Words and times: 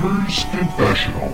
Gamers 0.00 0.50
Confessional. 0.50 1.28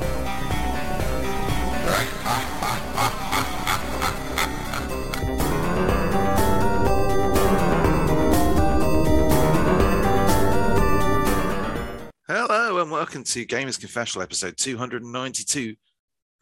Hello 12.26 12.80
and 12.80 12.90
welcome 12.90 13.22
to 13.22 13.46
Gamers 13.46 13.78
Confessional 13.78 14.24
episode 14.24 14.56
292. 14.56 15.76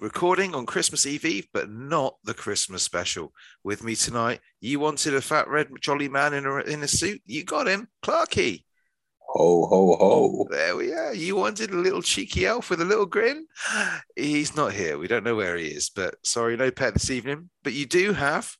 Recording 0.00 0.54
on 0.54 0.64
Christmas 0.64 1.04
Eve 1.04 1.26
Eve, 1.26 1.48
but 1.52 1.68
not 1.68 2.16
the 2.24 2.32
Christmas 2.32 2.82
special. 2.82 3.34
With 3.62 3.84
me 3.84 3.94
tonight, 3.94 4.40
you 4.62 4.80
wanted 4.80 5.14
a 5.14 5.20
fat 5.20 5.46
red 5.46 5.68
jolly 5.82 6.08
man 6.08 6.32
in 6.32 6.46
a 6.46 6.56
in 6.60 6.82
a 6.82 6.88
suit. 6.88 7.20
You 7.26 7.44
got 7.44 7.68
him, 7.68 7.88
Clarky. 8.02 8.63
Ho 9.36 9.66
ho 9.66 9.96
ho! 9.96 10.46
There 10.48 10.76
we 10.76 10.92
are. 10.92 11.12
You 11.12 11.34
wanted 11.34 11.70
a 11.70 11.76
little 11.76 12.02
cheeky 12.02 12.46
elf 12.46 12.70
with 12.70 12.80
a 12.80 12.84
little 12.84 13.06
grin. 13.06 13.46
He's 14.16 14.54
not 14.54 14.72
here. 14.72 14.96
We 14.96 15.08
don't 15.08 15.24
know 15.24 15.34
where 15.34 15.56
he 15.56 15.66
is, 15.66 15.90
but 15.90 16.14
sorry, 16.22 16.56
no 16.56 16.70
pet 16.70 16.94
this 16.94 17.10
evening. 17.10 17.50
But 17.64 17.72
you 17.72 17.84
do 17.84 18.12
have. 18.12 18.54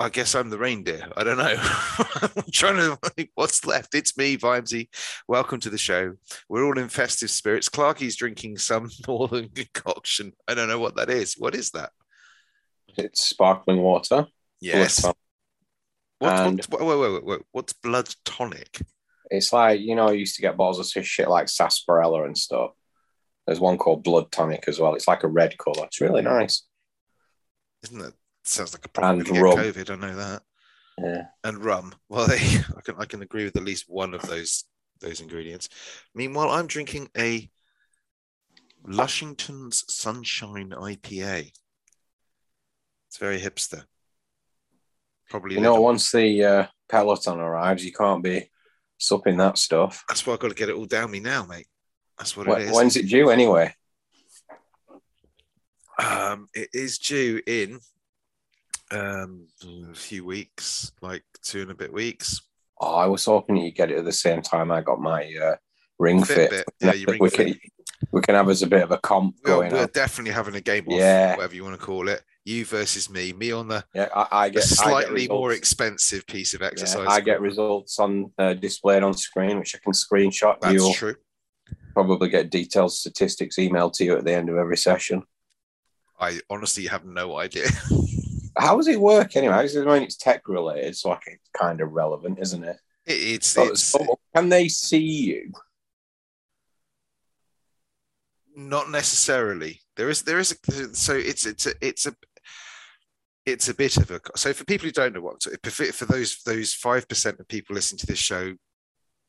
I 0.00 0.08
guess 0.08 0.34
I'm 0.34 0.48
the 0.48 0.58
reindeer. 0.58 1.10
I 1.14 1.24
don't 1.24 1.36
know. 1.36 1.54
I'm 1.58 2.44
trying 2.52 2.76
to. 2.76 2.98
think 3.10 3.30
What's 3.34 3.66
left? 3.66 3.94
It's 3.94 4.16
me, 4.16 4.38
Vimesy. 4.38 4.88
Welcome 5.28 5.60
to 5.60 5.70
the 5.70 5.78
show. 5.78 6.14
We're 6.48 6.64
all 6.64 6.78
in 6.78 6.88
festive 6.88 7.30
spirits. 7.30 7.68
Clarky's 7.68 8.16
drinking 8.16 8.56
some 8.58 8.88
northern 9.08 9.50
concoction. 9.50 10.32
I 10.48 10.54
don't 10.54 10.68
know 10.68 10.78
what 10.78 10.96
that 10.96 11.10
is. 11.10 11.34
What 11.36 11.54
is 11.54 11.70
that? 11.72 11.90
It's 12.96 13.24
sparkling 13.24 13.82
water. 13.82 14.26
Yes. 14.60 15.04
What, 16.18 16.32
And- 16.32 16.64
what, 16.70 16.80
wait, 16.82 16.98
wait, 16.98 17.12
wait, 17.12 17.24
wait. 17.26 17.40
What's 17.52 17.74
blood 17.74 18.08
tonic? 18.24 18.80
It's 19.30 19.52
like 19.52 19.80
you 19.80 19.94
know, 19.94 20.08
I 20.08 20.12
used 20.12 20.36
to 20.36 20.42
get 20.42 20.56
bottles 20.56 20.96
of 20.96 21.06
shit 21.06 21.28
like 21.28 21.48
sarsaparilla 21.48 22.24
and 22.24 22.36
stuff. 22.36 22.70
There's 23.46 23.60
one 23.60 23.78
called 23.78 24.02
Blood 24.02 24.32
Tonic 24.32 24.64
as 24.66 24.80
well. 24.80 24.94
It's 24.94 25.08
like 25.08 25.22
a 25.22 25.28
red 25.28 25.56
color. 25.56 25.84
It's 25.84 26.00
really 26.00 26.22
nice. 26.22 26.64
Isn't 27.84 28.00
it? 28.00 28.14
sounds 28.48 28.74
like 28.74 28.84
a 28.84 28.88
problem 28.88 29.26
And 29.26 29.38
rum. 29.38 29.58
COVID? 29.58 29.90
I 29.90 29.94
know 29.96 30.16
that. 30.16 30.42
Yeah. 30.98 31.22
and 31.44 31.64
rum. 31.64 31.94
Well, 32.08 32.26
they, 32.28 32.36
I 32.76 32.80
can 32.84 32.94
I 32.98 33.04
can 33.04 33.22
agree 33.22 33.44
with 33.44 33.56
at 33.56 33.64
least 33.64 33.84
one 33.88 34.14
of 34.14 34.22
those 34.22 34.64
those 35.00 35.20
ingredients. 35.20 35.68
Meanwhile, 36.14 36.50
I'm 36.50 36.66
drinking 36.66 37.10
a 37.16 37.48
Lushington's 38.84 39.84
Sunshine 39.88 40.70
IPA. 40.70 41.52
It's 43.08 43.18
very 43.18 43.40
hipster. 43.40 43.84
Probably 45.28 45.56
You 45.56 45.60
know, 45.60 45.80
once 45.80 46.12
the 46.12 46.44
uh, 46.44 46.66
peloton 46.88 47.40
arrives, 47.40 47.84
you 47.84 47.92
can't 47.92 48.22
be 48.22 48.48
supping 48.98 49.36
that 49.38 49.58
stuff. 49.58 50.04
that's 50.08 50.26
why 50.26 50.32
I've 50.34 50.38
got 50.40 50.48
to 50.48 50.54
get 50.54 50.68
it 50.68 50.74
all 50.76 50.86
down 50.86 51.10
me 51.10 51.20
now, 51.20 51.44
mate. 51.44 51.66
That's 52.18 52.36
what 52.36 52.48
it 52.48 52.68
is. 52.68 52.72
when's 52.74 52.96
it 52.96 53.08
due 53.08 53.30
anyway? 53.30 53.74
Um, 55.98 56.48
it 56.54 56.68
is 56.74 56.98
due 56.98 57.40
in 57.46 57.80
um, 58.90 59.48
a 59.90 59.94
few 59.94 60.24
weeks, 60.24 60.92
like 61.00 61.24
two 61.42 61.62
and 61.62 61.70
a 61.70 61.74
bit 61.74 61.92
weeks. 61.92 62.40
Oh, 62.80 62.94
I 62.96 63.06
was 63.06 63.24
hoping 63.24 63.56
you'd 63.56 63.74
get 63.74 63.90
it 63.90 63.98
at 63.98 64.04
the 64.04 64.12
same 64.12 64.42
time 64.42 64.70
I 64.70 64.82
got 64.82 65.00
my 65.00 65.32
uh, 65.42 65.56
ring 65.98 66.22
fit. 66.22 66.64
Yeah, 66.80 66.92
your 66.92 67.06
Ring 67.12 67.18
we 67.22 67.30
Fit. 67.30 67.46
can 67.46 67.70
we 68.12 68.20
can 68.20 68.34
have 68.34 68.50
as 68.50 68.62
a 68.62 68.66
bit 68.66 68.82
of 68.82 68.90
a 68.90 68.98
comp 68.98 69.42
going 69.42 69.72
we're 69.72 69.82
on. 69.82 69.88
definitely 69.94 70.32
having 70.32 70.54
a 70.54 70.60
game 70.60 70.84
off, 70.86 70.92
Yeah. 70.98 71.36
whatever 71.36 71.54
you 71.54 71.64
want 71.64 71.80
to 71.80 71.84
call 71.84 72.08
it. 72.08 72.22
You 72.46 72.64
versus 72.64 73.10
me. 73.10 73.32
Me 73.32 73.50
on 73.50 73.66
the 73.66 73.84
Yeah, 73.92 74.08
I, 74.14 74.20
I 74.20 74.24
get 74.24 74.30
I 74.32 74.48
get 74.50 74.62
slightly 74.62 75.26
more 75.26 75.50
expensive 75.52 76.24
piece 76.28 76.54
of 76.54 76.60
Yeah, 76.60 76.68
exercise. 76.68 77.06
I 77.08 77.20
get 77.20 77.40
results 77.40 77.98
on 77.98 78.32
uh, 78.38 78.54
displayed 78.54 79.02
on 79.02 79.14
screen, 79.14 79.58
which 79.58 79.74
I 79.74 79.78
can 79.82 79.92
screenshot. 79.92 80.60
That's 80.60 80.72
You'll 80.74 80.94
true. 80.94 81.16
probably 81.92 82.28
get 82.28 82.50
detailed 82.50 82.92
statistics 82.92 83.56
emailed 83.56 83.94
to 83.94 84.04
you 84.04 84.16
at 84.16 84.24
the 84.24 84.32
end 84.32 84.48
of 84.48 84.56
every 84.58 84.76
session. 84.76 85.24
I 86.20 86.38
honestly 86.48 86.86
have 86.86 87.04
no 87.04 87.36
idea. 87.36 87.66
How 88.56 88.76
does 88.76 88.86
it 88.86 89.00
work 89.00 89.34
anyway? 89.36 89.54
I 89.54 89.62
mean, 89.84 90.04
it's 90.04 90.16
tech 90.16 90.46
related, 90.46 90.96
so 90.96 91.08
like 91.08 91.22
it's 91.26 91.50
kind 91.58 91.80
of 91.80 91.90
relevant, 91.90 92.38
isn't 92.40 92.62
it? 92.62 92.76
It- 93.06 93.12
it's 93.34 93.48
So- 93.48 93.64
it's 93.64 93.82
so 93.82 94.20
can 94.36 94.50
they 94.50 94.68
see 94.68 94.98
you? 95.02 95.52
not 98.54 98.88
necessarily. 98.90 99.80
There 99.96 100.08
is 100.08 100.22
there 100.22 100.38
is 100.38 100.52
a, 100.68 100.94
so 100.94 101.14
it's 101.14 101.44
it's 101.44 101.66
a 101.66 101.72
it's 101.80 102.06
a 102.06 102.14
it's 103.46 103.68
a 103.68 103.74
bit 103.74 103.96
of 103.96 104.10
a 104.10 104.20
so 104.34 104.52
for 104.52 104.64
people 104.64 104.86
who 104.86 104.92
don't 104.92 105.14
know 105.14 105.20
what 105.20 105.42
for, 105.42 105.84
for 105.84 106.04
those 106.04 106.42
those 106.44 106.74
five 106.74 107.08
percent 107.08 107.38
of 107.40 107.48
people 107.48 107.74
listening 107.74 107.98
to 107.98 108.06
this 108.06 108.18
show 108.18 108.52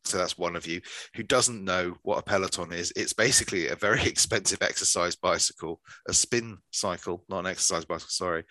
so 0.03 0.17
that's 0.17 0.37
one 0.37 0.55
of 0.55 0.65
you 0.65 0.81
who 1.15 1.23
doesn't 1.23 1.63
know 1.63 1.95
what 2.01 2.17
a 2.17 2.23
peloton 2.23 2.73
is 2.73 2.91
it's 2.95 3.13
basically 3.13 3.67
a 3.67 3.75
very 3.75 4.01
expensive 4.05 4.61
exercise 4.61 5.15
bicycle 5.15 5.79
a 6.09 6.13
spin 6.13 6.57
cycle 6.71 7.23
not 7.29 7.39
an 7.39 7.47
exercise 7.47 7.85
bicycle 7.85 8.09
sorry 8.09 8.43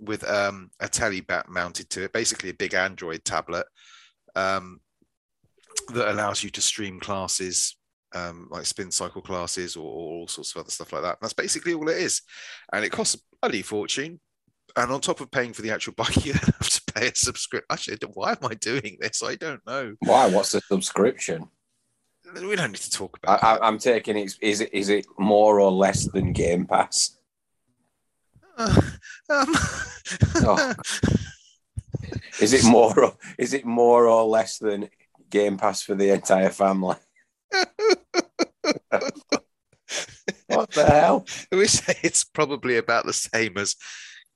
with 0.00 0.28
um, 0.28 0.70
a 0.80 0.88
telly 0.88 1.20
bat 1.20 1.48
mounted 1.48 1.88
to 1.88 2.04
it 2.04 2.12
basically 2.12 2.50
a 2.50 2.54
big 2.54 2.74
android 2.74 3.24
tablet 3.24 3.66
um, 4.34 4.80
that 5.92 6.10
allows 6.10 6.42
you 6.42 6.50
to 6.50 6.60
stream 6.60 6.98
classes 6.98 7.76
um, 8.14 8.48
like 8.50 8.64
spin 8.64 8.90
cycle 8.90 9.22
classes 9.22 9.76
or, 9.76 9.84
or 9.84 10.12
all 10.12 10.28
sorts 10.28 10.54
of 10.54 10.60
other 10.60 10.70
stuff 10.70 10.92
like 10.92 11.02
that. 11.02 11.18
That's 11.20 11.32
basically 11.32 11.74
all 11.74 11.88
it 11.88 11.96
is. 11.96 12.22
And 12.72 12.84
it 12.84 12.92
costs 12.92 13.16
a 13.16 13.18
bloody 13.40 13.62
fortune 13.62 14.20
and 14.76 14.90
on 14.90 15.00
top 15.00 15.20
of 15.20 15.30
paying 15.30 15.52
for 15.52 15.62
the 15.62 15.70
actual 15.70 15.92
bike, 15.96 16.24
you 16.24 16.32
then 16.32 16.42
have 16.42 16.68
to 16.68 16.92
pay 16.92 17.08
a 17.08 17.14
subscription. 17.14 17.66
Actually, 17.70 17.98
why 18.12 18.32
am 18.32 18.38
I 18.42 18.54
doing 18.54 18.98
this? 19.00 19.22
I 19.22 19.36
don't 19.36 19.64
know. 19.66 19.94
Why? 20.00 20.28
What's 20.28 20.52
the 20.52 20.60
subscription? 20.60 21.48
We 22.34 22.56
don't 22.56 22.72
need 22.72 22.78
to 22.78 22.90
talk 22.90 23.16
about 23.22 23.44
I, 23.44 23.58
I'm 23.64 23.78
taking 23.78 24.16
it. 24.16 24.34
Is 24.40 24.60
it 24.60 24.74
is 24.74 24.88
it 24.88 25.06
more 25.18 25.60
or 25.60 25.70
less 25.70 26.08
than 26.10 26.32
Game 26.32 26.66
Pass? 26.66 27.16
Uh, 28.56 28.80
um, 29.30 29.54
Oh. 30.36 30.74
Is 32.40 32.52
it 32.52 32.64
more? 32.64 33.04
Or, 33.04 33.16
is 33.38 33.54
it 33.54 33.64
more 33.64 34.06
or 34.06 34.24
less 34.24 34.58
than 34.58 34.90
Game 35.30 35.56
Pass 35.56 35.82
for 35.82 35.94
the 35.94 36.10
entire 36.10 36.50
family? 36.50 36.96
What 40.46 40.70
the 40.72 40.84
hell? 40.86 41.26
we 41.52 41.66
say 41.66 41.96
it's 42.02 42.24
probably 42.24 42.76
about 42.76 43.06
the 43.06 43.12
same 43.12 43.56
as 43.58 43.76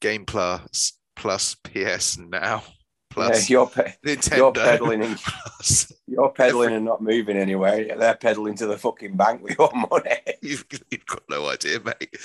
Game 0.00 0.24
Pass 0.24 0.92
plus 1.16 1.54
PS 1.56 2.18
Now 2.18 2.62
plus 3.10 3.48
Yeah, 3.50 3.54
you're 3.58 3.66
pe- 3.66 3.94
Nintendo. 4.04 4.36
you're 4.36 4.52
peddling 4.52 5.02
and 5.02 5.16
plus- 5.56 5.92
you're 6.06 6.30
peddling 6.30 6.74
and 6.74 6.84
not 6.84 7.02
moving 7.02 7.36
anywhere. 7.36 7.96
They're 7.96 8.14
peddling 8.16 8.54
to 8.56 8.66
the 8.66 8.76
fucking 8.78 9.16
bank 9.16 9.42
with 9.42 9.58
your 9.58 9.70
money. 9.72 10.16
You've, 10.42 10.64
you've 10.90 11.06
got 11.06 11.22
no 11.28 11.48
idea, 11.48 11.80
mate. 11.80 12.16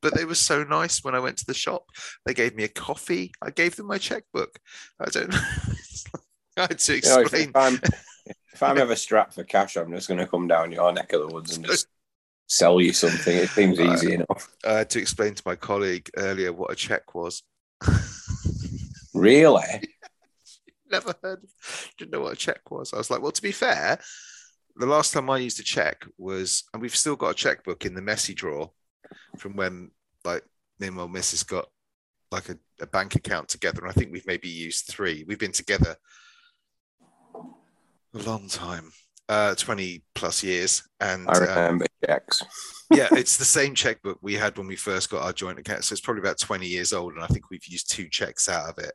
But 0.00 0.14
they 0.14 0.24
were 0.24 0.34
so 0.34 0.62
nice 0.64 1.02
when 1.02 1.14
I 1.14 1.20
went 1.20 1.38
to 1.38 1.46
the 1.46 1.54
shop. 1.54 1.86
They 2.26 2.34
gave 2.34 2.54
me 2.54 2.64
a 2.64 2.68
coffee. 2.68 3.32
I 3.42 3.50
gave 3.50 3.76
them 3.76 3.86
my 3.86 3.98
checkbook. 3.98 4.58
I 5.00 5.06
don't 5.10 5.30
know. 5.30 5.40
I 6.58 6.60
had 6.62 6.78
to 6.78 6.94
You 6.96 7.00
know, 7.02 7.20
explain. 7.20 7.48
if 7.48 7.56
I'm 7.56 7.80
if 8.52 8.62
I'm 8.62 8.78
ever 8.78 8.94
strapped 8.94 9.34
for 9.34 9.44
cash, 9.44 9.76
I'm 9.76 9.90
just 9.92 10.06
going 10.08 10.18
to 10.20 10.26
come 10.26 10.46
down 10.48 10.70
your 10.72 10.92
neck 10.92 11.12
of 11.14 11.20
the 11.26 11.34
woods 11.34 11.56
and 11.56 11.64
just 11.66 11.86
sell 12.52 12.80
you 12.80 12.92
something. 12.92 13.36
It 13.36 13.48
seems 13.48 13.80
easy 13.80 14.14
enough. 14.14 14.48
I 14.64 14.78
had 14.78 14.90
to 14.90 15.00
explain 15.00 15.34
to 15.34 15.42
my 15.46 15.56
colleague 15.56 16.10
earlier 16.16 16.52
what 16.52 16.70
a 16.70 16.76
check 16.76 17.14
was. 17.14 17.42
Really? 19.14 19.88
Never 20.90 21.14
heard, 21.22 21.44
didn't 21.98 22.12
know 22.12 22.20
what 22.20 22.32
a 22.32 22.36
check 22.36 22.70
was. 22.70 22.92
I 22.92 22.96
was 22.96 23.10
like, 23.10 23.22
well, 23.22 23.32
to 23.32 23.42
be 23.42 23.52
fair, 23.52 23.98
the 24.76 24.86
last 24.86 25.12
time 25.12 25.30
I 25.30 25.38
used 25.38 25.60
a 25.60 25.62
check 25.62 26.04
was, 26.18 26.64
and 26.72 26.82
we've 26.82 26.96
still 26.96 27.16
got 27.16 27.30
a 27.30 27.34
checkbook 27.34 27.84
in 27.86 27.94
the 27.94 28.02
messy 28.02 28.34
drawer 28.34 28.70
from 29.38 29.54
when, 29.56 29.90
like, 30.24 30.42
me 30.78 30.88
and 30.88 30.96
my 30.96 31.06
missus 31.06 31.42
got 31.42 31.66
like 32.30 32.48
a, 32.48 32.58
a 32.80 32.86
bank 32.86 33.14
account 33.14 33.48
together. 33.48 33.82
And 33.82 33.90
I 33.90 33.92
think 33.92 34.10
we've 34.10 34.26
maybe 34.26 34.48
used 34.48 34.86
three. 34.86 35.24
We've 35.28 35.38
been 35.38 35.52
together 35.52 35.96
a 38.14 38.18
long 38.18 38.48
time, 38.48 38.90
uh, 39.32 39.54
20 39.54 40.02
plus 40.14 40.42
years. 40.42 40.82
And 41.00 41.28
I 41.28 41.32
um, 41.32 41.40
remember 41.40 41.86
checks. 42.04 42.42
yeah, 42.92 43.08
it's 43.12 43.38
the 43.38 43.44
same 43.44 43.74
checkbook 43.74 44.18
we 44.20 44.34
had 44.34 44.58
when 44.58 44.66
we 44.66 44.76
first 44.76 45.10
got 45.10 45.22
our 45.22 45.32
joint 45.32 45.58
account. 45.58 45.84
So 45.84 45.92
it's 45.94 46.00
probably 46.00 46.20
about 46.20 46.38
20 46.38 46.66
years 46.66 46.92
old. 46.92 47.14
And 47.14 47.24
I 47.24 47.26
think 47.28 47.50
we've 47.50 47.66
used 47.66 47.90
two 47.90 48.08
checks 48.08 48.48
out 48.48 48.68
of 48.68 48.78
it 48.78 48.92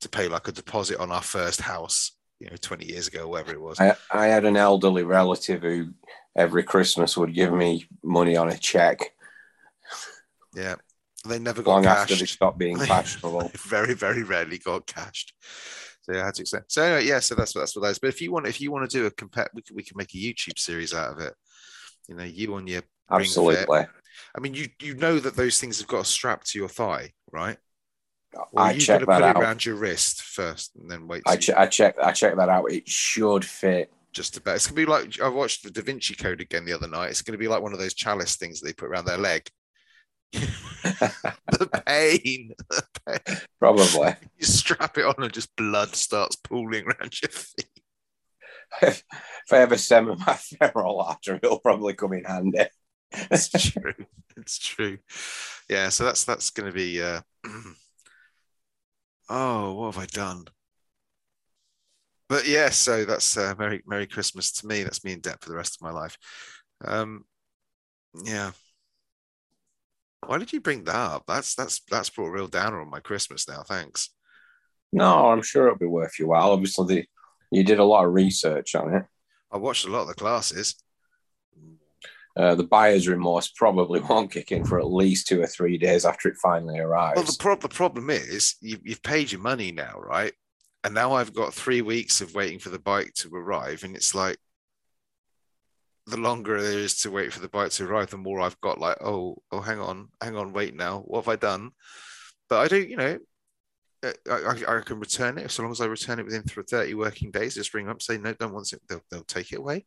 to 0.00 0.08
pay 0.08 0.28
like 0.28 0.48
a 0.48 0.52
deposit 0.52 0.98
on 0.98 1.12
our 1.12 1.22
first 1.22 1.60
house, 1.60 2.12
you 2.40 2.48
know, 2.48 2.56
20 2.58 2.86
years 2.86 3.08
ago, 3.08 3.28
whatever 3.28 3.52
it 3.52 3.60
was. 3.60 3.78
I, 3.78 3.96
I 4.10 4.26
had 4.26 4.44
an 4.46 4.56
elderly 4.56 5.02
relative 5.02 5.62
who 5.62 5.92
every 6.36 6.62
Christmas 6.62 7.16
would 7.16 7.34
give 7.34 7.52
me 7.52 7.86
money 8.02 8.36
on 8.36 8.48
a 8.48 8.56
check 8.56 9.12
Yeah. 10.54 10.76
They 11.26 11.38
never 11.38 11.60
got 11.62 11.72
long 11.72 11.86
after 11.86 12.14
they 12.14 12.24
stopped 12.24 12.56
being 12.56 12.78
fashionable. 12.92 13.50
very, 13.66 13.94
very 13.94 14.22
rarely 14.22 14.58
got 14.58 14.86
cashed. 14.86 15.34
So 16.06 16.12
yeah, 16.12 16.22
I 16.22 16.26
had 16.26 16.34
to 16.34 16.42
explain. 16.42 16.62
So 16.68 16.82
anyway, 16.82 17.04
yeah, 17.04 17.18
so 17.18 17.34
that's 17.34 17.52
that's 17.52 17.74
what 17.74 17.82
that 17.82 17.90
is. 17.90 17.98
But 17.98 18.08
if 18.08 18.22
you 18.22 18.30
want, 18.30 18.46
if 18.46 18.60
you 18.60 18.70
want 18.70 18.88
to 18.88 18.96
do 18.96 19.06
a 19.06 19.10
compare, 19.10 19.48
we 19.52 19.62
can, 19.62 19.74
we 19.74 19.82
can 19.82 19.96
make 19.96 20.14
a 20.14 20.18
YouTube 20.18 20.56
series 20.56 20.94
out 20.94 21.12
of 21.12 21.18
it. 21.18 21.34
You 22.08 22.14
know, 22.14 22.22
you 22.22 22.54
on 22.54 22.68
your. 22.68 22.82
Absolutely. 23.10 23.86
I 24.36 24.40
mean, 24.40 24.54
you 24.54 24.68
you 24.80 24.94
know 24.94 25.18
that 25.18 25.34
those 25.34 25.58
things 25.58 25.78
have 25.80 25.88
got 25.88 26.02
a 26.02 26.04
strap 26.04 26.44
to 26.44 26.58
your 26.58 26.68
thigh, 26.68 27.12
right? 27.32 27.56
Or 28.52 28.62
I 28.62 28.70
are 28.70 28.72
you 28.74 28.80
checked 28.80 28.86
going 28.86 29.00
to 29.00 29.06
that 29.06 29.20
put 29.20 29.24
it 29.30 29.36
out. 29.36 29.42
around 29.42 29.64
your 29.64 29.74
wrist 29.74 30.22
first 30.22 30.76
and 30.76 30.88
then 30.88 31.08
wait? 31.08 31.22
I, 31.26 31.36
che- 31.36 31.54
I 31.54 31.66
checked 31.66 31.98
I 31.98 32.12
checked 32.12 32.36
that 32.36 32.48
out. 32.48 32.70
It 32.70 32.88
should 32.88 33.44
fit 33.44 33.90
Just 34.12 34.36
about. 34.36 34.54
It's 34.54 34.68
gonna 34.68 34.76
be 34.76 34.86
like 34.86 35.20
I 35.20 35.28
watched 35.28 35.64
the 35.64 35.70
Da 35.72 35.82
Vinci 35.82 36.14
Code 36.14 36.40
again 36.40 36.64
the 36.64 36.72
other 36.72 36.86
night. 36.86 37.10
It's 37.10 37.22
gonna 37.22 37.36
be 37.38 37.48
like 37.48 37.62
one 37.62 37.72
of 37.72 37.80
those 37.80 37.94
chalice 37.94 38.36
things 38.36 38.60
that 38.60 38.66
they 38.66 38.72
put 38.72 38.88
around 38.88 39.06
their 39.06 39.18
leg. 39.18 39.48
the 40.32 41.82
pain. 41.86 42.52
The 42.70 42.84
pain. 43.06 43.36
Probably. 43.58 44.14
You 44.38 44.44
strap 44.46 44.98
it 44.98 45.04
on 45.06 45.14
and 45.18 45.32
just 45.32 45.54
blood 45.56 45.94
starts 45.96 46.36
pooling 46.36 46.84
around 46.84 47.20
your 47.22 47.30
feet. 47.30 47.82
if, 48.82 49.02
if 49.46 49.52
I 49.52 49.58
ever 49.58 49.78
sever 49.78 50.14
my 50.16 50.34
femoral 50.34 51.00
artery, 51.00 51.40
it'll 51.42 51.60
probably 51.60 51.94
come 51.94 52.12
in 52.12 52.24
handy. 52.24 52.66
It's 53.12 53.48
true. 53.48 53.94
It's 54.36 54.58
true. 54.58 54.98
Yeah, 55.70 55.88
so 55.88 56.04
that's 56.04 56.24
that's 56.24 56.50
gonna 56.50 56.72
be 56.72 57.00
uh 57.02 57.22
oh, 59.30 59.72
what 59.74 59.94
have 59.94 60.02
I 60.02 60.06
done? 60.06 60.44
But 62.28 62.48
yeah, 62.48 62.70
so 62.70 63.04
that's 63.04 63.36
uh, 63.36 63.54
Merry 63.58 63.82
Merry 63.86 64.06
Christmas 64.06 64.52
to 64.54 64.66
me. 64.66 64.82
That's 64.82 65.04
me 65.04 65.12
in 65.12 65.20
debt 65.20 65.40
for 65.40 65.48
the 65.48 65.56
rest 65.56 65.76
of 65.76 65.82
my 65.82 65.92
life. 65.92 66.18
Um 66.84 67.24
yeah. 68.24 68.52
Why 70.26 70.38
did 70.38 70.52
you 70.52 70.60
bring 70.60 70.84
that 70.84 70.94
up? 70.94 71.24
That's 71.26 71.54
that's 71.54 71.80
that's 71.90 72.10
brought 72.10 72.28
a 72.28 72.32
real 72.32 72.48
downer 72.48 72.80
on 72.80 72.90
my 72.90 73.00
Christmas 73.00 73.48
now. 73.48 73.62
Thanks. 73.62 74.10
No, 74.92 75.28
I'm 75.28 75.42
sure 75.42 75.66
it'll 75.66 75.78
be 75.78 75.86
worth 75.86 76.18
your 76.18 76.28
while. 76.28 76.52
Obviously, 76.52 76.94
the, 76.94 77.04
you 77.50 77.64
did 77.64 77.78
a 77.78 77.84
lot 77.84 78.06
of 78.06 78.12
research 78.12 78.74
on 78.74 78.94
it. 78.94 79.04
I 79.50 79.58
watched 79.58 79.86
a 79.86 79.90
lot 79.90 80.02
of 80.02 80.08
the 80.08 80.14
classes. 80.14 80.76
Uh, 82.36 82.54
the 82.54 82.64
buyer's 82.64 83.08
remorse 83.08 83.48
probably 83.48 84.00
won't 84.08 84.30
kick 84.30 84.52
in 84.52 84.64
for 84.64 84.78
at 84.78 84.90
least 84.90 85.26
two 85.26 85.40
or 85.40 85.46
three 85.46 85.78
days 85.78 86.04
after 86.04 86.28
it 86.28 86.36
finally 86.42 86.78
arrives. 86.78 87.16
Well, 87.16 87.24
the, 87.24 87.36
pro- 87.38 87.56
the 87.56 87.68
problem 87.68 88.10
is 88.10 88.56
you, 88.60 88.78
you've 88.82 89.02
paid 89.02 89.32
your 89.32 89.40
money 89.40 89.72
now, 89.72 89.98
right? 89.98 90.32
And 90.84 90.94
now 90.94 91.14
I've 91.14 91.34
got 91.34 91.54
three 91.54 91.82
weeks 91.82 92.20
of 92.20 92.34
waiting 92.34 92.58
for 92.58 92.68
the 92.68 92.78
bike 92.78 93.12
to 93.14 93.34
arrive, 93.34 93.82
and 93.84 93.96
it's 93.96 94.14
like 94.14 94.36
the 96.06 96.16
longer 96.16 96.60
there 96.60 96.78
is 96.78 96.96
to 96.98 97.10
wait 97.10 97.32
for 97.32 97.40
the 97.40 97.48
bike 97.48 97.70
to 97.72 97.84
arrive, 97.84 98.10
the 98.10 98.16
more 98.16 98.40
I've 98.40 98.60
got 98.60 98.80
like, 98.80 98.98
oh, 99.00 99.36
oh, 99.50 99.60
hang 99.60 99.80
on, 99.80 100.08
hang 100.22 100.36
on, 100.36 100.52
wait 100.52 100.74
now, 100.74 101.00
what 101.00 101.24
have 101.24 101.28
I 101.28 101.36
done? 101.36 101.70
But 102.48 102.60
I 102.60 102.68
do, 102.68 102.82
you 102.82 102.96
know, 102.96 103.18
uh, 104.04 104.12
I, 104.30 104.34
I, 104.34 104.76
I 104.76 104.80
can 104.82 105.00
return 105.00 105.38
it 105.38 105.50
so 105.50 105.62
long 105.62 105.72
as 105.72 105.80
I 105.80 105.86
return 105.86 106.20
it 106.20 106.24
within 106.24 106.42
thirty 106.42 106.94
working 106.94 107.30
days. 107.30 107.54
Just 107.54 107.74
ring 107.74 107.88
up, 107.88 108.02
say 108.02 108.18
no, 108.18 108.34
don't 108.34 108.52
want 108.52 108.72
it, 108.72 108.80
they'll, 108.88 109.02
they'll 109.10 109.24
take 109.24 109.52
it 109.52 109.58
away, 109.58 109.84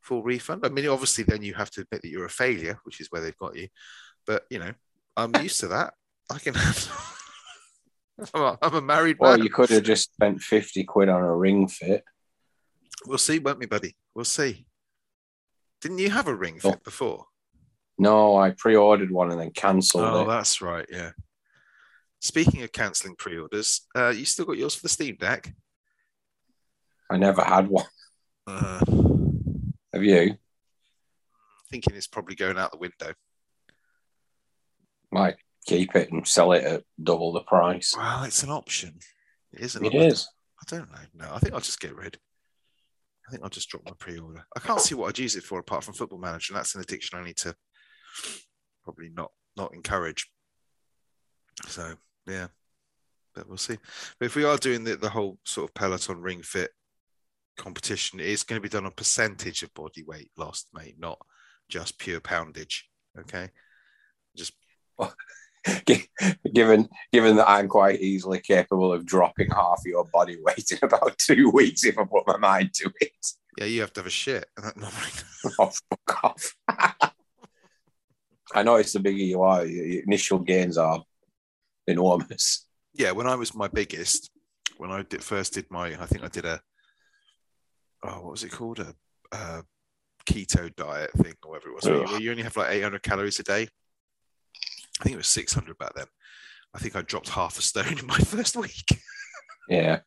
full 0.00 0.22
refund. 0.22 0.64
I 0.64 0.70
mean, 0.70 0.88
obviously, 0.88 1.24
then 1.24 1.42
you 1.42 1.52
have 1.54 1.70
to 1.72 1.82
admit 1.82 2.02
that 2.02 2.10
you're 2.10 2.24
a 2.24 2.30
failure, 2.30 2.78
which 2.84 3.00
is 3.00 3.08
where 3.10 3.20
they've 3.20 3.36
got 3.36 3.56
you. 3.56 3.68
But 4.26 4.44
you 4.50 4.60
know, 4.60 4.72
I'm 5.16 5.34
used 5.42 5.60
to 5.60 5.68
that. 5.68 5.94
I 6.30 6.38
can. 6.38 6.54
have. 6.54 7.06
I'm, 8.34 8.74
a 8.74 8.80
married 8.82 9.16
well, 9.18 9.36
man. 9.36 9.44
you 9.44 9.50
could 9.50 9.70
have 9.70 9.82
just 9.82 10.12
spent 10.12 10.42
50 10.42 10.84
quid 10.84 11.08
on 11.08 11.22
a 11.22 11.34
ring 11.34 11.68
fit. 11.68 12.04
We'll 13.06 13.16
see, 13.16 13.38
won't 13.38 13.58
we, 13.58 13.64
buddy? 13.64 13.96
We'll 14.14 14.26
see. 14.26 14.66
Didn't 15.80 15.98
you 15.98 16.10
have 16.10 16.28
a 16.28 16.34
ring 16.34 16.60
fit 16.60 16.74
Oh. 16.76 16.80
before? 16.84 17.26
No, 17.98 18.36
I 18.36 18.50
pre 18.50 18.76
ordered 18.76 19.10
one 19.10 19.30
and 19.30 19.40
then 19.40 19.50
cancelled 19.50 20.04
it. 20.04 20.06
Oh, 20.08 20.22
it. 20.22 20.26
that's 20.28 20.60
right. 20.62 20.86
Yeah. 20.90 21.12
Speaking 22.20 22.62
of 22.62 22.72
cancelling 22.72 23.16
pre-orders, 23.16 23.82
uh, 23.96 24.08
you 24.10 24.24
still 24.26 24.44
got 24.44 24.58
yours 24.58 24.74
for 24.74 24.82
the 24.82 24.88
Steam 24.90 25.16
Deck? 25.18 25.54
I 27.10 27.16
never 27.16 27.42
had 27.42 27.68
one. 27.68 27.86
Uh, 28.46 28.80
Have 29.92 30.02
you? 30.04 30.36
thinking 31.70 31.94
it's 31.94 32.06
probably 32.08 32.34
going 32.34 32.58
out 32.58 32.72
the 32.72 32.78
window. 32.78 33.14
Might 35.12 35.36
keep 35.66 35.94
it 35.94 36.10
and 36.12 36.26
sell 36.26 36.52
it 36.52 36.64
at 36.64 36.82
double 37.02 37.32
the 37.32 37.40
price. 37.42 37.94
Well, 37.96 38.24
it's 38.24 38.42
an 38.42 38.50
option. 38.50 38.98
It 39.52 39.60
is 39.60 39.76
an 39.76 39.84
It 39.84 39.88
option. 39.88 40.02
is. 40.02 40.28
I 40.60 40.64
don't 40.76 40.90
know. 40.90 40.98
No, 41.26 41.34
I 41.34 41.38
think 41.38 41.54
I'll 41.54 41.60
just 41.60 41.80
get 41.80 41.94
rid. 41.94 42.18
I 43.30 43.32
think 43.32 43.44
I'll 43.44 43.50
just 43.50 43.68
drop 43.68 43.84
my 43.84 43.92
pre-order. 43.96 44.44
I 44.56 44.58
can't 44.58 44.80
see 44.80 44.96
what 44.96 45.08
I'd 45.08 45.18
use 45.20 45.36
it 45.36 45.44
for 45.44 45.60
apart 45.60 45.84
from 45.84 45.94
Football 45.94 46.18
Manager, 46.18 46.52
and 46.52 46.58
that's 46.58 46.74
an 46.74 46.80
addiction 46.80 47.16
I 47.16 47.24
need 47.24 47.36
to 47.36 47.54
probably 48.82 49.10
not 49.14 49.30
not 49.56 49.72
encourage. 49.72 50.28
So 51.68 51.94
yeah, 52.26 52.48
but 53.32 53.46
we'll 53.46 53.56
see. 53.56 53.78
But 54.18 54.26
if 54.26 54.34
we 54.34 54.42
are 54.42 54.56
doing 54.56 54.82
the, 54.82 54.96
the 54.96 55.10
whole 55.10 55.38
sort 55.44 55.70
of 55.70 55.74
Peloton 55.74 56.20
Ring 56.20 56.42
Fit 56.42 56.72
competition, 57.56 58.18
it 58.18 58.26
is 58.26 58.42
going 58.42 58.60
to 58.60 58.68
be 58.68 58.68
done 58.68 58.84
on 58.84 58.92
percentage 58.96 59.62
of 59.62 59.72
body 59.74 60.02
weight 60.02 60.32
lost, 60.36 60.66
mate, 60.74 60.96
not 60.98 61.20
just 61.68 62.00
pure 62.00 62.18
poundage. 62.18 62.88
Okay, 63.16 63.48
just 64.36 64.54
oh, 64.98 65.12
given 66.54 66.88
given 67.12 67.36
that 67.36 67.48
I'm 67.48 67.68
quite 67.68 68.00
easily 68.00 68.40
capable 68.40 68.92
of 68.92 69.04
dropping 69.04 69.50
half 69.50 69.80
your 69.84 70.04
body 70.12 70.38
weight 70.42 70.70
in 70.72 70.78
about 70.82 71.18
two 71.18 71.50
weeks 71.50 71.84
if 71.84 71.98
I 71.98 72.04
put 72.04 72.26
my 72.26 72.36
mind 72.38 72.72
to 72.74 72.90
it. 73.00 73.26
yeah, 73.58 73.66
you 73.66 73.80
have 73.82 73.92
to 73.94 74.00
have 74.00 74.06
a 74.06 74.10
shit. 74.10 74.46
And 74.56 74.66
that 74.66 74.76
normally 74.76 75.10
Oh, 75.58 75.70
fuck 75.90 76.24
off. 76.24 76.54
I 78.54 78.62
noticed 78.62 78.94
the 78.94 79.00
bigger 79.00 79.22
you 79.22 79.42
are, 79.42 79.64
your 79.64 80.02
initial 80.02 80.38
gains 80.38 80.76
are 80.76 81.02
enormous. 81.86 82.66
yeah, 82.94 83.12
when 83.12 83.26
I 83.26 83.34
was 83.36 83.54
my 83.54 83.68
biggest, 83.68 84.30
when 84.76 84.90
I 84.90 85.02
did, 85.02 85.22
first 85.22 85.54
did 85.54 85.66
my, 85.70 85.88
I 86.00 86.06
think 86.06 86.24
I 86.24 86.28
did 86.28 86.44
a, 86.44 86.60
oh, 88.02 88.20
what 88.22 88.32
was 88.32 88.44
it 88.44 88.50
called? 88.50 88.80
A, 88.80 88.94
uh 89.32 89.62
keto 90.28 90.74
diet 90.76 91.10
thing 91.12 91.34
or 91.44 91.52
whatever 91.52 91.70
it 91.70 91.74
was. 91.74 91.84
Where 91.84 91.96
you, 91.96 92.04
where 92.04 92.20
you 92.20 92.30
only 92.30 92.42
have 92.42 92.56
like 92.56 92.70
800 92.72 93.02
calories 93.02 93.38
a 93.40 93.42
day. 93.42 93.68
I 95.00 95.04
think 95.04 95.14
it 95.14 95.18
was 95.18 95.28
600 95.28 95.78
back 95.78 95.94
then. 95.94 96.06
I 96.74 96.78
think 96.78 96.94
I 96.94 97.02
dropped 97.02 97.30
half 97.30 97.58
a 97.58 97.62
stone 97.62 97.98
in 97.98 98.06
my 98.06 98.18
first 98.18 98.56
week. 98.56 98.86
Yeah. 99.68 100.00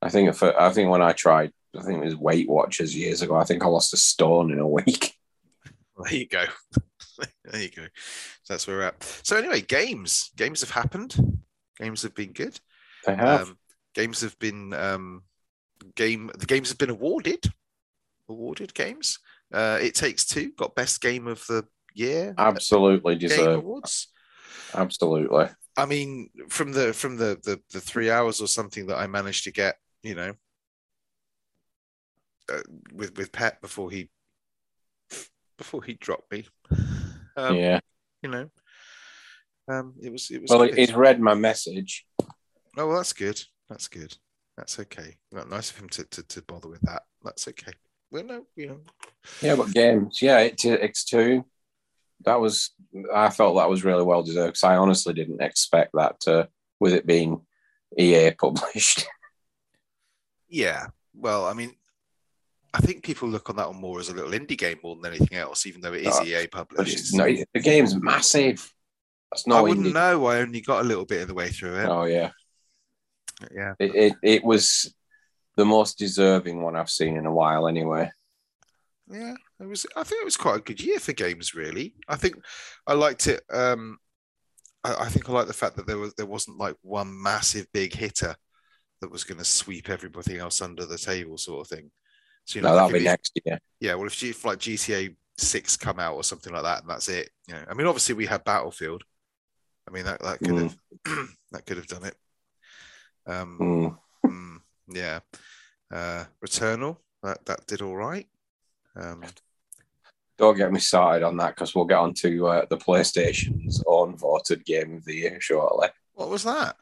I 0.00 0.08
think 0.08 0.30
if, 0.30 0.42
I 0.42 0.70
think 0.72 0.88
when 0.88 1.02
I 1.02 1.12
tried, 1.12 1.52
I 1.78 1.82
think 1.82 1.98
it 1.98 2.06
was 2.06 2.16
Weight 2.16 2.48
Watchers 2.48 2.96
years 2.96 3.20
ago. 3.20 3.36
I 3.36 3.44
think 3.44 3.62
I 3.62 3.66
lost 3.66 3.92
a 3.92 3.98
stone 3.98 4.50
in 4.50 4.58
a 4.58 4.66
week. 4.66 5.12
there 6.02 6.14
you 6.14 6.26
go. 6.26 6.46
there 7.44 7.60
you 7.60 7.68
go. 7.68 7.82
So 8.44 8.54
that's 8.54 8.66
where 8.66 8.78
we're 8.78 8.84
at. 8.84 9.02
So 9.22 9.36
anyway, 9.36 9.60
games. 9.60 10.30
Games 10.34 10.62
have 10.62 10.70
happened. 10.70 11.14
Games 11.78 12.02
have 12.02 12.14
been 12.14 12.32
good. 12.32 12.58
They 13.04 13.14
have. 13.14 13.48
Um, 13.48 13.58
games 13.94 14.22
have 14.22 14.38
been 14.38 14.72
um, 14.72 15.24
game. 15.94 16.30
The 16.38 16.46
games 16.46 16.70
have 16.70 16.78
been 16.78 16.88
awarded. 16.88 17.44
Awarded 18.30 18.72
games. 18.72 19.18
Uh, 19.52 19.78
it 19.82 19.94
takes 19.94 20.24
two. 20.24 20.52
Got 20.56 20.74
best 20.74 21.02
game 21.02 21.26
of 21.26 21.44
the 21.48 21.66
year. 21.94 22.34
Absolutely 22.36 23.16
deserved. 23.16 23.64
awards. 23.64 24.08
Absolutely. 24.74 25.46
I 25.76 25.86
mean, 25.86 26.30
from 26.48 26.72
the 26.72 26.92
from 26.92 27.16
the, 27.16 27.38
the 27.42 27.60
the 27.72 27.80
three 27.80 28.10
hours 28.10 28.40
or 28.40 28.46
something 28.46 28.86
that 28.86 28.98
I 28.98 29.06
managed 29.06 29.44
to 29.44 29.52
get, 29.52 29.76
you 30.02 30.14
know, 30.14 30.34
uh, 32.52 32.62
with 32.92 33.16
with 33.16 33.32
Pep 33.32 33.60
before 33.60 33.90
he 33.90 34.10
before 35.56 35.82
he 35.82 35.94
dropped 35.94 36.30
me. 36.32 36.46
Um, 37.36 37.56
yeah. 37.56 37.80
You 38.22 38.30
know, 38.30 38.50
um, 39.68 39.94
it 40.02 40.12
was 40.12 40.30
it 40.30 40.42
was. 40.42 40.50
Well, 40.50 40.62
he's 40.62 40.92
read 40.92 41.20
my 41.20 41.34
message. 41.34 42.04
Oh, 42.76 42.86
well, 42.86 42.96
that's 42.96 43.12
good. 43.12 43.40
That's 43.68 43.88
good. 43.88 44.16
That's 44.56 44.78
okay. 44.78 45.16
Not 45.32 45.48
nice 45.48 45.70
of 45.70 45.78
him 45.78 45.88
to, 45.90 46.04
to, 46.04 46.22
to 46.22 46.42
bother 46.42 46.68
with 46.68 46.82
that. 46.82 47.02
That's 47.24 47.48
okay. 47.48 47.72
Well, 48.10 48.24
no, 48.24 48.46
you 48.56 48.66
know, 48.66 48.80
Yeah, 49.40 49.56
but 49.56 49.72
games. 49.72 50.20
Yeah, 50.20 50.40
it, 50.40 50.64
X 50.64 51.04
two. 51.04 51.44
That 52.24 52.40
was. 52.40 52.70
I 53.14 53.30
felt 53.30 53.56
that 53.56 53.70
was 53.70 53.84
really 53.84 54.02
well 54.02 54.22
deserved 54.22 54.54
because 54.54 54.64
I 54.64 54.76
honestly 54.76 55.14
didn't 55.14 55.40
expect 55.42 55.92
that. 55.94 56.20
To, 56.20 56.48
with 56.80 56.92
it 56.94 57.06
being 57.06 57.40
EA 57.98 58.30
published. 58.38 59.06
yeah. 60.48 60.86
Well, 61.14 61.44
I 61.46 61.52
mean, 61.52 61.72
I 62.72 62.78
think 62.80 63.02
people 63.04 63.28
look 63.28 63.50
on 63.50 63.56
that 63.56 63.68
one 63.68 63.80
more 63.80 64.00
as 64.00 64.08
a 64.08 64.14
little 64.14 64.30
indie 64.30 64.56
game 64.56 64.78
more 64.82 64.96
than 64.96 65.12
anything 65.12 65.36
else, 65.36 65.66
even 65.66 65.80
though 65.80 65.92
it 65.92 66.02
is 66.06 66.14
ah, 66.16 66.20
Oh, 66.22 66.24
EA 66.24 66.46
published. 66.46 66.92
it's 66.98 67.12
no, 67.14 67.24
the 67.26 67.60
game's 67.60 67.94
massive. 67.96 68.72
That's 69.32 69.46
not. 69.46 69.58
I 69.58 69.62
wouldn't 69.62 69.86
indie. 69.88 69.94
know. 69.94 70.26
I 70.26 70.38
only 70.40 70.60
got 70.60 70.80
a 70.84 70.88
little 70.88 71.04
bit 71.04 71.22
of 71.22 71.28
the 71.28 71.34
way 71.34 71.48
through 71.50 71.76
it. 71.80 71.86
Oh 71.86 72.04
yeah, 72.04 72.30
Yeah. 73.54 73.74
it, 73.78 73.94
it 73.94 74.12
it 74.22 74.44
was 74.44 74.94
the 75.56 75.64
most 75.64 75.98
deserving 75.98 76.62
one 76.62 76.76
I've 76.76 76.90
seen 76.90 77.16
in 77.16 77.26
a 77.26 77.32
while. 77.32 77.68
Anyway, 77.68 78.10
Yeah, 79.10 79.34
it 79.60 79.66
was. 79.66 79.86
I 79.96 80.04
think 80.04 80.22
it 80.22 80.24
was 80.24 80.36
quite 80.36 80.56
a 80.58 80.62
good 80.62 80.80
year 80.80 81.00
for 81.00 81.12
games. 81.12 81.54
Really, 81.54 81.94
I 82.08 82.16
think 82.16 82.36
I 82.86 82.94
liked 82.94 83.26
it. 83.26 83.42
Um, 83.52 83.98
I, 84.84 84.94
I 85.00 85.08
think 85.08 85.28
I 85.28 85.32
like 85.32 85.46
the 85.48 85.52
fact 85.52 85.76
that 85.76 85.86
there 85.86 85.98
was 85.98 86.14
there 86.14 86.26
wasn't 86.26 86.58
like 86.58 86.76
one 86.82 87.20
massive 87.20 87.66
big 87.72 87.92
hitter 87.94 88.36
that 89.00 89.10
was 89.10 89.24
going 89.24 89.38
to 89.38 89.44
sweep 89.44 89.88
everything 89.88 90.36
else 90.38 90.62
under 90.62 90.86
the 90.86 90.98
table, 90.98 91.38
sort 91.38 91.62
of 91.62 91.68
thing. 91.76 91.90
So 92.44 92.58
you 92.58 92.62
know, 92.62 92.68
no, 92.68 92.74
that'll 92.76 92.92
be 92.92 92.98
it- 93.00 93.04
next 93.04 93.38
year. 93.44 93.58
yeah. 93.80 93.94
Well, 93.94 94.06
if, 94.06 94.22
if 94.22 94.44
like 94.44 94.58
GTA 94.58 95.16
Six 95.38 95.76
come 95.76 95.98
out 95.98 96.14
or 96.16 96.22
something 96.22 96.52
like 96.52 96.62
that, 96.64 96.82
and 96.82 96.90
that's 96.90 97.08
it. 97.08 97.30
You 97.48 97.54
know, 97.54 97.64
I 97.68 97.74
mean, 97.74 97.86
obviously 97.86 98.14
we 98.14 98.26
had 98.26 98.44
Battlefield. 98.44 99.02
I 99.88 99.90
mean, 99.90 100.04
that 100.04 100.20
that 100.22 100.38
could 100.38 100.50
Mm. 100.50 100.62
have 101.06 101.28
that 101.52 101.66
could 101.66 101.78
have 101.78 101.86
done 101.86 102.04
it. 102.04 102.14
Um, 103.26 103.58
Mm. 103.58 103.98
mm, 104.30 104.60
yeah, 104.88 105.20
uh, 105.92 106.24
Returnal 106.44 106.98
that 107.22 107.44
that 107.46 107.66
did 107.66 107.82
all 107.82 107.96
right. 107.96 108.26
Um, 108.96 109.22
Don't 110.38 110.56
get 110.56 110.72
me 110.72 110.80
started 110.80 111.24
on 111.24 111.36
that 111.38 111.54
because 111.54 111.74
we'll 111.74 111.84
get 111.84 111.98
on 111.98 112.14
to 112.14 112.46
uh, 112.46 112.66
the 112.68 112.76
PlayStation's 112.76 113.82
own 113.86 114.16
voted 114.16 114.64
game 114.64 114.96
of 114.96 115.04
the 115.04 115.14
year 115.14 115.40
shortly. 115.40 115.88
what 116.14 116.30
was 116.30 116.44
that? 116.44 116.76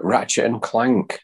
Ratchet 0.00 0.46
and 0.46 0.60
Clank. 0.60 1.20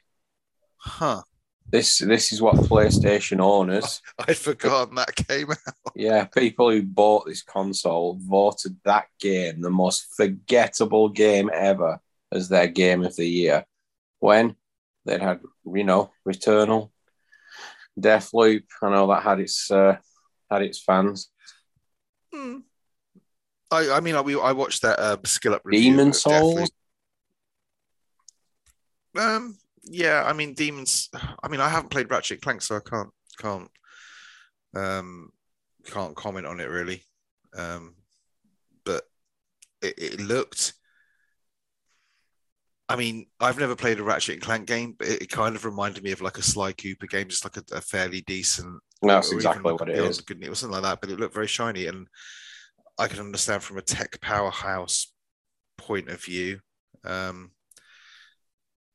Huh. 0.76 1.22
This 1.70 1.98
this 1.98 2.32
is 2.32 2.42
what 2.42 2.56
PlayStation 2.56 3.40
owners, 3.40 4.02
I'd 4.18 4.36
forgotten 4.36 4.96
that 4.96 5.14
came 5.14 5.52
out. 5.52 5.74
yeah, 5.94 6.24
people 6.24 6.70
who 6.70 6.82
bought 6.82 7.26
this 7.26 7.42
console 7.42 8.18
voted 8.20 8.76
that 8.84 9.06
game 9.20 9.60
the 9.60 9.70
most 9.70 10.06
forgettable 10.16 11.08
game 11.10 11.48
ever 11.54 12.00
as 12.32 12.48
their 12.48 12.66
game 12.66 13.04
of 13.04 13.14
the 13.14 13.26
year. 13.26 13.64
When 14.18 14.56
they'd 15.04 15.22
had, 15.22 15.40
you 15.64 15.84
know, 15.84 16.10
Returnal, 16.26 16.90
Deathloop. 17.98 18.64
I 18.82 18.90
know 18.90 19.06
that 19.08 19.22
had 19.22 19.40
its 19.40 19.70
uh, 19.70 19.96
had 20.50 20.62
its 20.62 20.82
fans. 20.82 21.30
Hmm. 22.32 22.58
I, 23.70 23.90
I 23.92 24.00
mean, 24.00 24.16
I, 24.16 24.20
we, 24.20 24.38
I 24.38 24.52
watched 24.52 24.82
that 24.82 24.98
uh, 24.98 25.16
skill 25.24 25.54
up 25.54 25.62
review. 25.64 25.90
Demon 25.90 26.12
Souls. 26.12 26.70
Um, 29.16 29.56
yeah, 29.84 30.24
I 30.24 30.32
mean, 30.32 30.54
demons. 30.54 31.08
I 31.42 31.48
mean, 31.48 31.60
I 31.60 31.68
haven't 31.68 31.90
played 31.90 32.10
Ratchet 32.10 32.42
Clank, 32.42 32.62
so 32.62 32.76
I 32.76 32.80
can't 32.88 33.10
can't 33.38 33.70
um 34.74 35.30
can't 35.86 36.14
comment 36.14 36.46
on 36.46 36.60
it 36.60 36.68
really. 36.68 37.04
Um, 37.56 37.94
but 38.84 39.04
it, 39.82 39.94
it 39.98 40.20
looked. 40.20 40.74
I 42.90 42.96
mean, 42.96 43.26
I've 43.38 43.58
never 43.58 43.76
played 43.76 44.00
a 44.00 44.02
Ratchet 44.02 44.34
and 44.34 44.42
Clank 44.42 44.66
game, 44.66 44.96
but 44.98 45.06
it, 45.08 45.22
it 45.22 45.30
kind 45.30 45.54
of 45.54 45.64
reminded 45.64 46.02
me 46.02 46.10
of 46.12 46.20
like 46.20 46.38
a 46.38 46.42
Sly 46.42 46.72
Cooper 46.72 47.06
game, 47.06 47.28
just 47.28 47.44
like 47.44 47.56
a, 47.56 47.64
a 47.76 47.80
fairly 47.80 48.22
decent 48.22 48.80
That's 49.00 49.30
or 49.32 49.36
exactly 49.36 49.70
like 49.70 49.80
what 49.80 49.88
it 49.88 49.96
is. 49.96 50.20
Good, 50.20 50.42
it 50.42 50.48
wasn't 50.48 50.72
like 50.72 50.82
that, 50.82 51.00
but 51.00 51.08
it 51.10 51.20
looked 51.20 51.34
very 51.34 51.46
shiny, 51.46 51.86
and 51.86 52.08
I 52.98 53.06
can 53.06 53.20
understand 53.20 53.62
from 53.62 53.78
a 53.78 53.82
tech 53.82 54.20
powerhouse 54.20 55.12
point 55.78 56.08
of 56.08 56.22
view, 56.22 56.60
um, 57.04 57.52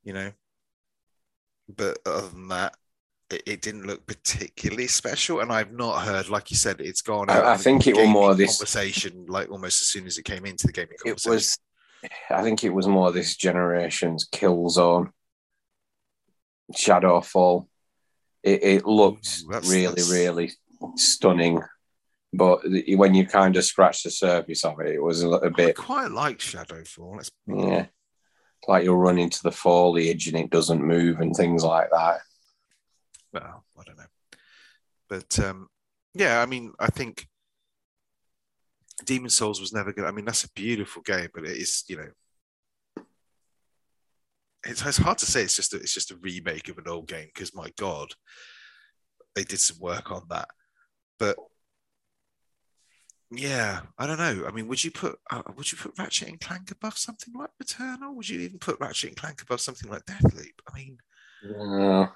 you 0.04 0.14
know. 0.14 0.32
But 1.74 1.98
other 2.06 2.28
than 2.28 2.50
that, 2.50 2.75
it, 3.32 3.44
it 3.48 3.62
didn't 3.62 3.88
look 3.88 4.06
particularly 4.06 4.88
special, 4.88 5.40
and 5.40 5.52
I've 5.52 5.72
not 5.72 6.04
heard, 6.04 6.30
like 6.30 6.52
you 6.52 6.58
said, 6.58 6.82
it's 6.82 7.02
gone 7.02 7.30
I- 7.30 7.38
out. 7.38 7.46
I 7.46 7.54
in 7.54 7.60
think 7.60 7.88
it 7.88 7.96
was 7.96 8.08
more 8.10 8.36
this- 8.36 8.58
conversation, 8.58 9.25
like 9.28 9.50
almost 9.50 9.82
as 9.82 9.88
soon 9.88 10.06
as 10.06 10.18
it 10.18 10.25
came 10.25 10.46
into 10.46 10.68
the 10.68 10.74
gaming 10.74 10.92
It 10.94 11.00
conversation. 11.00 11.32
was, 11.32 11.58
I 12.30 12.42
think 12.44 12.64
it 12.64 12.70
was 12.74 12.88
more 12.88 13.12
this 13.12 13.36
generation's 13.36 14.28
Killzone, 14.30 15.12
Shadowfall. 16.74 17.68
It, 18.44 18.64
it 18.64 18.86
looked 18.86 19.42
Ooh, 19.44 19.52
that's- 19.52 19.72
really, 19.72 19.88
that's- 19.88 20.12
really 20.12 20.52
stunning, 20.96 21.62
but 22.34 22.62
when 22.96 23.16
you 23.16 23.26
kind 23.26 23.56
of 23.56 23.64
scratch 23.66 24.04
the 24.04 24.12
surface 24.12 24.64
of 24.66 24.80
it, 24.82 24.96
it 24.96 25.02
was 25.02 25.22
a, 25.22 25.30
little 25.30 25.48
I 25.48 25.50
bit, 25.50 25.76
quite 25.76 26.12
like 26.12 26.40
Shadowfall. 26.40 27.18
Let's 27.18 27.32
yeah, 27.48 27.88
like 28.68 28.84
you'll 28.84 28.98
run 28.98 29.18
into 29.18 29.42
the 29.42 29.52
foliage 29.52 30.28
and 30.28 30.38
it 30.38 30.50
doesn't 30.50 30.84
move 30.84 31.22
and 31.22 31.36
things 31.36 31.64
like 31.64 31.90
that. 31.92 32.20
well, 33.34 33.64
I 33.80 33.84
don't 33.84 33.98
know. 33.98 34.04
But 35.08 35.40
um, 35.40 35.68
yeah, 36.14 36.42
I 36.42 36.46
mean, 36.46 36.74
I 36.80 36.88
think 36.88 37.28
Demon 39.04 39.30
Souls 39.30 39.60
was 39.60 39.74
never 39.74 39.92
good. 39.92 40.06
I 40.06 40.12
mean, 40.12 40.25
that's 40.25 40.46
a 40.46 40.52
beautiful 40.52 41.02
game, 41.02 41.30
but 41.34 41.44
it 41.44 41.58
is, 41.58 41.84
you 41.88 41.98
know, 41.98 43.04
it's, 44.66 44.86
it's 44.86 44.98
hard 44.98 45.18
to 45.20 45.25
say. 45.25 45.44
It's 45.44 45.56
just 45.56 45.74
a, 45.74 45.78
it's 45.78 45.94
just 45.94 46.12
a 46.12 46.18
remake 46.18 46.70
of 46.70 46.78
an 46.78 46.88
old 46.88 47.08
game 47.08 47.28
because 47.34 47.54
my 47.54 47.72
God, 47.78 48.14
they 49.36 49.44
did 49.44 49.60
some 49.60 49.80
work 49.80 50.12
on 50.12 50.24
that. 50.30 50.48
But 51.20 51.38
yeah, 53.32 53.82
I 53.98 54.08
don't 54.08 54.18
know. 54.18 54.46
I 54.48 54.52
mean, 54.52 54.68
would 54.68 54.84
you 54.84 54.92
put 54.92 55.20
uh, 55.32 55.42
would 55.56 55.72
you 55.72 55.78
put 55.78 55.98
Ratchet 55.98 56.30
and 56.30 56.40
Clank 56.40 56.72
above 56.72 56.98
something 56.98 57.34
like 57.34 57.50
Returnal? 57.62 58.16
Would 58.16 58.30
you 58.30 58.40
even 58.42 58.60
put 58.60 58.80
Ratchet 58.80 59.10
and 59.10 59.18
Clank 59.18 59.42
above 59.42 59.62
something 59.62 59.90
like 59.90 60.06
Deathloop? 60.06 60.54
I 60.72 60.78
mean, 60.78 60.98
Uh, 61.44 62.08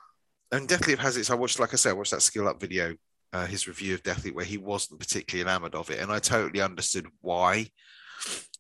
and 0.52 0.68
Deathloop 0.68 0.98
has 1.00 1.18
its. 1.18 1.30
I 1.30 1.36
watched, 1.36 1.60
like 1.60 1.74
I 1.74 1.78
said, 1.78 1.92
I 1.92 1.94
watched 1.94 2.12
that 2.12 2.22
skill 2.22 2.48
up 2.48 2.60
video, 2.60 2.96
uh, 3.34 3.46
his 3.46 3.68
review 3.68 3.94
of 3.94 4.04
Deathloop, 4.04 4.34
where 4.34 4.46
he 4.46 4.58
wasn't 4.58 5.00
particularly 5.00 5.50
enamored 5.50 5.76
of 5.76 5.90
it, 5.90 6.00
and 6.00 6.12
I 6.12 6.20
totally 6.20 6.62
understood 6.62 7.08
why. 7.22 7.70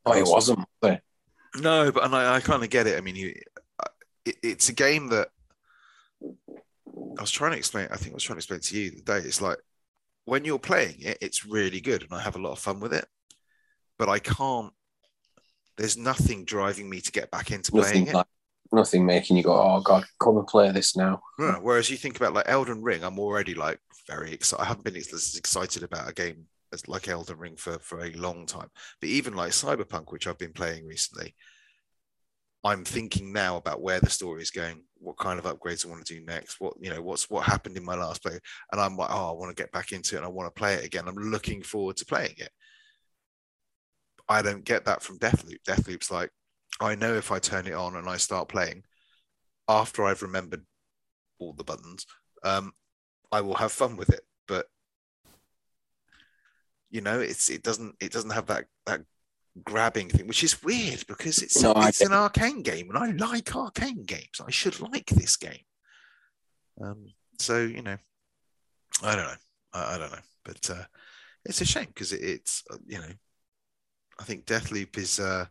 oh, 0.06 0.14
it 0.14 0.26
wasn't. 0.26 0.60
was? 0.82 0.98
No, 1.56 1.92
but 1.92 2.06
and 2.06 2.16
I, 2.16 2.36
I 2.36 2.40
kind 2.42 2.64
of 2.64 2.70
get 2.70 2.88
it. 2.88 2.98
I 2.98 3.02
mean, 3.02 3.16
you, 3.16 3.34
uh, 3.80 3.88
it, 4.26 4.36
it's 4.44 4.70
a 4.70 4.74
game 4.74 5.08
that 5.10 5.30
I 6.22 7.22
was 7.22 7.32
trying 7.32 7.52
to 7.52 7.58
explain. 7.58 7.88
I 7.92 7.98
think 7.98 8.12
I 8.12 8.16
was 8.16 8.24
trying 8.24 8.36
to 8.36 8.40
explain 8.40 8.60
to 8.60 8.80
you 8.80 8.92
the 8.92 9.02
day. 9.02 9.18
It's 9.18 9.42
like 9.42 9.58
when 10.26 10.46
you're 10.46 10.60
playing 10.60 10.98
it, 11.00 11.18
it's 11.22 11.46
really 11.46 11.82
good, 11.82 12.04
and 12.04 12.14
I 12.14 12.22
have 12.22 12.36
a 12.36 12.42
lot 12.42 12.52
of 12.52 12.60
fun 12.60 12.80
with 12.80 12.94
it. 12.94 13.06
But 13.98 14.10
I 14.10 14.20
can't. 14.20 14.72
There's 15.78 15.98
nothing 15.98 16.46
driving 16.46 16.90
me 16.90 17.02
to 17.02 17.12
get 17.12 17.32
back 17.32 17.52
into 17.52 17.72
playing 17.72 18.06
Nothing 18.06 18.08
it. 18.08 18.14
like, 18.14 18.28
nothing 18.72 19.06
making 19.06 19.38
you 19.38 19.44
go, 19.44 19.54
oh 19.54 19.82
god, 19.82 20.06
come 20.20 20.38
and 20.38 20.48
play 20.48 20.72
this 20.72 20.96
now. 20.96 21.22
Yeah, 21.38 21.58
Whereas 21.62 21.90
you 21.90 21.98
think 21.98 22.18
about 22.18 22.34
like 22.34 22.48
Elden 22.48 22.82
Ring, 22.82 23.04
I'm 23.04 23.20
already 23.20 23.56
like 23.56 23.80
very 24.08 24.34
excited. 24.34 24.64
I 24.64 24.68
haven't 24.68 24.84
been 24.84 24.96
as 24.96 25.36
excited 25.38 25.84
about 25.84 26.10
a 26.10 26.14
game 26.14 26.46
as 26.74 26.88
like 26.88 27.08
Elden 27.08 27.38
Ring 27.38 27.56
for 27.56 27.80
for 27.80 28.04
a 28.04 28.12
long 28.14 28.46
time. 28.46 28.70
But 29.02 29.10
even 29.10 29.36
like 29.36 29.52
Cyberpunk, 29.52 30.12
which 30.12 30.28
I've 30.28 30.38
been 30.38 30.54
playing 30.54 30.86
recently, 30.86 31.36
I'm 32.64 32.84
thinking 32.84 33.32
now 33.32 33.58
about 33.58 33.82
where 33.82 34.00
the 34.00 34.10
story 34.10 34.42
is 34.42 34.52
going, 34.52 34.84
what 34.98 35.18
kind 35.18 35.40
of 35.40 35.46
upgrades 35.46 35.86
I 35.86 35.90
want 35.90 36.06
to 36.06 36.14
do 36.14 36.26
next, 36.26 36.60
what 36.60 36.74
you 36.80 36.90
know, 36.90 37.02
what's 37.02 37.30
what 37.30 37.46
happened 37.46 37.78
in 37.78 37.86
my 37.86 37.96
last 37.96 38.22
play, 38.22 38.38
and 38.72 38.82
I'm 38.82 38.98
like, 38.98 39.10
oh, 39.12 39.30
I 39.30 39.34
want 39.34 39.56
to 39.56 39.62
get 39.62 39.72
back 39.72 39.92
into 39.92 40.16
it 40.16 40.20
and 40.20 40.26
I 40.26 40.30
want 40.30 40.54
to 40.54 40.60
play 40.60 40.74
it 40.76 40.86
again. 40.86 41.08
I'm 41.08 41.16
looking 41.16 41.64
forward 41.64 41.98
to 41.98 42.06
playing 42.06 42.36
it. 42.38 42.52
I 44.28 44.42
don't 44.42 44.64
get 44.64 44.86
that 44.86 45.02
from 45.02 45.18
Deathloop. 45.18 45.58
Deathloop's 45.68 46.12
like, 46.12 46.30
I 46.80 46.96
know 46.96 47.14
if 47.14 47.32
I 47.32 47.40
turn 47.40 47.68
it 47.68 47.74
on 47.74 47.96
and 47.96 48.08
I 48.08 48.18
start 48.18 48.50
playing, 48.50 48.84
after 49.68 50.04
I've 50.04 50.22
remembered 50.22 50.66
all 51.40 51.54
the 51.54 51.64
buttons, 51.64 52.06
um, 52.44 52.74
I 53.32 53.42
will 53.42 53.56
have 53.56 53.72
fun 53.72 53.98
with 53.98 54.10
it. 54.10 54.22
But 54.48 54.68
you 56.90 57.02
know, 57.02 57.20
it's 57.20 57.50
it 57.50 57.64
doesn't 57.64 57.96
it 58.00 58.12
doesn't 58.12 58.32
have 58.32 58.48
that 58.48 58.66
that 58.86 59.02
grabbing 59.64 60.10
thing, 60.10 60.28
which 60.28 60.44
is 60.44 60.64
weird 60.64 61.06
because 61.08 61.42
it's 61.42 61.62
No, 61.62 61.74
it's 61.76 62.02
an 62.02 62.14
arcane 62.14 62.64
game, 62.64 62.90
and 62.90 62.98
I 62.98 63.12
like 63.12 63.56
arcane 63.56 64.04
games. 64.04 64.42
I 64.46 64.52
should 64.52 64.80
like 64.80 65.08
this 65.08 65.38
game. 65.38 65.64
Um, 66.82 67.08
so 67.38 67.60
you 67.60 67.82
know, 67.82 67.98
I 69.04 69.16
don't 69.16 69.26
know, 69.26 69.36
I, 69.74 69.96
I 69.96 69.98
don't 69.98 70.12
know, 70.12 70.18
but 70.46 70.70
uh, 70.70 70.86
it's 71.46 71.62
a 71.62 71.66
shame 71.66 71.88
because 71.88 72.14
it, 72.14 72.22
it's 72.22 72.64
uh, 72.72 72.78
you 72.88 72.98
know, 72.98 73.12
I 74.20 74.24
think 74.24 74.46
Deathloop 74.46 74.98
is 74.98 75.20
uh, 75.20 75.46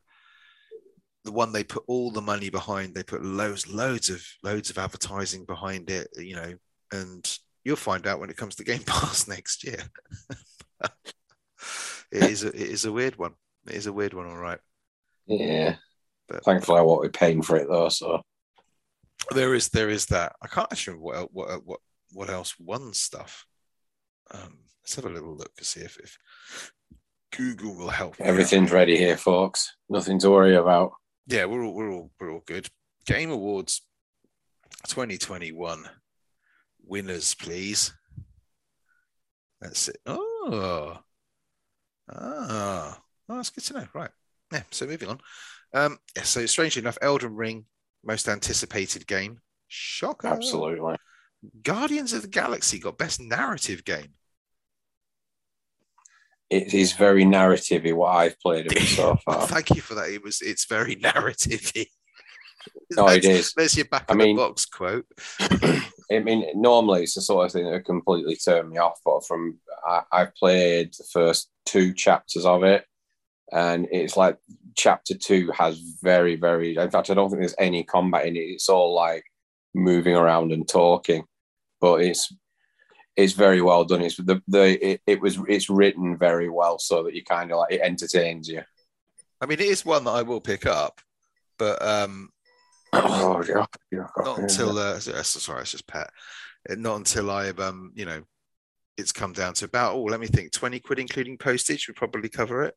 the 1.29 1.33
one 1.33 1.53
they 1.53 1.63
put 1.63 1.85
all 1.87 2.11
the 2.11 2.23
money 2.23 2.49
behind. 2.49 2.95
They 2.95 3.03
put 3.03 3.23
loads, 3.23 3.69
loads 3.69 4.09
of 4.09 4.25
loads 4.43 4.71
of 4.71 4.79
advertising 4.79 5.45
behind 5.45 5.91
it. 5.91 6.09
You 6.17 6.37
know, 6.37 6.55
and 6.91 7.39
you'll 7.65 7.77
find 7.77 8.07
out 8.07 8.19
when 8.19 8.31
it 8.31 8.37
comes 8.39 8.55
to 8.57 8.65
Game 8.65 8.83
Pass 8.87 9.29
next 9.29 9.63
year. 9.63 9.83
it 10.81 12.23
is 12.23 12.45
a, 12.45 12.49
it 12.49 12.55
is 12.57 12.87
a 12.87 12.93
weird 12.93 13.19
one. 13.19 13.35
It 13.67 13.75
is 13.75 13.87
a 13.87 13.93
weird 13.93 14.15
one, 14.15 14.27
all 14.27 14.39
right. 14.39 14.59
Yeah. 15.27 15.77
But 16.29 16.45
Thankfully, 16.45 16.79
I 16.79 16.83
won't 16.83 17.03
be 17.03 17.11
paying 17.11 17.43
for 17.43 17.57
it 17.57 17.69
though. 17.69 17.91
So 17.91 18.23
there 19.35 19.55
is 19.55 19.69
there 19.69 19.91
is 19.91 20.07
that. 20.07 20.33
I 20.41 20.47
can't 20.47 20.73
actually 20.73 20.97
remember 20.97 21.29
what 21.33 21.49
what 21.49 21.67
what 21.67 21.81
what 22.13 22.31
else 22.31 22.55
won 22.59 22.95
stuff. 22.95 23.45
Um, 24.31 24.61
let's 24.83 24.97
have 24.97 25.05
a 25.05 25.11
little 25.11 25.37
look 25.37 25.55
to 25.57 25.65
see 25.65 25.81
if, 25.81 25.99
if 25.99 26.73
Google 27.37 27.77
will 27.77 27.91
help. 27.91 28.17
everything's 28.19 28.73
ready 28.73 28.97
here, 28.97 29.19
folks. 29.19 29.77
Nothing 29.91 30.19
to 30.21 30.31
worry 30.31 30.57
about. 30.57 30.93
Yeah, 31.29 31.45
we're 31.45 31.63
all 31.63 31.75
we're 31.75 31.93
all 31.93 32.11
we're 32.19 32.33
all 32.33 32.43
good. 32.47 32.69
Game 33.07 33.31
Awards 33.31 33.83
2021 34.87 35.85
winners, 36.87 37.35
please. 37.35 37.93
That's 39.61 39.89
it. 39.89 39.99
Oh, 40.07 40.99
ah, 42.11 42.99
oh, 43.29 43.37
that's 43.37 43.51
good 43.51 43.65
to 43.65 43.75
know. 43.75 43.89
Right. 43.93 44.11
Yeah. 44.53 44.63
So 44.71 44.87
moving 44.87 45.11
on. 45.11 45.21
Um. 45.75 45.99
Yeah. 46.17 46.23
So 46.23 46.47
strangely 46.47 46.81
enough, 46.81 46.97
Elden 47.03 47.37
Ring, 47.37 47.67
most 48.03 48.27
anticipated 48.27 49.07
game. 49.07 49.39
Shocker. 49.69 50.29
Absolutely. 50.29 50.97
Guardians 51.63 52.15
of 52.15 52.23
the 52.23 52.29
Galaxy 52.29 52.79
got 52.79 52.97
best 52.97 53.21
narrative 53.21 53.85
game. 53.85 54.15
It 56.51 56.73
is 56.73 56.93
very 56.93 57.25
narrative 57.25 57.85
what 57.95 58.09
I've 58.17 58.41
played 58.41 58.67
of 58.67 58.73
it 58.77 58.83
so 58.83 59.17
far. 59.25 59.47
Thank 59.47 59.71
you 59.71 59.83
for 59.83 59.95
that. 59.97 60.09
It 60.11 60.23
was. 60.23 60.41
It's 60.41 60.65
very 60.67 60.97
narrative. 60.97 61.73
No, 62.91 63.07
it 63.09 63.25
is. 63.25 63.53
There's 63.55 63.77
your 63.77 63.87
back 63.87 64.07
I 64.09 64.13
of 64.13 64.19
mean- 64.19 64.37
the 64.37 64.43
box 64.43 64.65
quote. 64.67 65.07
I 65.41 66.19
mean, 66.21 66.47
normally 66.55 67.03
it's 67.03 67.15
the 67.15 67.21
sort 67.23 67.47
of 67.47 67.53
thing 67.53 67.65
that 67.65 67.71
would 67.73 67.85
completely 67.85 68.37
turn 68.37 68.71
me 68.71 68.79
off. 68.79 68.99
But 69.05 69.27
from 69.27 69.59
I, 69.87 70.03
I've 70.11 70.35
played 70.35 70.93
the 70.95 71.05
first 71.13 71.51
two 71.67 71.95
chapters 71.95 72.45
of 72.45 72.65
it, 72.65 72.85
and 73.53 73.87
it's 73.91 74.17
like 74.17 74.39
chapter 74.75 75.15
two 75.15 75.51
has 75.53 75.79
very, 76.03 76.37
very. 76.37 76.77
In 76.77 76.91
fact, 76.91 77.11
I 77.11 77.15
don't 77.15 77.29
think 77.31 77.41
there's 77.41 77.55
any 77.59 77.85
combat 77.85 78.27
in 78.27 78.37
it. 78.37 78.41
It's 78.41 78.69
all 78.69 78.95
like 78.95 79.25
moving 79.75 80.17
around 80.17 80.53
and 80.53 80.67
talking, 80.69 81.25
but 81.81 82.03
it's 82.03 82.33
it's 83.19 83.33
very 83.33 83.61
well 83.61 83.85
done. 83.85 84.01
It's 84.01 84.17
the 84.17 84.41
the 84.47 84.87
it, 84.93 85.01
it 85.07 85.21
was 85.21 85.39
it's 85.49 85.69
written 85.69 86.17
very 86.17 86.49
well 86.49 86.79
so 86.79 87.03
that 87.03 87.15
you 87.15 87.25
kind 87.25 87.51
of 87.51 87.59
like 87.59 87.73
it 87.73 87.81
entertains 87.81 88.49
you. 88.49 88.63
I 89.41 89.47
mean, 89.47 89.59
it 89.59 89.67
is 89.67 89.85
one 89.85 90.05
that 90.05 90.13
I 90.13 90.23
will 90.23 90.41
pick 90.41 90.67
up, 90.67 91.01
but 91.59 91.83
um, 91.83 92.31
Oh, 92.93 93.45
yeah. 93.47 93.67
yeah. 93.93 94.07
not 94.19 94.39
until 94.39 94.79
uh, 94.79 94.99
sorry, 94.99 95.61
it's 95.63 95.73
just 95.73 95.87
pet. 95.87 96.11
Uh, 96.69 96.77
Not 96.77 96.97
until 96.97 97.31
I've 97.31 97.61
um, 97.61 97.93
you 97.95 98.07
know, 98.07 98.23
it's 98.97 99.13
come 99.13 99.33
down 99.33 99.55
to 99.55 99.67
about 99.67 99.95
oh, 99.97 100.05
let 100.05 100.21
me 100.21 100.27
think, 100.27 100.53
twenty 100.53 100.81
quid 100.81 100.99
including 100.99 101.39
postage 101.39 101.89
would 101.89 101.97
probably 101.97 102.29
cover 102.29 102.63
it. 102.65 102.75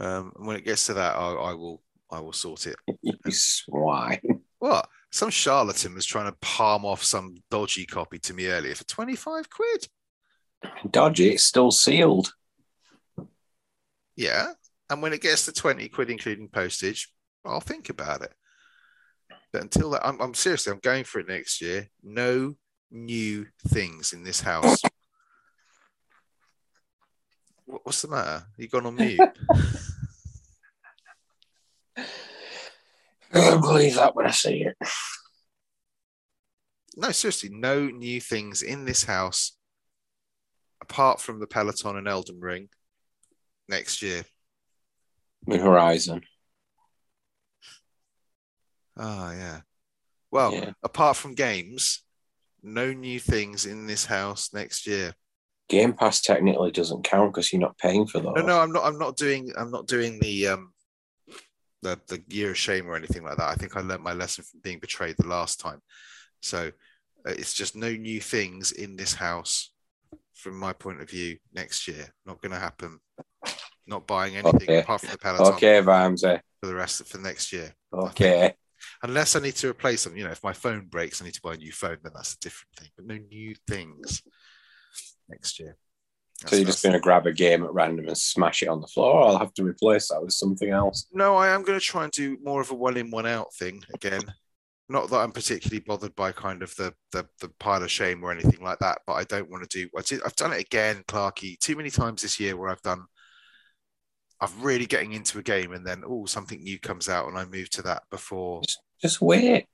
Um, 0.00 0.32
and 0.36 0.46
when 0.46 0.56
it 0.56 0.64
gets 0.64 0.86
to 0.86 0.94
that, 0.94 1.16
I, 1.16 1.32
I 1.32 1.54
will 1.54 1.82
I 2.10 2.20
will 2.20 2.32
sort 2.32 2.66
it. 2.66 2.76
you 3.02 3.14
swine. 3.30 4.20
What? 4.60 4.88
Some 5.10 5.30
charlatan 5.30 5.94
was 5.94 6.04
trying 6.04 6.30
to 6.30 6.36
palm 6.40 6.84
off 6.84 7.02
some 7.02 7.36
dodgy 7.50 7.86
copy 7.86 8.18
to 8.20 8.34
me 8.34 8.48
earlier 8.48 8.74
for 8.74 8.84
twenty 8.84 9.16
five 9.16 9.48
quid. 9.48 9.88
Dodgy, 10.90 11.30
it's 11.30 11.44
still 11.44 11.70
sealed. 11.70 12.32
Yeah, 14.16 14.52
and 14.90 15.00
when 15.00 15.12
it 15.12 15.22
gets 15.22 15.46
to 15.46 15.52
twenty 15.52 15.88
quid 15.88 16.10
including 16.10 16.48
postage, 16.48 17.10
I'll 17.44 17.60
think 17.60 17.88
about 17.88 18.22
it. 18.22 18.34
But 19.52 19.62
until 19.62 19.90
that, 19.90 20.06
I'm, 20.06 20.20
I'm 20.20 20.34
seriously, 20.34 20.72
I'm 20.72 20.80
going 20.80 21.04
for 21.04 21.20
it 21.20 21.28
next 21.28 21.62
year. 21.62 21.88
No 22.02 22.54
new 22.90 23.46
things 23.68 24.12
in 24.12 24.24
this 24.24 24.42
house. 24.42 24.82
What's 27.64 28.02
the 28.02 28.08
matter? 28.08 28.44
You 28.56 28.68
gone 28.68 28.86
on 28.86 28.96
mute? 28.96 29.20
I 33.32 33.56
believe 33.58 33.94
that 33.96 34.14
when 34.14 34.26
I 34.26 34.30
see 34.30 34.62
it. 34.64 34.76
no, 36.96 37.10
seriously, 37.12 37.50
no 37.52 37.86
new 37.86 38.20
things 38.20 38.62
in 38.62 38.84
this 38.84 39.04
house 39.04 39.56
apart 40.80 41.20
from 41.20 41.40
the 41.40 41.46
Peloton 41.46 41.96
and 41.96 42.08
Elden 42.08 42.40
Ring 42.40 42.68
next 43.68 44.00
year. 44.02 44.22
New 45.46 45.60
Horizon. 45.60 46.22
Oh, 48.96 49.30
yeah. 49.30 49.60
Well, 50.30 50.52
Yeah. 50.52 50.72
apart 50.82 51.16
from 51.16 51.34
games, 51.34 52.02
no 52.62 52.92
new 52.92 53.20
things 53.20 53.66
in 53.66 53.86
this 53.86 54.04
house 54.06 54.52
next 54.52 54.86
year. 54.86 55.14
Game 55.68 55.92
Pass 55.92 56.20
technically 56.22 56.70
doesn't 56.70 57.04
count 57.04 57.32
because 57.32 57.52
you're 57.52 57.60
not 57.60 57.78
paying 57.78 58.06
for 58.06 58.20
those. 58.20 58.32
No, 58.36 58.42
no, 58.42 58.58
I'm 58.58 58.72
not. 58.72 58.84
I'm 58.84 58.98
not 58.98 59.16
doing. 59.16 59.52
I'm 59.56 59.70
not 59.70 59.86
doing 59.86 60.18
the 60.18 60.48
um, 60.48 60.72
the 61.82 62.00
the 62.08 62.22
year 62.28 62.50
of 62.50 62.58
shame 62.58 62.86
or 62.86 62.96
anything 62.96 63.22
like 63.24 63.36
that. 63.36 63.48
I 63.48 63.54
think 63.54 63.76
I 63.76 63.80
learned 63.80 64.02
my 64.02 64.12
lesson 64.12 64.44
from 64.44 64.60
being 64.62 64.78
betrayed 64.78 65.16
the 65.18 65.28
last 65.28 65.60
time. 65.60 65.80
So 66.40 66.68
uh, 67.26 67.30
it's 67.32 67.54
just 67.54 67.76
no 67.76 67.90
new 67.92 68.20
things 68.20 68.72
in 68.72 68.96
this 68.96 69.14
house, 69.14 69.70
from 70.34 70.58
my 70.58 70.72
point 70.72 71.00
of 71.00 71.10
view. 71.10 71.38
Next 71.52 71.88
year, 71.88 72.12
not 72.26 72.40
going 72.40 72.52
to 72.52 72.58
happen. 72.58 72.98
Not 73.86 74.06
buying 74.06 74.36
anything 74.36 74.62
Okay. 74.62 74.78
apart 74.80 75.00
from 75.00 75.10
the 75.10 75.18
Peloton 75.18 75.54
Okay, 75.54 75.80
Vimesy. 75.80 76.40
for 76.60 76.66
the 76.66 76.74
rest 76.74 77.00
of 77.00 77.06
for 77.08 77.18
next 77.18 77.52
year. 77.52 77.74
Okay. 77.92 78.54
Unless 79.02 79.34
I 79.34 79.40
need 79.40 79.56
to 79.56 79.68
replace 79.70 80.04
them. 80.04 80.16
You 80.16 80.24
know, 80.24 80.30
if 80.30 80.44
my 80.44 80.52
phone 80.52 80.86
breaks, 80.86 81.20
I 81.20 81.24
need 81.24 81.34
to 81.34 81.40
buy 81.42 81.54
a 81.54 81.56
new 81.56 81.72
phone. 81.72 81.96
Then 82.02 82.12
that's 82.14 82.34
a 82.34 82.38
different 82.38 82.70
thing. 82.76 82.88
But 82.96 83.06
no 83.06 83.16
new 83.16 83.54
things 83.66 84.22
next 85.28 85.58
year. 85.58 85.76
So 86.46 86.56
you're 86.56 86.66
just 86.66 86.84
going 86.84 86.92
to 86.92 87.00
grab 87.00 87.26
a 87.26 87.32
game 87.32 87.64
at 87.64 87.72
random 87.72 88.06
and 88.06 88.16
smash 88.16 88.62
it 88.62 88.68
on 88.68 88.80
the 88.80 88.86
floor. 88.86 89.24
I'll 89.24 89.38
have 89.38 89.54
to 89.54 89.64
replace 89.64 90.08
that 90.08 90.22
with 90.22 90.32
something 90.32 90.70
else. 90.70 91.06
No, 91.12 91.34
I 91.34 91.48
am 91.48 91.64
going 91.64 91.78
to 91.78 91.84
try 91.84 92.04
and 92.04 92.12
do 92.12 92.38
more 92.42 92.60
of 92.60 92.70
a 92.70 92.74
one 92.74 92.96
in, 92.96 93.10
one 93.10 93.26
out 93.26 93.52
thing 93.54 93.82
again. 93.92 94.22
Not 94.88 95.10
that 95.10 95.18
I'm 95.18 95.32
particularly 95.32 95.80
bothered 95.80 96.14
by 96.14 96.32
kind 96.32 96.62
of 96.62 96.74
the 96.76 96.94
the, 97.12 97.26
the 97.40 97.50
pile 97.58 97.82
of 97.82 97.90
shame 97.90 98.22
or 98.22 98.30
anything 98.30 98.62
like 98.62 98.78
that, 98.78 99.00
but 99.06 99.14
I 99.14 99.24
don't 99.24 99.50
want 99.50 99.68
to 99.68 99.78
do. 99.78 99.90
I 99.98 100.02
did, 100.02 100.20
I've 100.24 100.36
done 100.36 100.52
it 100.52 100.60
again, 100.60 101.02
Clarky, 101.08 101.58
too 101.58 101.76
many 101.76 101.90
times 101.90 102.22
this 102.22 102.38
year 102.40 102.56
where 102.56 102.70
I've 102.70 102.82
done. 102.82 103.04
I'm 104.40 104.62
really 104.62 104.86
getting 104.86 105.14
into 105.14 105.40
a 105.40 105.42
game 105.42 105.72
and 105.72 105.84
then 105.84 106.04
oh 106.06 106.24
something 106.26 106.62
new 106.62 106.78
comes 106.78 107.08
out 107.08 107.26
and 107.26 107.36
I 107.36 107.44
move 107.44 107.68
to 107.70 107.82
that 107.82 108.04
before. 108.08 108.62
Just 109.02 109.20
wait. 109.20 109.66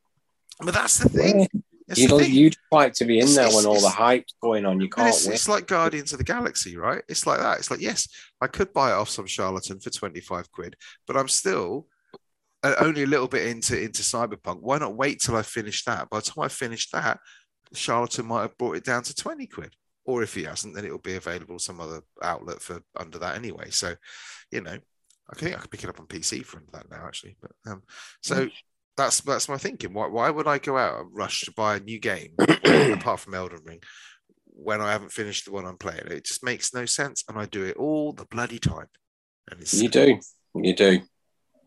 But 0.59 0.73
that's 0.73 0.99
the 0.99 1.11
thing. 1.11 1.41
wait. 1.41 1.64
That's 1.87 2.01
You'd, 2.01 2.11
the 2.13 2.31
you'd 2.31 2.57
like 2.73 2.95
to 2.95 3.05
be 3.05 3.19
in 3.19 3.35
there 3.35 3.51
when 3.51 3.67
all 3.67 3.81
the 3.81 3.91
hype's 3.91 4.35
going 4.41 4.65
on. 4.65 4.81
You 4.81 4.89
can't 4.89 5.09
it's, 5.09 5.27
wait. 5.27 5.35
it's 5.35 5.49
like 5.49 5.67
Guardians 5.67 6.13
of 6.13 6.19
the 6.19 6.25
Galaxy, 6.25 6.79
right? 6.79 7.03
It's 7.09 7.27
like 7.27 7.41
that. 7.41 7.59
It's 7.59 7.71
like, 7.71 7.81
yes, 7.81 8.09
I 8.41 8.47
could 8.47 8.73
buy 8.73 8.91
it 8.91 8.95
off 8.95 9.11
some 9.11 9.27
charlatan 9.27 9.81
for 9.81 9.91
25 9.91 10.51
quid, 10.51 10.77
but 11.07 11.17
I'm 11.17 11.29
still 11.29 11.87
only 12.81 13.03
a 13.03 13.07
little 13.07 13.29
bit 13.29 13.47
into 13.47 13.79
into 13.79 14.03
Cyberpunk. 14.03 14.63
Why 14.63 14.79
not 14.79 14.97
wait 14.97 15.21
till 15.21 15.37
I 15.37 15.43
finish 15.43 15.85
that? 15.85 16.09
By 16.09 16.19
the 16.19 16.23
time 16.23 16.45
I 16.45 16.49
finish 16.49 16.89
that, 16.91 17.21
charlatan 17.75 18.27
might 18.27 18.43
have 18.43 18.57
brought 18.57 18.77
it 18.77 18.85
down 18.85 19.03
to 19.03 19.15
20 19.15 19.47
quid. 19.47 19.75
Or 20.07 20.23
if 20.23 20.35
he 20.35 20.45
hasn't, 20.45 20.75
then 20.75 20.85
it'll 20.85 20.99
be 20.99 21.17
available 21.17 21.59
some 21.59 21.81
other 21.81 22.03
outlet 22.23 22.61
for 22.61 22.83
under 22.95 23.19
that 23.21 23.37
anyway. 23.37 23.71
So, 23.71 23.95
you 24.51 24.61
know, 24.61 24.77
I 25.31 25.35
think 25.35 25.57
I 25.57 25.59
could 25.59 25.71
pick 25.71 25.83
it 25.83 25.89
up 25.89 25.99
on 25.99 26.07
PC 26.07 26.45
for 26.45 26.59
under 26.59 26.71
that 26.73 26.91
now, 26.91 27.07
actually. 27.07 27.37
But 27.41 27.53
um, 27.67 27.83
so 28.23 28.49
that's 28.97 29.21
that's 29.21 29.49
my 29.49 29.59
thinking. 29.59 29.93
Why 29.93 30.07
why 30.07 30.31
would 30.31 30.47
I 30.47 30.59
go 30.59 30.77
out 30.77 31.01
and 31.01 31.17
rush 31.17 31.43
to 31.43 31.53
buy 31.53 31.77
a 31.77 31.81
new 31.81 31.99
game 31.99 32.33
apart 32.39 33.21
from 33.21 33.35
Elden 33.35 33.61
Ring 33.65 33.81
when 34.47 34.81
I 34.81 34.93
haven't 34.93 35.13
finished 35.13 35.47
the 35.47 35.53
one 35.53 35.67
I'm 35.67 35.79
playing? 35.79 36.07
It 36.07 36.25
just 36.25 36.45
makes 36.45 36.75
no 36.75 36.87
sense, 36.87 37.25
and 37.29 37.39
I 37.39 37.47
do 37.47 37.65
it 37.65 37.77
all 37.77 38.13
the 38.13 38.27
bloody 38.27 38.59
time. 38.59 38.87
And 39.51 39.61
it's 39.61 39.75
You 39.75 39.89
do. 39.89 40.19
You 40.55 40.75
do. 40.75 41.01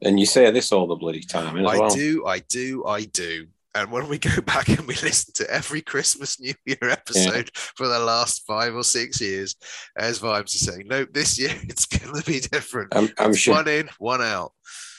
And 0.02 0.20
you 0.20 0.26
say 0.26 0.50
this 0.52 0.72
all 0.72 0.88
the 0.88 0.96
bloody 0.96 1.22
time 1.22 1.58
as 1.58 1.66
I 1.66 1.80
well. 1.80 1.90
do, 1.90 2.26
I 2.26 2.40
do, 2.40 2.86
I 2.86 3.06
do. 3.06 3.48
And 3.78 3.92
when 3.92 4.08
we 4.08 4.18
go 4.18 4.42
back 4.46 4.70
and 4.70 4.88
we 4.88 4.96
listen 4.96 5.34
to 5.36 5.50
every 5.52 5.82
Christmas 5.82 6.40
New 6.40 6.54
Year 6.66 6.78
episode 6.82 7.52
for 7.54 7.88
the 7.88 8.00
last 8.00 8.46
five 8.46 8.76
or 8.76 8.84
six 8.84 9.22
years, 9.22 9.56
as 9.96 10.20
Vimesy 10.20 10.56
is 10.56 10.66
saying, 10.66 10.88
nope, 10.88 11.10
this 11.14 11.40
year 11.40 11.54
it's 11.64 11.86
going 11.86 12.16
to 12.16 12.26
be 12.26 12.40
different. 12.40 12.96
I'm, 12.96 13.10
I'm 13.18 13.34
sure. 13.34 13.56
One 13.56 13.68
in, 13.68 13.90
one 14.00 14.22
out. 14.22 14.54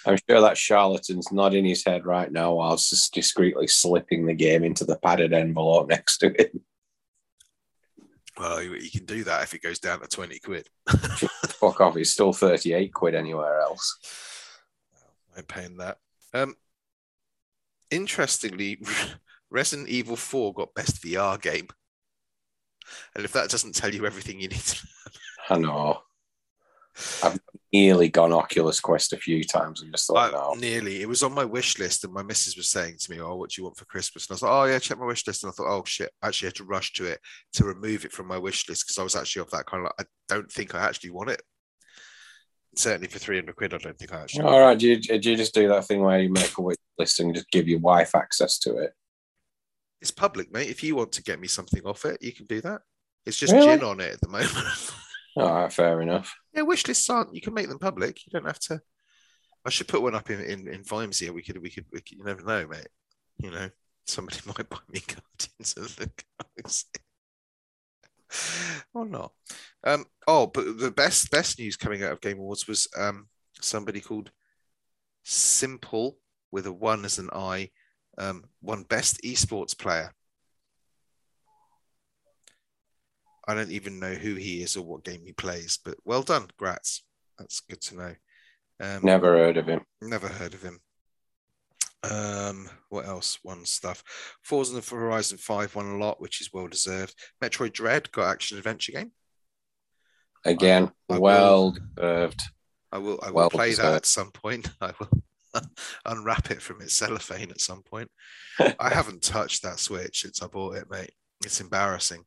I'm 0.08 0.16
sure 0.28 0.40
that 0.40 0.56
charlatan's 0.56 1.30
nodding 1.30 1.66
his 1.66 1.84
head 1.84 2.06
right 2.06 2.32
now 2.32 2.54
while 2.54 2.76
just 2.76 3.12
discreetly 3.12 3.66
slipping 3.66 4.24
the 4.24 4.32
game 4.32 4.64
into 4.64 4.86
the 4.86 4.96
padded 4.96 5.34
envelope 5.34 5.90
next 5.90 6.18
to 6.18 6.28
him. 6.30 6.62
Well, 8.38 8.62
you, 8.62 8.74
you 8.76 8.90
can 8.90 9.04
do 9.04 9.24
that 9.24 9.42
if 9.42 9.52
it 9.52 9.62
goes 9.62 9.78
down 9.78 10.00
to 10.00 10.06
20 10.06 10.38
quid. 10.38 10.66
Fuck 10.88 11.82
off! 11.82 11.96
It's 11.98 12.10
still 12.10 12.32
38 12.32 12.94
quid 12.94 13.14
anywhere 13.14 13.60
else. 13.60 13.98
I'm 15.36 15.44
paying 15.44 15.76
that. 15.76 15.98
Um, 16.32 16.54
interestingly, 17.90 18.80
Resident 19.50 19.90
Evil 19.90 20.16
4 20.16 20.54
got 20.54 20.74
best 20.74 21.02
VR 21.02 21.38
game. 21.38 21.68
And 23.14 23.26
if 23.26 23.32
that 23.32 23.50
doesn't 23.50 23.74
tell 23.74 23.94
you 23.94 24.06
everything 24.06 24.40
you 24.40 24.48
need 24.48 24.58
to 24.58 24.88
I 25.50 25.58
know. 25.58 26.00
I've 27.22 27.38
nearly 27.72 28.08
gone 28.08 28.32
Oculus 28.32 28.80
Quest 28.80 29.12
a 29.12 29.16
few 29.18 29.44
times 29.44 29.82
and 29.82 29.92
just 29.92 30.06
thought, 30.06 30.32
I, 30.34 30.36
no. 30.36 30.54
nearly. 30.54 31.02
It 31.02 31.08
was 31.08 31.22
on 31.22 31.34
my 31.34 31.44
wish 31.44 31.78
list, 31.78 32.04
and 32.04 32.12
my 32.12 32.22
missus 32.22 32.56
was 32.56 32.70
saying 32.70 32.96
to 33.00 33.10
me, 33.10 33.20
"Oh, 33.20 33.36
what 33.36 33.50
do 33.50 33.60
you 33.60 33.64
want 33.64 33.76
for 33.76 33.84
Christmas?" 33.84 34.26
And 34.26 34.32
I 34.32 34.34
was 34.34 34.42
like, 34.42 34.52
"Oh 34.52 34.64
yeah, 34.64 34.78
check 34.78 34.98
my 34.98 35.06
wish 35.06 35.26
list." 35.26 35.42
And 35.44 35.50
I 35.50 35.52
thought, 35.52 35.70
"Oh 35.70 35.84
shit!" 35.84 36.10
I 36.22 36.28
actually 36.28 36.46
had 36.48 36.54
to 36.56 36.64
rush 36.64 36.92
to 36.94 37.04
it 37.06 37.20
to 37.54 37.64
remove 37.64 38.04
it 38.04 38.12
from 38.12 38.26
my 38.26 38.38
wish 38.38 38.68
list 38.68 38.86
because 38.86 38.98
I 38.98 39.02
was 39.02 39.16
actually 39.16 39.42
of 39.42 39.50
that 39.50 39.66
kind 39.66 39.84
of. 39.86 39.92
Like, 39.98 40.06
I 40.08 40.34
don't 40.34 40.50
think 40.50 40.74
I 40.74 40.80
actually 40.86 41.10
want 41.10 41.30
it. 41.30 41.42
Certainly 42.76 43.08
for 43.08 43.18
three 43.18 43.36
hundred 43.36 43.56
quid, 43.56 43.74
I 43.74 43.78
don't 43.78 43.98
think 43.98 44.12
I 44.12 44.22
actually. 44.22 44.44
All 44.44 44.60
right, 44.60 44.78
do 44.78 44.86
you, 44.88 45.00
do 45.00 45.30
you 45.30 45.36
just 45.36 45.54
do 45.54 45.68
that 45.68 45.84
thing 45.86 46.00
where 46.02 46.20
you 46.20 46.30
make 46.30 46.56
a 46.58 46.62
wish 46.62 46.76
list 46.98 47.20
and 47.20 47.34
just 47.34 47.50
give 47.50 47.66
your 47.68 47.80
wife 47.80 48.14
access 48.14 48.58
to 48.60 48.76
it? 48.78 48.92
It's 50.00 50.10
public, 50.12 50.52
mate. 50.52 50.68
If 50.70 50.82
you 50.84 50.94
want 50.94 51.12
to 51.12 51.22
get 51.22 51.40
me 51.40 51.48
something 51.48 51.82
off 51.84 52.04
it, 52.04 52.22
you 52.22 52.32
can 52.32 52.46
do 52.46 52.60
that. 52.60 52.82
It's 53.26 53.36
just 53.38 53.52
Really? 53.52 53.66
gin 53.76 53.84
on 53.84 54.00
it 54.00 54.12
at 54.12 54.20
the 54.20 54.28
moment. 54.28 54.52
All 55.40 55.62
right, 55.62 55.72
fair 55.72 56.00
enough. 56.00 56.34
yeah, 56.54 56.62
wish 56.62 56.86
lists 56.86 57.08
aren't. 57.08 57.34
You 57.34 57.40
can 57.40 57.54
make 57.54 57.68
them 57.68 57.78
public. 57.78 58.24
You 58.26 58.30
don't 58.32 58.46
have 58.46 58.58
to. 58.60 58.80
I 59.64 59.70
should 59.70 59.88
put 59.88 60.02
one 60.02 60.14
up 60.14 60.30
in 60.30 60.40
in, 60.40 60.68
in 60.68 60.82
Vimesy. 60.82 61.30
We 61.30 61.42
could, 61.42 61.60
we 61.60 61.70
could 61.70 61.86
we 61.92 62.00
could. 62.00 62.18
You 62.18 62.24
never 62.24 62.42
know, 62.42 62.66
mate. 62.66 62.88
You 63.38 63.50
know, 63.50 63.70
somebody 64.06 64.38
might 64.46 64.68
buy 64.68 64.78
me 64.88 65.00
Guardians 65.00 65.74
of 65.76 65.96
the 65.96 66.10
Galaxy. 66.56 66.86
or 68.94 69.06
not. 69.06 69.32
Um, 69.84 70.04
oh, 70.26 70.46
but 70.46 70.78
the 70.78 70.90
best 70.90 71.30
best 71.30 71.58
news 71.58 71.76
coming 71.76 72.02
out 72.02 72.12
of 72.12 72.20
Game 72.20 72.38
Awards 72.38 72.66
was 72.66 72.88
um, 72.96 73.28
somebody 73.60 74.00
called 74.00 74.30
Simple 75.24 76.18
with 76.50 76.66
a 76.66 76.72
one 76.72 77.04
as 77.04 77.18
an 77.18 77.28
I 77.32 77.70
um, 78.16 78.44
won 78.62 78.82
best 78.84 79.20
esports 79.22 79.78
player. 79.78 80.12
I 83.48 83.54
don't 83.54 83.72
even 83.72 83.98
know 83.98 84.12
who 84.12 84.34
he 84.34 84.62
is 84.62 84.76
or 84.76 84.84
what 84.84 85.04
game 85.04 85.22
he 85.24 85.32
plays, 85.32 85.78
but 85.82 85.96
well 86.04 86.22
done, 86.22 86.48
Gratz. 86.58 87.02
That's 87.38 87.60
good 87.60 87.80
to 87.82 87.96
know. 87.96 88.14
Um, 88.80 89.00
Never 89.02 89.36
heard 89.38 89.56
of 89.56 89.66
him. 89.66 89.80
Never 90.02 90.28
heard 90.28 90.52
of 90.54 90.62
him. 90.62 90.78
Um, 92.04 92.68
what 92.90 93.06
else? 93.06 93.38
One 93.42 93.64
stuff. 93.64 94.04
Forza 94.42 94.82
for 94.82 95.00
Horizon 95.00 95.38
5 95.38 95.74
won 95.74 95.86
a 95.86 95.96
lot, 95.96 96.20
which 96.20 96.40
is 96.40 96.52
well 96.52 96.68
deserved. 96.68 97.14
Metroid 97.42 97.72
Dread 97.72 98.12
got 98.12 98.30
action 98.30 98.58
adventure 98.58 98.92
game. 98.92 99.12
Again, 100.44 100.92
I 101.08 101.14
will- 101.14 101.20
well 101.22 101.76
deserved. 101.96 102.42
I 102.92 102.98
will 102.98 103.18
I 103.22 103.26
will 103.26 103.34
Well 103.34 103.50
play 103.50 103.74
that 103.74 103.94
at 103.94 104.06
some 104.06 104.30
point. 104.30 104.70
I 104.80 104.92
will 105.00 105.22
unwrap 106.04 106.50
it 106.50 106.62
from 106.62 106.80
its 106.80 106.94
cellophane 106.94 107.50
at 107.50 107.60
some 107.60 107.82
point. 107.82 108.10
I 108.78 108.90
haven't 108.90 109.22
touched 109.22 109.62
that 109.62 109.78
Switch 109.80 110.22
since 110.22 110.42
I 110.42 110.46
bought 110.46 110.76
it, 110.76 110.90
mate. 110.90 111.12
It's 111.44 111.60
embarrassing. 111.60 112.24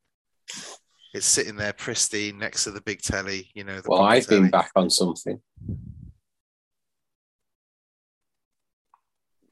It's 1.13 1.25
sitting 1.25 1.57
there 1.57 1.73
pristine 1.73 2.37
next 2.37 2.63
to 2.63 2.71
the 2.71 2.81
big 2.81 3.01
telly, 3.01 3.49
you 3.53 3.65
know. 3.65 3.81
Well, 3.85 4.01
I've 4.01 4.27
been 4.27 4.49
back 4.49 4.71
on 4.75 4.89
something. 4.89 5.41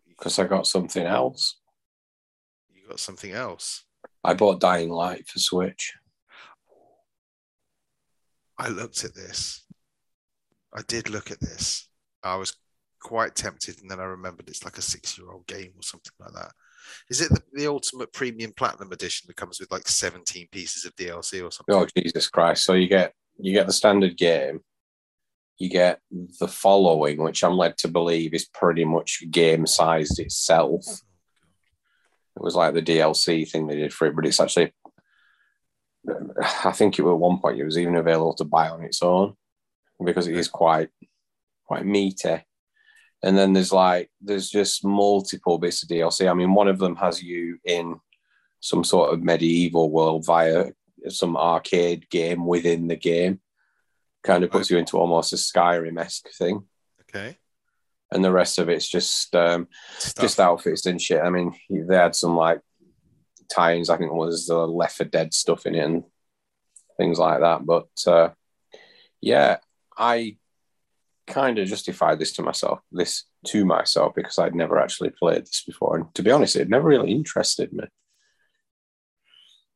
Because 0.07 0.39
I 0.39 0.45
got 0.45 0.67
something 0.67 1.05
else. 1.05 1.57
You 2.73 2.87
got 2.87 2.99
something 2.99 3.31
else. 3.31 3.83
I 4.23 4.33
bought 4.33 4.61
Dying 4.61 4.89
Light 4.89 5.27
for 5.27 5.39
Switch. 5.39 5.93
I 8.57 8.69
looked 8.69 9.03
at 9.03 9.15
this. 9.15 9.65
I 10.73 10.81
did 10.87 11.09
look 11.09 11.31
at 11.31 11.39
this. 11.39 11.89
I 12.23 12.35
was 12.35 12.55
quite 13.01 13.35
tempted, 13.35 13.81
and 13.81 13.89
then 13.89 13.99
I 13.99 14.03
remembered 14.03 14.49
it's 14.49 14.65
like 14.65 14.77
a 14.77 14.81
six-year-old 14.81 15.47
game 15.47 15.71
or 15.75 15.83
something 15.83 16.13
like 16.19 16.33
that. 16.33 16.51
Is 17.09 17.21
it 17.21 17.29
the, 17.29 17.41
the 17.53 17.67
ultimate 17.67 18.11
premium 18.13 18.53
platinum 18.55 18.91
edition 18.91 19.25
that 19.27 19.35
comes 19.35 19.59
with 19.59 19.71
like 19.71 19.87
17 19.87 20.47
pieces 20.51 20.85
of 20.85 20.95
DLC 20.95 21.45
or 21.45 21.51
something? 21.51 21.75
Oh 21.75 21.87
Jesus 21.97 22.27
Christ! 22.29 22.65
So 22.65 22.73
you 22.73 22.87
get 22.87 23.13
you 23.39 23.53
get 23.53 23.67
the 23.67 23.73
standard 23.73 24.17
game, 24.17 24.61
you 25.57 25.69
get 25.69 25.99
the 26.39 26.47
following, 26.47 27.21
which 27.21 27.43
I'm 27.43 27.57
led 27.57 27.77
to 27.79 27.87
believe 27.87 28.33
is 28.33 28.45
pretty 28.45 28.85
much 28.85 29.23
game 29.29 29.65
sized 29.65 30.19
itself. 30.19 30.85
Oh, 30.87 30.95
it 32.37 32.43
was 32.43 32.55
like 32.55 32.73
the 32.73 32.81
DLC 32.81 33.49
thing 33.49 33.67
they 33.67 33.75
did 33.75 33.93
for 33.93 34.07
it, 34.07 34.15
but 34.15 34.25
it's 34.25 34.39
actually, 34.39 34.73
I 36.65 36.71
think 36.71 36.97
it 36.97 37.01
was 37.01 37.11
at 37.11 37.19
one 37.19 37.39
point 37.39 37.59
it 37.59 37.65
was 37.65 37.77
even 37.77 37.97
available 37.97 38.33
to 38.35 38.45
buy 38.45 38.69
on 38.69 38.83
its 38.83 39.03
own 39.03 39.35
because 40.03 40.27
it 40.27 40.35
is 40.35 40.47
quite 40.47 40.89
quite 41.65 41.85
meaty. 41.85 42.41
And 43.23 43.37
then 43.37 43.53
there's 43.53 43.73
like 43.73 44.09
there's 44.21 44.49
just 44.49 44.85
multiple 44.85 45.57
bits 45.57 45.83
of 45.83 45.89
DLC. 45.89 46.29
I 46.29 46.33
mean, 46.33 46.53
one 46.53 46.67
of 46.67 46.79
them 46.79 46.95
has 46.97 47.21
you 47.21 47.59
in 47.65 47.99
some 48.61 48.83
sort 48.83 49.13
of 49.13 49.23
medieval 49.23 49.91
world 49.91 50.25
via 50.25 50.67
some 51.07 51.35
arcade 51.37 52.09
game 52.09 52.45
within 52.45 52.87
the 52.87 52.95
game. 52.95 53.41
Kind 54.23 54.43
of 54.43 54.51
puts 54.51 54.69
you 54.69 54.77
into 54.77 54.97
almost 54.97 55.33
a 55.33 55.37
Skyrim 55.37 55.99
esque 55.99 56.29
thing. 56.37 56.65
Okay. 57.01 57.37
And 58.11 58.23
the 58.23 58.31
rest 58.31 58.57
of 58.57 58.69
it's 58.69 58.87
just 58.87 59.35
um, 59.35 59.67
Stuff. 59.97 60.23
just 60.23 60.39
outfits 60.39 60.85
and 60.85 61.01
shit. 61.01 61.21
I 61.21 61.29
mean, 61.29 61.53
they 61.69 61.95
had 61.95 62.15
some 62.15 62.35
like 62.35 62.59
tie-ins. 63.49 63.89
I 63.89 63.97
think 63.97 64.11
it 64.11 64.15
was 64.15 64.47
the 64.47 64.67
Left 64.67 64.97
4 64.97 65.05
Dead 65.07 65.33
stuff 65.33 65.65
in 65.65 65.75
it 65.75 65.85
and 65.85 66.03
things 66.97 67.19
like 67.19 67.41
that. 67.41 67.65
But 67.65 67.87
uh, 68.07 68.29
yeah, 69.21 69.57
I 69.97 70.37
kind 71.29 71.57
of 71.59 71.67
justified 71.67 72.19
this 72.19 72.33
to 72.33 72.41
myself, 72.41 72.79
this 72.91 73.23
to 73.47 73.63
myself, 73.65 74.13
because 74.15 74.37
I'd 74.39 74.55
never 74.55 74.79
actually 74.79 75.11
played 75.11 75.43
this 75.43 75.63
before, 75.65 75.95
and 75.97 76.13
to 76.15 76.23
be 76.23 76.31
honest, 76.31 76.55
it 76.55 76.69
never 76.69 76.87
really 76.87 77.11
interested 77.11 77.71
me. 77.71 77.85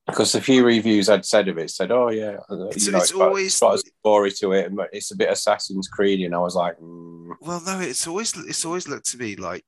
Because 0.05 0.33
the 0.33 0.41
few 0.41 0.65
reviews 0.65 1.07
I'd 1.07 1.25
said 1.25 1.47
of 1.47 1.57
it 1.57 1.69
said, 1.71 1.89
"Oh 1.91 2.09
yeah, 2.09 2.39
It's- 2.49 2.85
you 2.85 2.91
know, 2.91 2.97
it's 2.97 3.13
got- 3.13 3.27
always- 3.29 3.57
got 3.59 3.75
a 3.75 3.77
story 3.79 4.31
to 4.31 4.51
it, 4.51 4.65
and 4.69 4.79
it's 4.91 5.11
a 5.11 5.15
bit 5.15 5.29
Assassin's 5.31 5.87
Creed," 5.87 6.25
and 6.25 6.35
I 6.35 6.39
was 6.39 6.55
like, 6.55 6.77
mm, 6.77 7.31
Well, 7.39 7.61
no, 7.61 7.79
it's 7.79 8.05
always 8.05 8.35
it's 8.35 8.65
always 8.65 8.87
looked 8.87 9.09
to 9.11 9.17
me 9.17 9.37
like 9.37 9.63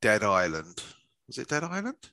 Dead 0.00 0.22
Island. 0.22 0.82
Was 1.26 1.36
it 1.38 1.48
Dead 1.48 1.62
Island? 1.64 2.10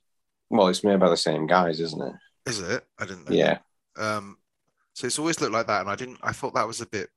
"Well, 0.50 0.68
it's 0.68 0.84
made 0.84 1.00
by 1.00 1.08
the 1.08 1.16
same 1.16 1.46
guys, 1.46 1.80
isn't 1.80 2.02
it? 2.02 2.14
Is 2.44 2.60
it? 2.60 2.86
I 2.98 3.06
didn't 3.06 3.30
know. 3.30 3.34
Yeah, 3.34 3.58
Um, 3.96 4.36
so 4.92 5.06
it's 5.06 5.18
always 5.18 5.40
looked 5.40 5.54
like 5.54 5.66
that, 5.68 5.80
and 5.80 5.88
I 5.90 5.96
didn't. 5.96 6.18
I 6.22 6.32
thought 6.32 6.52
that 6.54 6.66
was 6.66 6.82
a 6.82 6.86
bit 6.86 7.08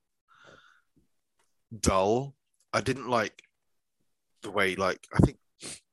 dull. 1.76 2.34
I 2.72 2.80
didn't 2.80 3.08
like 3.08 3.42
the 4.42 4.50
way, 4.50 4.76
like, 4.76 5.00
I 5.14 5.18
think 5.18 5.38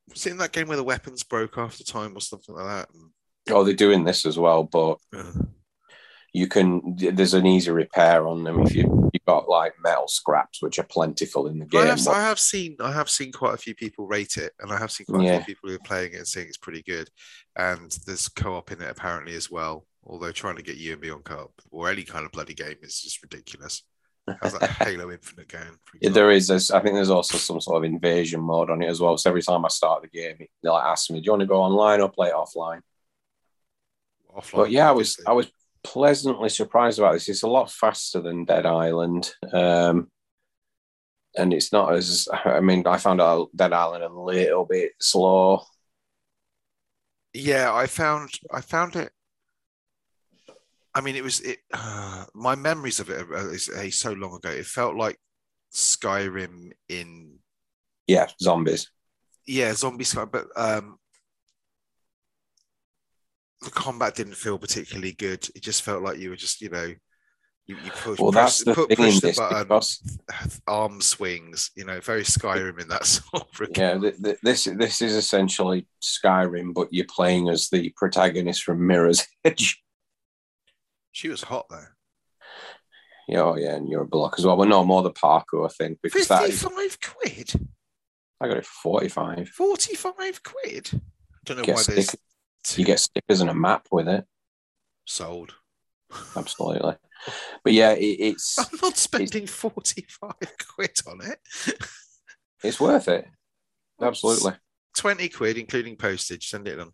was 0.10 0.26
it 0.26 0.32
in 0.32 0.38
that 0.38 0.52
game 0.52 0.68
where 0.68 0.78
the 0.78 0.84
weapons 0.84 1.24
broke 1.24 1.58
after 1.58 1.84
time 1.84 2.16
or 2.16 2.22
something 2.22 2.54
like 2.56 2.66
that. 2.68 2.90
And, 2.94 3.10
oh, 3.50 3.64
they're 3.64 3.74
doing 3.74 4.04
this 4.04 4.26
as 4.26 4.38
well, 4.38 4.64
but 4.64 4.98
uh, 5.16 5.32
you 6.34 6.48
can. 6.48 6.96
There's 6.98 7.34
an 7.34 7.46
easy 7.46 7.72
repair 7.72 8.28
on 8.28 8.44
them 8.44 8.62
if 8.62 8.76
you 8.76 9.10
you 9.14 9.20
got 9.26 9.48
like 9.48 9.74
metal 9.82 10.08
scraps, 10.08 10.62
which 10.62 10.78
are 10.80 10.84
plentiful 10.84 11.48
in 11.48 11.58
the 11.60 11.66
I 11.66 11.68
game. 11.70 11.88
have, 11.88 12.04
but- 12.06 12.14
I 12.14 12.22
have 12.22 12.40
seen 12.40 12.76
I 12.82 12.92
have 12.92 13.10
seen 13.10 13.32
quite 13.32 13.54
a 13.54 13.58
few 13.58 13.74
people 13.74 14.06
rate 14.06 14.38
it, 14.38 14.52
and 14.60 14.72
I 14.72 14.78
have 14.78 14.92
seen 14.92 15.06
quite 15.08 15.26
a 15.26 15.38
few 15.44 15.56
people 15.56 15.70
who 15.70 15.76
are 15.76 15.80
playing 15.80 16.14
it 16.14 16.18
and 16.18 16.28
saying 16.28 16.48
it's 16.48 16.58
pretty 16.58 16.84
good. 16.84 17.10
And 17.56 17.90
there's 18.06 18.28
co-op 18.28 18.72
in 18.72 18.82
it 18.82 18.90
apparently 18.90 19.36
as 19.36 19.50
well. 19.50 19.88
Although 20.04 20.32
trying 20.34 20.58
to 20.58 20.62
get 20.62 20.78
you 20.78 20.92
and 20.94 21.02
me 21.02 21.10
on 21.10 21.24
co-op 21.24 21.54
or 21.72 21.90
any 21.90 22.04
kind 22.04 22.26
of 22.26 22.32
bloody 22.32 22.54
game 22.54 22.76
is 22.84 23.02
just 23.02 23.24
ridiculous. 23.24 23.82
How's 24.42 24.58
that 24.58 24.70
Halo 24.72 25.12
Infinite 25.12 25.48
going? 25.48 25.78
Yeah, 26.02 26.10
there 26.10 26.32
is. 26.32 26.50
I 26.50 26.80
think 26.80 26.96
there's 26.96 27.10
also 27.12 27.38
some 27.38 27.62
sort 27.62 27.78
of 27.78 27.84
invasion 27.84 28.42
mode 28.42 28.70
on 28.72 28.82
it 28.82 28.88
as 28.90 29.00
well. 29.00 29.18
So 29.18 29.30
every 29.30 29.44
time 29.44 29.64
I 29.66 29.68
start 29.70 30.02
the 30.02 30.08
game, 30.08 30.38
it- 30.40 30.50
they 30.64 30.70
like 30.70 30.86
ask 30.86 31.10
me, 31.12 31.20
"Do 31.22 31.26
you 31.26 31.32
want 31.32 31.42
to 31.42 31.48
go 31.48 31.62
online 31.62 32.02
or 32.02 32.10
play 32.10 32.32
offline?" 32.32 32.82
Offline, 34.36 34.52
But 34.56 34.72
yeah, 34.72 34.90
I 34.90 34.92
was. 34.92 35.20
I 35.28 35.34
was 35.34 35.52
pleasantly 35.84 36.50
surprised 36.50 36.98
about 36.98 37.14
this. 37.14 37.30
It's 37.30 37.44
a 37.44 37.48
lot 37.48 37.70
faster 37.72 38.20
than 38.20 38.46
Dead 38.46 38.66
Island, 38.66 39.32
um, 39.54 40.10
and 41.38 41.54
it's 41.54 41.72
not 41.72 41.94
as. 41.94 42.28
I 42.34 42.62
mean, 42.62 42.86
I 42.88 42.98
found 42.98 43.22
out 43.22 43.50
Dead 43.56 43.74
Island 43.74 44.04
a 44.04 44.10
little 44.10 44.66
bit 44.66 44.94
slow. 45.00 45.62
yeah 47.34 47.74
i 47.74 47.86
found 47.86 48.30
i 48.52 48.62
found 48.62 48.96
it 48.96 49.12
i 50.96 51.02
mean 51.02 51.16
it 51.16 51.24
was 51.24 51.42
it 51.42 51.60
uh, 51.74 52.26
my 52.34 52.56
memories 52.56 53.00
of 53.00 53.10
it 53.10 53.26
is 53.54 53.70
uh, 53.70 53.90
so 53.92 54.14
long 54.14 54.36
ago 54.36 54.50
it 54.50 54.66
felt 54.66 54.96
like 54.96 55.18
skyrim 55.74 56.72
in 56.90 57.38
Yeah, 58.08 58.28
zombies. 58.42 58.90
yeah 59.46 59.74
zombie 59.74 60.06
sky 60.06 60.26
but 60.26 60.48
um 60.56 60.98
the 63.62 63.70
combat 63.72 64.16
didn't 64.16 64.36
feel 64.36 64.58
particularly 64.58 65.14
good 65.14 65.48
it 65.56 65.62
just 65.62 65.82
felt 65.84 66.04
like 66.04 66.18
you 66.20 66.30
were 66.30 66.36
just 66.36 66.62
you 66.62 66.70
know 66.70 66.94
you, 67.68 67.76
you 67.84 67.90
push, 67.92 68.20
Well, 68.20 68.30
that's 68.32 68.64
the 68.64 68.76
put, 68.76 68.90
push 68.96 69.20
the 69.22 69.34
button 69.36 69.64
because 69.64 70.20
arm 70.68 71.02
swings 71.02 71.72
you 71.76 71.84
know 71.84 72.00
very 72.00 72.22
skyrim 72.22 72.80
in 72.80 72.88
that 72.90 73.06
sort 73.16 73.42
of 73.52 73.60
regard. 73.60 74.04
yeah, 74.04 74.10
th- 74.12 74.22
th- 74.24 74.38
this 74.44 74.66
this 74.66 75.02
is 75.02 75.16
essentially 75.16 75.88
Skyrim, 76.00 76.76
but 76.76 76.90
you're 76.94 77.08
playing 77.10 77.50
as 77.50 77.70
the 77.70 77.90
protagonist 77.98 78.62
from 78.64 78.86
Mirror's 78.86 79.26
Edge. 79.44 79.82
She 81.15 81.30
was 81.30 81.43
hot 81.43 81.65
though. 81.69 81.86
Yeah, 83.28 83.41
oh 83.41 83.56
yeah, 83.56 83.75
and 83.75 83.88
you're 83.88 84.01
a 84.01 84.08
block 84.08 84.36
as 84.38 84.45
well. 84.45 84.58
But 84.58 84.67
no 84.67 84.84
more 84.84 85.01
the 85.01 85.12
parkour 85.12 85.71
thing 85.73 85.97
because 86.04 86.28
that 86.28 86.43
is, 86.43 86.62
55 86.62 86.99
quid 87.01 87.69
I 88.41 88.47
got 88.49 88.58
it 88.58 88.65
for 88.65 88.99
45. 88.99 89.49
45 89.49 90.43
quid 90.43 90.89
I 90.93 90.97
don't 91.45 91.58
know 91.58 91.63
Get 91.63 91.75
why 91.75 91.84
there's 91.88 92.08
stickers. 92.08 92.78
You 92.78 92.86
get 92.86 92.99
stickers 92.99 93.39
and 93.39 93.49
a 93.49 93.54
map 93.54 93.88
with 93.91 94.10
it. 94.10 94.25
sold 95.06 95.54
Absolutely. 96.36 96.95
But 97.63 97.73
yeah, 97.73 97.91
it, 97.91 98.04
it's 98.19 98.60
I'm 98.60 98.80
not 98.82 98.97
spending 98.97 99.47
45 99.47 100.34
quid 100.75 100.99
on 101.08 101.21
it. 101.21 101.39
it's 102.62 102.80
worth 102.80 103.08
it. 103.08 103.25
Absolutely. 104.01 104.54
20 104.97 105.30
quid, 105.30 105.58
including 105.58 105.95
postage. 105.95 106.49
Send 106.49 106.67
it 106.67 106.80
on. 106.80 106.91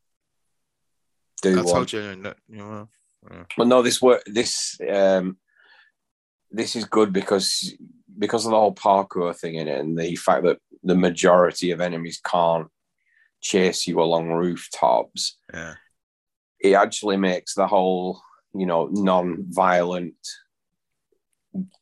Do 1.42 1.60
I 1.60 1.64
one. 1.64 1.74
told 1.74 1.92
you. 1.92 2.16
No, 2.16 2.34
you 2.48 2.88
yeah. 3.30 3.44
But 3.58 3.68
no, 3.68 3.82
this 3.82 4.02
work 4.02 4.24
this 4.26 4.80
um 4.90 5.38
this 6.50 6.76
is 6.76 6.86
good 6.86 7.14
because 7.14 7.74
because 8.18 8.46
of 8.46 8.52
the 8.52 8.58
whole 8.58 8.76
parkour 8.76 9.36
thing 9.36 9.56
in 9.56 9.68
it 9.68 9.80
and 9.80 9.98
the 9.98 10.16
fact 10.16 10.44
that 10.44 10.60
the 10.84 10.96
majority 10.96 11.72
of 11.72 11.82
enemies 11.82 12.20
can't 12.24 12.68
chase 13.40 13.88
you 13.88 14.02
along 14.02 14.30
rooftops, 14.30 15.38
yeah. 15.54 15.76
it 16.60 16.74
actually 16.74 17.18
makes 17.18 17.56
the 17.56 17.68
whole, 17.68 18.22
you 18.54 18.66
know, 18.66 18.88
non-violent 18.92 20.16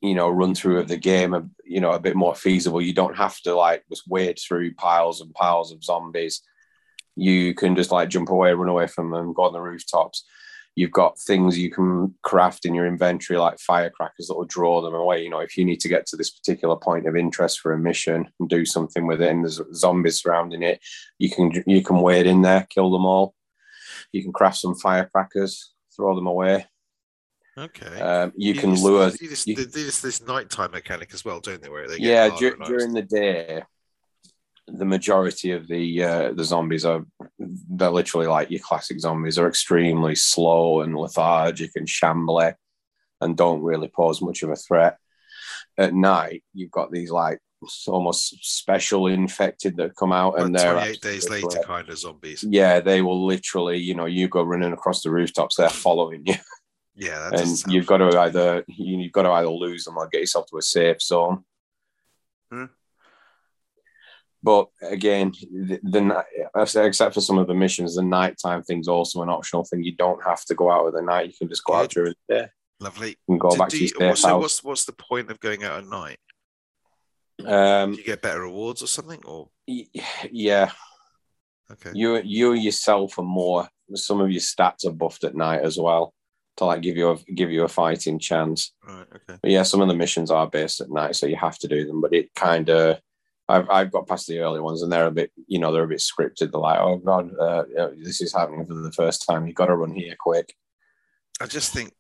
you 0.02 0.16
know, 0.16 0.30
run 0.30 0.56
through 0.56 0.80
of 0.80 0.88
the 0.88 0.98
game, 0.98 1.34
a, 1.34 1.48
you 1.64 1.80
know, 1.80 1.92
a 1.92 2.00
bit 2.00 2.16
more 2.16 2.36
feasible. 2.36 2.82
You 2.82 2.94
don't 2.94 3.16
have 3.16 3.40
to 3.42 3.56
like 3.56 3.84
just 3.90 4.08
wade 4.08 4.40
through 4.40 4.74
piles 4.74 5.22
and 5.22 5.34
piles 5.34 5.72
of 5.72 5.84
zombies. 5.84 6.42
You 7.16 7.54
can 7.54 7.76
just 7.76 7.92
like 7.92 8.10
jump 8.10 8.30
away, 8.30 8.54
run 8.54 8.70
away 8.70 8.88
from 8.88 9.12
them, 9.12 9.34
go 9.34 9.44
on 9.44 9.54
the 9.54 9.62
rooftops. 9.62 10.26
You've 10.80 10.92
got 10.92 11.20
things 11.20 11.58
you 11.60 11.70
can 11.70 12.16
craft 12.24 12.66
in 12.66 12.74
your 12.74 12.88
inventory, 12.88 13.38
like 13.38 13.60
firecrackers 13.60 14.28
that 14.28 14.36
will 14.36 14.46
draw 14.46 14.82
them 14.82 14.94
away. 14.96 15.22
You 15.22 15.30
know, 15.30 15.40
if 15.40 15.58
you 15.58 15.66
need 15.66 15.82
to 15.82 15.90
get 15.90 16.06
to 16.08 16.16
this 16.16 16.30
particular 16.30 16.78
point 16.78 17.06
of 17.06 17.18
interest 17.18 17.60
for 17.60 17.74
a 17.74 17.78
mission 17.78 18.30
and 18.40 18.48
do 18.48 18.64
something 18.66 19.06
with 19.06 19.22
it, 19.22 19.30
and 19.30 19.44
there's 19.44 19.60
zombies 19.74 20.22
surrounding 20.22 20.64
it, 20.64 20.80
you 21.18 21.30
can 21.30 21.52
you 21.68 21.84
can 21.84 22.00
wade 22.00 22.28
in 22.28 22.42
there, 22.44 22.66
kill 22.70 22.92
them 22.92 23.06
all. 23.06 23.36
You 24.14 24.24
can 24.24 24.32
craft 24.32 24.58
some 24.60 24.74
firecrackers, 24.74 25.74
throw 25.94 26.16
them 26.16 26.28
away. 26.28 26.66
Okay. 27.58 28.00
Um, 28.00 28.32
you 28.38 28.54
can 28.54 28.72
just- 28.72 28.84
lure. 28.86 29.12
You 29.20 29.30
just, 29.30 29.48
you- 29.48 29.56
this, 29.56 30.00
this 30.02 30.26
nighttime 30.26 30.72
mechanic 30.72 31.14
as 31.14 31.26
well, 31.26 31.42
don't 31.42 31.62
they? 31.62 31.68
Where 31.68 31.90
they 31.90 31.98
get 31.98 32.08
yeah, 32.08 32.30
harder 32.30 32.40
dur- 32.40 32.54
at 32.54 32.60
night. 32.60 32.68
during 32.70 32.94
the 32.94 33.02
day, 33.02 33.64
the 34.72 34.86
majority 34.86 35.52
of 35.52 35.68
the 35.68 36.04
uh, 36.04 36.34
the 36.34 36.44
zombies 36.44 36.86
are 36.86 37.06
they're 37.38 37.90
literally 37.90 38.28
like 38.28 38.50
your 38.52 38.60
classic 38.62 39.00
zombies. 39.00 39.38
Are 39.38 39.48
extremely 39.48 40.16
slow 40.16 40.82
and 40.82 40.96
lethargic 40.96 41.72
and 41.76 41.88
shambly, 41.88 42.54
and 43.22 43.36
don't 43.38 43.62
really 43.62 43.88
pose 43.88 44.22
much 44.22 44.44
of 44.44 44.50
a 44.50 44.56
threat. 44.56 44.98
At 45.78 45.94
night, 45.94 46.44
you've 46.54 46.72
got 46.72 46.92
these 46.92 47.12
like 47.12 47.40
almost 47.88 48.36
special 48.42 49.08
infected 49.08 49.78
that 49.78 49.96
come 49.96 50.12
out, 50.14 50.40
and 50.40 50.56
they're 50.56 50.74
28 50.74 51.02
days 51.02 51.30
later, 51.30 51.50
threat. 51.50 51.66
kind 51.66 51.90
of 51.90 51.98
zombies. 51.98 52.44
Yeah, 52.48 52.80
they 52.80 53.02
will 53.02 53.26
literally, 53.26 53.78
you 53.78 53.96
know, 53.96 54.06
you 54.06 54.28
go 54.28 54.44
running 54.44 54.74
across 54.74 55.02
the 55.04 55.12
rooftops, 55.12 55.56
they're 55.56 55.70
following 55.70 56.24
you, 56.26 56.36
Yeah, 56.96 57.30
and 57.34 57.64
you've 57.68 57.86
got 57.86 57.98
to 57.98 58.20
either 58.20 58.64
you- 58.68 59.00
you've 59.00 59.12
got 59.14 59.24
to 59.24 59.32
either 59.32 59.50
lose 59.50 59.84
them 59.86 59.98
or 59.98 60.08
get 60.10 60.22
yourself 60.22 60.48
to 60.50 60.58
a 60.58 60.62
safe 60.62 61.02
zone. 61.02 61.44
Hmm. 62.52 62.66
But 64.42 64.68
again, 64.82 65.34
the, 65.52 65.80
the 65.84 66.86
except 66.86 67.14
for 67.14 67.22
some 67.22 67.38
of 67.38 67.48
the 67.48 67.54
missions, 67.54 67.96
the 67.96 68.04
nighttime 68.04 68.64
thing's 68.64 68.88
also 68.88 69.22
an 69.22 69.30
optional 69.30 69.64
thing. 69.64 69.84
You 69.84 69.96
don't 69.96 70.24
have 70.24 70.46
to 70.46 70.56
go 70.56 70.72
out 70.72 70.88
at 70.88 70.94
the 70.94 71.02
night. 71.02 71.28
You 71.28 71.34
can 71.38 71.50
just 71.50 71.66
go 71.66 71.76
out 71.76 71.90
during 71.90 72.14
the 72.28 72.36
day. 72.36 72.48
Lovely. 72.80 73.18
And 73.28 73.40
go 73.40 73.52
do, 73.52 73.58
back 73.58 73.70
to 73.70 73.78
your 73.78 74.10
you, 74.10 74.16
so 74.16 74.38
what's 74.38 74.64
what's 74.64 74.86
the 74.86 74.94
point 74.94 75.30
of 75.30 75.40
going 75.40 75.64
out 75.64 75.80
at 75.80 75.88
night? 75.88 76.18
Um, 77.46 77.92
do 77.92 77.98
you 77.98 78.06
get 78.06 78.22
better 78.22 78.42
rewards 78.42 78.82
or 78.82 78.88
something, 78.88 79.22
or 79.26 79.50
yeah. 79.68 80.72
Okay. 81.72 81.92
You 81.94 82.22
you 82.24 82.54
yourself 82.54 83.18
are 83.20 83.24
more. 83.24 83.68
Some 83.94 84.22
of 84.22 84.32
your 84.32 84.42
stats 84.42 84.86
are 84.86 84.92
buffed 84.92 85.24
at 85.24 85.36
night 85.36 85.62
as 85.62 85.78
well 85.78 86.14
to 86.58 86.66
like 86.66 86.82
give 86.82 86.98
you 86.98 87.12
a 87.12 87.18
give 87.34 87.52
you 87.52 87.64
a 87.64 87.68
fighting 87.68 88.20
chance. 88.20 88.74
Right. 88.88 89.06
Okay. 89.14 89.40
But 89.42 89.52
yeah, 89.52 89.64
some 89.64 89.82
of 89.82 89.88
the 89.88 89.96
missions 89.96 90.32
are 90.32 90.48
based 90.48 90.82
at 90.82 90.90
night, 90.90 91.16
so 91.16 91.26
you 91.26 91.36
have 91.36 91.58
to 91.60 91.68
do 91.68 91.86
them. 91.86 92.02
But 92.02 92.14
it 92.14 92.34
kind 92.36 92.70
of 92.70 93.00
I've, 93.50 93.70
I've 93.70 93.92
got 93.92 94.08
past 94.08 94.28
the 94.28 94.40
early 94.40 94.60
ones 94.60 94.84
and 94.84 94.92
they're 94.92 95.08
a 95.08 95.12
bit, 95.12 95.32
you 95.48 95.58
know, 95.60 95.72
they're 95.72 95.84
a 95.84 95.88
bit 95.88 96.00
scripted. 96.00 96.52
They're 96.52 96.62
like, 96.62 96.80
oh 96.80 96.98
God, 96.98 97.36
uh, 97.38 97.64
this 97.98 98.22
is 98.22 98.34
happening 98.34 98.66
for 98.66 98.76
the 98.76 98.92
first 98.92 99.26
time. 99.26 99.48
You've 99.48 99.56
got 99.56 99.66
to 99.66 99.76
run 99.76 99.94
here 99.94 100.16
quick. 100.20 100.54
I 101.42 101.48
just 101.48 101.74
think, 101.74 101.92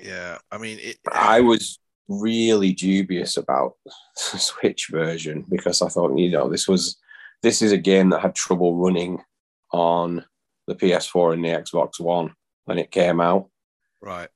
yeah, 0.00 0.38
I 0.50 0.58
mean, 0.58 0.78
it, 0.80 0.98
I 1.10 1.40
was 1.40 1.80
really 2.08 2.72
dubious 2.72 3.36
about 3.36 3.74
the 3.84 4.38
Switch 4.38 4.88
version 4.90 5.44
because 5.48 5.82
I 5.82 5.88
thought, 5.88 6.16
you 6.16 6.30
know, 6.30 6.48
this 6.48 6.68
was, 6.68 6.98
this 7.42 7.62
is 7.62 7.72
a 7.72 7.78
game 7.78 8.10
that 8.10 8.20
had 8.20 8.36
trouble 8.36 8.76
running 8.76 9.20
on 9.72 10.24
the 10.68 10.76
PS4 10.76 11.34
and 11.34 11.44
the 11.44 11.48
Xbox 11.48 11.98
One 11.98 12.34
when 12.66 12.78
it 12.78 12.92
came 12.92 13.20
out. 13.20 13.48
Right 14.00 14.28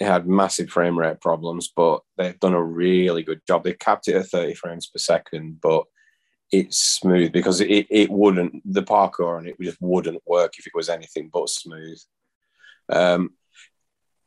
had 0.00 0.26
massive 0.26 0.70
frame 0.70 0.98
rate 0.98 1.20
problems, 1.20 1.72
but 1.74 2.00
they've 2.16 2.38
done 2.40 2.54
a 2.54 2.62
really 2.62 3.22
good 3.22 3.40
job. 3.46 3.64
They 3.64 3.74
capped 3.74 4.08
it 4.08 4.16
at 4.16 4.26
30 4.26 4.54
frames 4.54 4.86
per 4.86 4.98
second, 4.98 5.60
but 5.60 5.84
it's 6.50 6.78
smooth 6.78 7.32
because 7.32 7.60
it, 7.60 7.86
it 7.90 8.10
wouldn't, 8.10 8.60
the 8.64 8.82
parkour 8.82 9.38
on 9.38 9.46
it 9.46 9.56
just 9.60 9.78
wouldn't 9.80 10.22
work 10.26 10.54
if 10.58 10.66
it 10.66 10.72
was 10.74 10.88
anything 10.88 11.30
but 11.32 11.48
smooth. 11.48 11.98
Um, 12.88 13.30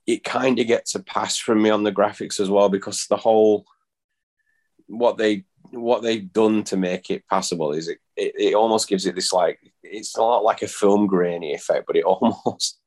it 0.06 0.24
kind 0.24 0.58
of 0.58 0.68
gets 0.68 0.96
a 0.96 1.04
pass 1.04 1.38
from 1.38 1.62
me 1.62 1.70
on 1.70 1.84
the 1.84 1.92
graphics 1.92 2.40
as 2.40 2.50
well 2.50 2.70
because 2.70 3.06
the 3.10 3.18
whole, 3.18 3.66
what 4.88 5.18
they, 5.18 5.44
what 5.72 6.02
they've 6.02 6.32
done 6.32 6.64
to 6.64 6.78
make 6.78 7.10
it 7.10 7.26
passable 7.30 7.74
is 7.74 7.90
it, 7.90 8.00
it, 8.16 8.34
it 8.38 8.56
almost 8.56 8.88
gives 8.88 9.06
it 9.06 9.16
this 9.16 9.34
like, 9.34 9.60
it's 9.84 10.16
not 10.18 10.44
like 10.46 10.62
a 10.62 10.68
film 10.68 11.08
grainy 11.08 11.54
effect, 11.54 11.86
but 11.86 11.98
it 11.98 12.06
almost, 12.06 12.80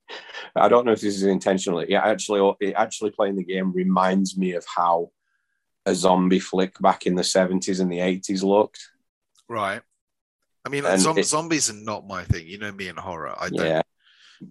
I 0.57 0.69
don't 0.69 0.85
know 0.85 0.93
if 0.93 1.01
this 1.01 1.17
is 1.17 1.23
intentional. 1.23 1.81
It 1.81 1.93
actually, 1.95 2.57
it 2.61 2.75
actually 2.77 3.11
playing 3.11 3.37
the 3.37 3.45
game 3.45 3.73
reminds 3.73 4.37
me 4.37 4.53
of 4.53 4.65
how 4.67 5.11
a 5.87 5.95
zombie 5.95 6.41
flick 6.41 6.79
back 6.81 7.07
in 7.07 7.15
the 7.15 7.25
seventies 7.25 7.81
and 7.81 7.91
the 7.91 8.01
eighties 8.01 8.43
looked. 8.43 8.81
Right. 9.49 9.83
I 10.65 10.69
mean, 10.69 10.85
zom- 10.99 11.19
it, 11.19 11.27
zombies 11.27 11.71
are 11.71 11.75
not 11.75 12.07
my 12.07 12.25
thing. 12.25 12.47
You 12.47 12.59
know 12.59 12.73
me 12.73 12.89
in 12.89 12.97
horror. 12.97 13.35
I 13.39 13.49
don't. 13.49 13.67
Yeah. 13.67 13.83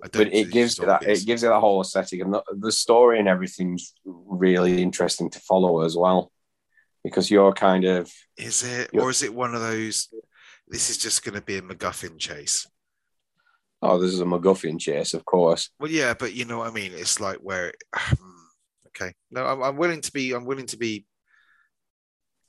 I 0.04 0.08
don't 0.08 0.26
but 0.26 0.34
it 0.34 0.52
gives 0.52 0.76
that 0.78 1.04
it 1.04 1.26
gives 1.26 1.44
it 1.44 1.48
that 1.48 1.60
whole 1.60 1.82
aesthetic 1.82 2.22
and 2.22 2.34
the, 2.34 2.44
the 2.60 2.72
story 2.72 3.18
and 3.18 3.28
everything's 3.28 3.96
really 4.06 4.84
interesting 4.84 5.32
to 5.32 5.40
follow 5.40 5.82
as 5.82 5.98
well 5.98 6.32
because 7.04 7.32
you're 7.32 7.54
kind 7.54 7.86
of 7.86 8.12
is 8.38 8.64
it 8.64 8.92
or 8.94 9.10
is 9.10 9.24
it 9.24 9.34
one 9.34 9.56
of 9.56 9.62
those 9.62 10.10
this 10.68 10.92
is 10.92 10.98
just 11.00 11.24
going 11.24 11.34
to 11.34 11.42
be 11.42 11.58
a 11.58 11.62
MacGuffin 11.64 12.20
chase 12.20 12.68
Oh, 13.82 13.98
this 13.98 14.14
is 14.14 14.20
a 14.20 14.26
MacGuffin 14.26 14.80
chase, 14.80 15.14
of 15.14 15.24
course. 15.24 15.70
Well, 15.80 15.92
yeah, 15.92 16.14
but 16.14 16.34
you 16.34 16.46
know 16.46 16.60
what 16.60 16.70
I 16.70 16.74
mean. 16.74 16.92
It's 16.94 17.20
like 17.20 17.38
where, 17.38 17.74
um, 17.94 18.50
okay, 18.88 19.14
no, 19.32 19.46
I'm, 19.46 19.62
I'm, 19.64 19.78
willing 19.78 20.02
to 20.02 20.12
be, 20.12 20.34
I'm 20.34 20.46
willing 20.46 20.68
to 20.68 20.78
be 20.78 21.06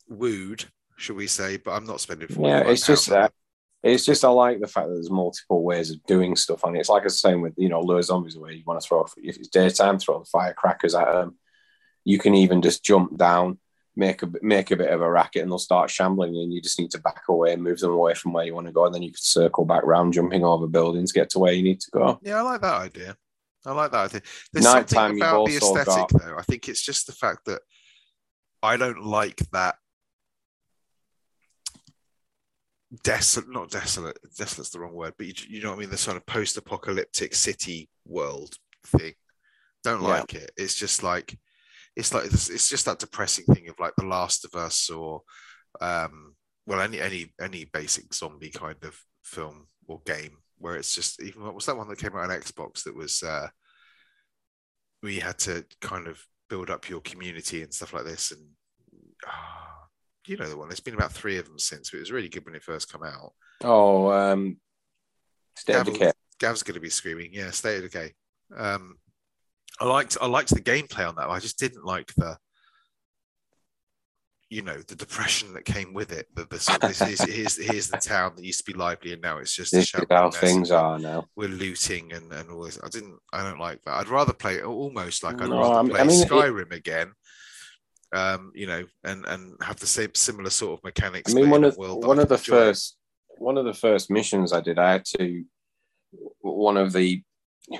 wooed, 0.08 0.64
should 0.96 1.16
we 1.16 1.28
say? 1.28 1.56
But 1.56 1.72
I'm 1.72 1.86
not 1.86 2.00
spending. 2.00 2.28
Yeah, 2.30 2.60
it's 2.60 2.86
just 2.86 3.08
that. 3.10 3.32
It's 3.82 4.04
just 4.04 4.24
I 4.24 4.28
like 4.28 4.60
the 4.60 4.66
fact 4.66 4.88
that 4.88 4.94
there's 4.94 5.10
multiple 5.10 5.62
ways 5.62 5.90
of 5.90 6.04
doing 6.04 6.36
stuff, 6.36 6.64
and 6.64 6.76
it's 6.76 6.90
like 6.90 7.02
I 7.02 7.04
was 7.04 7.20
saying 7.20 7.40
with 7.40 7.54
you 7.56 7.68
know 7.68 7.80
lure 7.80 8.02
zombies 8.02 8.36
where 8.36 8.50
you 8.50 8.62
want 8.66 8.80
to 8.80 8.86
throw 8.86 9.06
if 9.16 9.36
it's 9.38 9.48
daytime, 9.48 9.98
throw 9.98 10.18
the 10.18 10.26
firecrackers 10.26 10.94
at 10.94 11.10
them. 11.10 11.38
You 12.04 12.18
can 12.18 12.34
even 12.34 12.60
just 12.60 12.84
jump 12.84 13.16
down 13.16 13.58
make 13.96 14.22
a 14.22 14.30
make 14.40 14.70
a 14.70 14.76
bit 14.76 14.90
of 14.90 15.00
a 15.00 15.10
racket 15.10 15.42
and 15.42 15.50
they'll 15.50 15.58
start 15.58 15.90
shambling 15.90 16.36
and 16.36 16.52
you 16.52 16.62
just 16.62 16.78
need 16.78 16.90
to 16.90 17.00
back 17.00 17.22
away 17.28 17.52
and 17.52 17.62
move 17.62 17.78
them 17.80 17.92
away 17.92 18.14
from 18.14 18.32
where 18.32 18.44
you 18.44 18.54
want 18.54 18.66
to 18.66 18.72
go 18.72 18.86
and 18.86 18.94
then 18.94 19.02
you 19.02 19.10
can 19.10 19.18
circle 19.20 19.64
back 19.64 19.82
round 19.84 20.12
jumping 20.12 20.44
over 20.44 20.66
buildings 20.66 21.12
get 21.12 21.30
to 21.30 21.38
where 21.38 21.52
you 21.52 21.62
need 21.62 21.80
to 21.80 21.90
go. 21.90 22.18
Yeah 22.22 22.38
i 22.38 22.42
like 22.42 22.60
that 22.60 22.80
idea. 22.80 23.16
I 23.66 23.72
like 23.72 23.90
that 23.90 24.06
idea. 24.06 24.22
There's 24.52 24.64
Nighttime, 24.64 24.88
something 24.88 25.16
about 25.18 25.46
the 25.46 25.56
aesthetic 25.56 25.86
got... 25.86 26.12
though. 26.12 26.36
I 26.38 26.42
think 26.42 26.68
it's 26.68 26.82
just 26.82 27.06
the 27.06 27.12
fact 27.12 27.44
that 27.46 27.60
i 28.62 28.76
don't 28.76 29.02
like 29.02 29.38
that 29.52 29.76
desolate 33.02 33.48
not 33.50 33.70
desolate 33.70 34.18
desolate's 34.36 34.70
the 34.70 34.80
wrong 34.80 34.92
word 34.92 35.14
but 35.16 35.26
you, 35.26 35.32
you 35.48 35.62
know 35.62 35.70
what 35.70 35.76
i 35.76 35.80
mean? 35.80 35.90
The 35.90 35.96
sort 35.96 36.16
of 36.16 36.26
post-apocalyptic 36.26 37.34
city 37.34 37.88
world 38.06 38.54
thing. 38.86 39.14
Don't 39.82 40.02
like 40.02 40.32
yeah. 40.32 40.40
it. 40.40 40.50
It's 40.56 40.74
just 40.74 41.02
like 41.02 41.38
it's 41.96 42.14
like 42.14 42.26
it's, 42.26 42.48
it's 42.48 42.68
just 42.68 42.84
that 42.86 42.98
depressing 42.98 43.44
thing 43.46 43.68
of 43.68 43.78
like 43.78 43.94
The 43.96 44.06
Last 44.06 44.44
of 44.44 44.54
Us 44.54 44.90
or 44.90 45.22
um, 45.80 46.34
well 46.66 46.80
any 46.80 47.00
any 47.00 47.32
any 47.40 47.64
basic 47.64 48.12
zombie 48.14 48.50
kind 48.50 48.82
of 48.82 48.98
film 49.24 49.66
or 49.86 50.00
game 50.06 50.38
where 50.58 50.76
it's 50.76 50.94
just 50.94 51.22
even 51.22 51.42
what 51.42 51.54
was 51.54 51.66
that 51.66 51.76
one 51.76 51.88
that 51.88 51.98
came 51.98 52.14
out 52.14 52.30
on 52.30 52.40
Xbox 52.40 52.84
that 52.84 52.94
was 52.94 53.22
uh, 53.22 53.48
you 55.02 55.20
had 55.20 55.38
to 55.38 55.64
kind 55.80 56.06
of 56.06 56.22
build 56.48 56.70
up 56.70 56.88
your 56.88 57.00
community 57.00 57.62
and 57.62 57.72
stuff 57.72 57.92
like 57.92 58.04
this? 58.04 58.32
And 58.32 58.46
uh, 59.26 59.30
you 60.26 60.36
know 60.36 60.48
the 60.48 60.56
one. 60.56 60.68
There's 60.68 60.80
been 60.80 60.94
about 60.94 61.12
three 61.12 61.38
of 61.38 61.46
them 61.46 61.58
since 61.58 61.90
but 61.90 61.96
it 61.96 62.00
was 62.00 62.12
really 62.12 62.28
good 62.28 62.44
when 62.44 62.54
it 62.54 62.62
first 62.62 62.92
came 62.92 63.02
out. 63.02 63.32
Oh 63.62 64.10
um 64.12 64.58
State 65.56 65.84
Gav, 65.84 66.12
Gav's 66.38 66.62
going 66.62 66.74
to 66.74 66.80
be 66.80 66.90
screaming. 66.90 67.30
Yeah 67.32 67.50
State 67.50 67.82
of 67.82 67.90
Decay. 67.90 68.12
Um 68.56 68.96
I 69.80 69.86
liked 69.86 70.16
I 70.20 70.26
liked 70.26 70.50
the 70.50 70.60
gameplay 70.60 71.08
on 71.08 71.16
that. 71.16 71.30
I 71.30 71.38
just 71.38 71.58
didn't 71.58 71.84
like 71.84 72.12
the 72.16 72.36
you 74.50 74.62
know 74.62 74.76
the 74.88 74.96
depression 74.96 75.54
that 75.54 75.64
came 75.64 75.94
with 75.94 76.12
it. 76.12 76.26
That 76.34 76.50
this, 76.50 76.66
this 76.66 77.00
is 77.00 77.20
here's 77.22 77.56
here's 77.56 77.88
the 77.88 77.96
town 77.96 78.32
that 78.36 78.44
used 78.44 78.64
to 78.64 78.72
be 78.72 78.76
lively 78.76 79.12
and 79.12 79.22
now 79.22 79.38
it's 79.38 79.54
just 79.54 79.72
this 79.72 79.94
is 79.94 80.04
how 80.10 80.30
things 80.30 80.70
are 80.70 80.98
now. 80.98 81.24
We're 81.36 81.48
looting 81.48 82.12
and, 82.12 82.30
and 82.32 82.50
all 82.50 82.64
this. 82.64 82.78
I 82.82 82.88
didn't 82.88 83.18
I 83.32 83.42
don't 83.42 83.60
like 83.60 83.80
that. 83.84 83.94
I'd 83.94 84.08
rather 84.08 84.32
play 84.32 84.60
almost 84.60 85.22
like 85.22 85.40
I'd 85.40 85.48
no, 85.48 85.60
rather 85.60 85.88
play 85.88 86.00
I 86.00 86.04
mean, 86.04 86.22
Skyrim 86.24 86.72
it, 86.72 86.78
again. 86.78 87.12
Um, 88.12 88.50
you 88.56 88.66
know, 88.66 88.84
and 89.04 89.24
and 89.26 89.54
have 89.62 89.78
the 89.78 89.86
same 89.86 90.14
similar 90.14 90.50
sort 90.50 90.78
of 90.78 90.84
mechanics. 90.84 91.32
I 91.32 91.36
mean, 91.36 91.48
one 91.48 91.64
of 91.64 91.76
one 91.76 92.18
of 92.18 92.28
the 92.28 92.34
enjoy. 92.34 92.52
first 92.52 92.96
one 93.38 93.56
of 93.56 93.64
the 93.64 93.72
first 93.72 94.10
missions 94.10 94.52
I 94.52 94.60
did, 94.60 94.78
I 94.78 94.92
had 94.92 95.04
to 95.16 95.44
one 96.40 96.76
of 96.76 96.92
the 96.92 97.22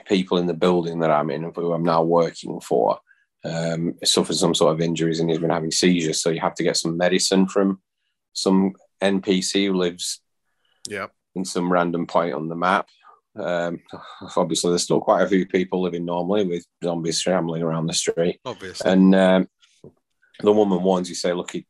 people 0.07 0.39
in 0.39 0.47
the 0.47 0.55
building 0.55 1.01
that 1.01 1.11
I'm 1.11 1.31
in, 1.31 1.53
who 1.55 1.73
I'm 1.73 1.83
now 1.83 2.03
working 2.03 2.61
for, 2.61 2.99
um, 3.45 3.95
suffered 4.05 4.37
some 4.37 4.55
sort 4.55 4.75
of 4.75 4.81
injuries 4.81 5.21
and 5.21 5.31
he's 5.31 5.39
been 5.39 5.51
having 5.51 5.71
seizures. 5.71 6.23
So 6.23 6.31
you 6.31 6.41
have 6.41 6.55
to 6.57 6.63
get 6.63 6.77
some 6.77 6.97
medicine 6.97 7.47
from 7.47 7.81
some 8.33 8.75
NPC 9.03 9.67
who 9.67 9.75
lives 9.75 10.21
yeah. 10.89 11.07
in 11.35 11.45
some 11.45 11.73
random 11.73 12.07
point 12.07 12.35
on 12.35 12.49
the 12.49 12.57
map. 12.57 12.89
Um, 13.39 13.81
obviously, 14.37 14.71
there's 14.71 14.83
still 14.83 15.01
quite 15.01 15.23
a 15.23 15.29
few 15.29 15.47
people 15.47 15.83
living 15.83 16.05
normally 16.05 16.47
with 16.47 16.67
zombies 16.83 17.21
shambling 17.21 17.63
around 17.63 17.87
the 17.87 17.95
street. 17.95 18.41
Obviously. 18.45 18.91
And 18.91 19.15
um, 19.15 19.49
the 20.41 20.53
woman 20.53 20.83
warns 20.83 21.09
you, 21.09 21.15
say, 21.15 21.33
look, 21.33 21.53
he, 21.53 21.67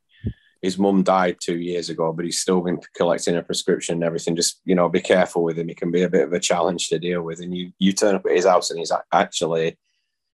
his 0.62 0.78
mum 0.78 1.02
died 1.02 1.38
two 1.40 1.58
years 1.58 1.88
ago, 1.88 2.12
but 2.12 2.24
he's 2.24 2.40
still 2.40 2.60
been 2.60 2.80
collecting 2.94 3.36
a 3.36 3.42
prescription 3.42 3.94
and 3.94 4.04
everything. 4.04 4.36
Just 4.36 4.60
you 4.64 4.74
know, 4.74 4.88
be 4.88 5.00
careful 5.00 5.42
with 5.42 5.58
him. 5.58 5.68
He 5.68 5.74
can 5.74 5.90
be 5.90 6.02
a 6.02 6.10
bit 6.10 6.24
of 6.24 6.32
a 6.32 6.40
challenge 6.40 6.88
to 6.88 6.98
deal 6.98 7.22
with. 7.22 7.40
And 7.40 7.56
you 7.56 7.72
you 7.78 7.92
turn 7.92 8.14
up 8.14 8.26
at 8.26 8.36
his 8.36 8.46
house 8.46 8.70
and 8.70 8.78
he's 8.78 8.92
actually 9.12 9.78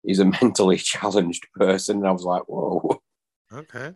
he's 0.03 0.19
a 0.19 0.25
mentally 0.41 0.77
challenged 0.77 1.47
person. 1.55 1.97
And 1.97 2.07
I 2.07 2.11
was 2.11 2.23
like, 2.23 2.43
whoa. 2.47 3.01
Okay. 3.53 3.93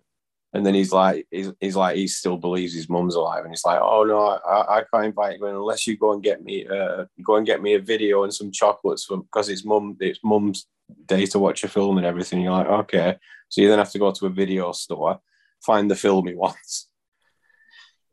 And 0.54 0.66
then 0.66 0.74
he's 0.74 0.94
like, 0.94 1.28
he's, 1.32 1.52
he's 1.60 1.76
like, 1.76 1.98
he 1.98 2.08
still 2.08 2.38
believes 2.38 2.74
his 2.74 2.88
mum's 2.88 3.16
alive, 3.16 3.44
and 3.44 3.52
he's 3.52 3.66
like, 3.66 3.80
oh 3.82 4.06
no, 4.06 4.20
I, 4.20 4.78
I 4.78 4.84
can't 4.94 5.08
invite 5.08 5.38
you 5.38 5.46
unless 5.48 5.86
you 5.86 5.98
go 5.98 6.14
and 6.14 6.24
get 6.24 6.46
me, 6.46 6.66
uh, 6.66 7.06
go 7.22 7.36
and 7.36 7.46
get 7.46 7.62
me 7.62 7.74
a 7.74 7.82
video 7.82 8.24
and 8.24 8.34
some 8.34 8.54
chocolates 8.54 9.06
because 9.06 9.48
his 9.48 9.66
mum, 9.66 9.98
it's 10.00 10.22
mum's 10.24 10.68
day 11.08 11.26
to 11.26 11.40
watch 11.40 11.66
a 11.66 11.68
film 11.68 11.98
and 11.98 12.06
everything. 12.06 12.40
You're 12.40 12.54
like, 12.54 12.68
okay, 12.68 13.18
so 13.50 13.60
you 13.60 13.68
then 13.68 13.80
have 13.80 13.92
to 13.92 14.00
go 14.00 14.14
to 14.14 14.28
a 14.28 14.30
video 14.30 14.72
store 14.72 15.20
find 15.66 15.90
the 15.90 15.96
film 15.96 16.28
he 16.28 16.36
wants. 16.36 16.90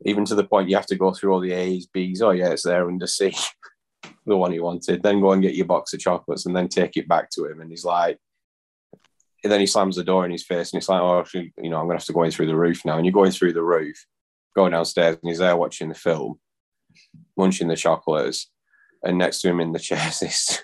Even 0.05 0.25
to 0.25 0.35
the 0.35 0.43
point 0.43 0.69
you 0.69 0.75
have 0.75 0.85
to 0.87 0.95
go 0.95 1.13
through 1.13 1.33
all 1.33 1.39
the 1.39 1.53
A's, 1.53 1.87
B's. 1.87 2.21
Oh 2.21 2.31
yeah, 2.31 2.49
it's 2.49 2.63
there 2.63 2.87
under 2.87 3.07
C, 3.07 3.33
the 4.25 4.37
one 4.37 4.51
he 4.51 4.59
wanted. 4.59 5.01
Then 5.01 5.21
go 5.21 5.31
and 5.31 5.41
get 5.41 5.55
your 5.55 5.65
box 5.65 5.93
of 5.93 5.99
chocolates 5.99 6.45
and 6.45 6.55
then 6.55 6.67
take 6.67 6.97
it 6.97 7.07
back 7.07 7.29
to 7.31 7.45
him. 7.45 7.61
And 7.61 7.69
he's 7.69 7.85
like, 7.85 8.17
and 9.43 9.51
then 9.51 9.59
he 9.59 9.65
slams 9.65 9.97
the 9.97 10.03
door 10.03 10.25
in 10.25 10.31
his 10.31 10.45
face 10.45 10.71
and 10.71 10.79
it's 10.79 10.89
like, 10.89 11.01
oh, 11.01 11.19
actually, 11.19 11.53
you 11.57 11.69
know, 11.69 11.77
I'm 11.77 11.85
gonna 11.85 11.99
have 11.99 12.05
to 12.05 12.13
go 12.13 12.23
in 12.23 12.31
through 12.31 12.47
the 12.47 12.55
roof 12.55 12.85
now. 12.85 12.97
And 12.97 13.05
you're 13.05 13.13
going 13.13 13.31
through 13.31 13.53
the 13.53 13.63
roof, 13.63 14.05
going 14.55 14.71
downstairs, 14.71 15.17
and 15.21 15.29
he's 15.29 15.39
there 15.39 15.57
watching 15.57 15.89
the 15.89 15.95
film, 15.95 16.39
munching 17.37 17.67
the 17.67 17.75
chocolates, 17.75 18.49
and 19.03 19.17
next 19.17 19.41
to 19.41 19.49
him 19.49 19.59
in 19.59 19.73
the 19.73 19.79
chair 19.79 20.05
is 20.07 20.19
this, 20.21 20.63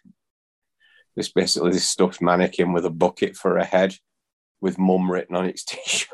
this 1.15 1.32
basically 1.32 1.71
this 1.71 1.88
stuffed 1.88 2.21
mannequin 2.21 2.73
with 2.73 2.86
a 2.86 2.89
bucket 2.89 3.36
for 3.36 3.58
a 3.58 3.65
head, 3.65 3.95
with 4.62 4.80
mum 4.80 5.12
written 5.12 5.36
on 5.36 5.45
its 5.45 5.63
t-shirt. 5.65 6.10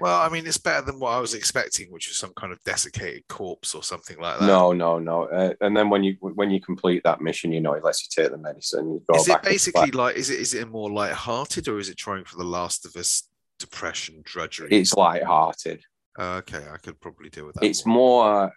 Well, 0.00 0.20
I 0.20 0.28
mean, 0.28 0.46
it's 0.46 0.58
better 0.58 0.84
than 0.84 1.00
what 1.00 1.10
I 1.10 1.20
was 1.20 1.34
expecting, 1.34 1.90
which 1.90 2.08
was 2.08 2.18
some 2.18 2.32
kind 2.36 2.52
of 2.52 2.62
desiccated 2.64 3.26
corpse 3.28 3.74
or 3.74 3.82
something 3.82 4.18
like 4.18 4.38
that. 4.38 4.46
No, 4.46 4.72
no, 4.72 4.98
no. 4.98 5.24
Uh, 5.24 5.54
and 5.60 5.76
then 5.76 5.90
when 5.90 6.04
you 6.04 6.16
when 6.20 6.50
you 6.50 6.60
complete 6.60 7.02
that 7.04 7.20
mission, 7.20 7.52
you 7.52 7.60
know, 7.60 7.72
it 7.72 7.84
lets 7.84 8.02
you 8.02 8.08
take 8.10 8.30
the 8.32 8.38
medicine. 8.38 8.92
You 8.92 9.02
go 9.10 9.18
Is 9.18 9.28
it 9.28 9.42
basically 9.42 9.90
like 9.90 10.16
is 10.16 10.30
it 10.30 10.40
is 10.40 10.54
it 10.54 10.68
more 10.68 10.90
light-hearted 10.90 11.68
or 11.68 11.78
is 11.78 11.88
it 11.88 11.96
trying 11.96 12.24
for 12.24 12.36
the 12.36 12.44
Last 12.44 12.86
of 12.86 12.96
Us 12.96 13.24
depression 13.58 14.22
drudgery? 14.24 14.68
It's 14.70 14.94
light-hearted. 14.94 15.82
Oh, 16.18 16.36
okay, 16.38 16.64
I 16.72 16.78
could 16.78 17.00
probably 17.00 17.30
deal 17.30 17.46
with 17.46 17.54
that. 17.56 17.64
It's 17.64 17.86
more. 17.86 18.24
more 18.24 18.52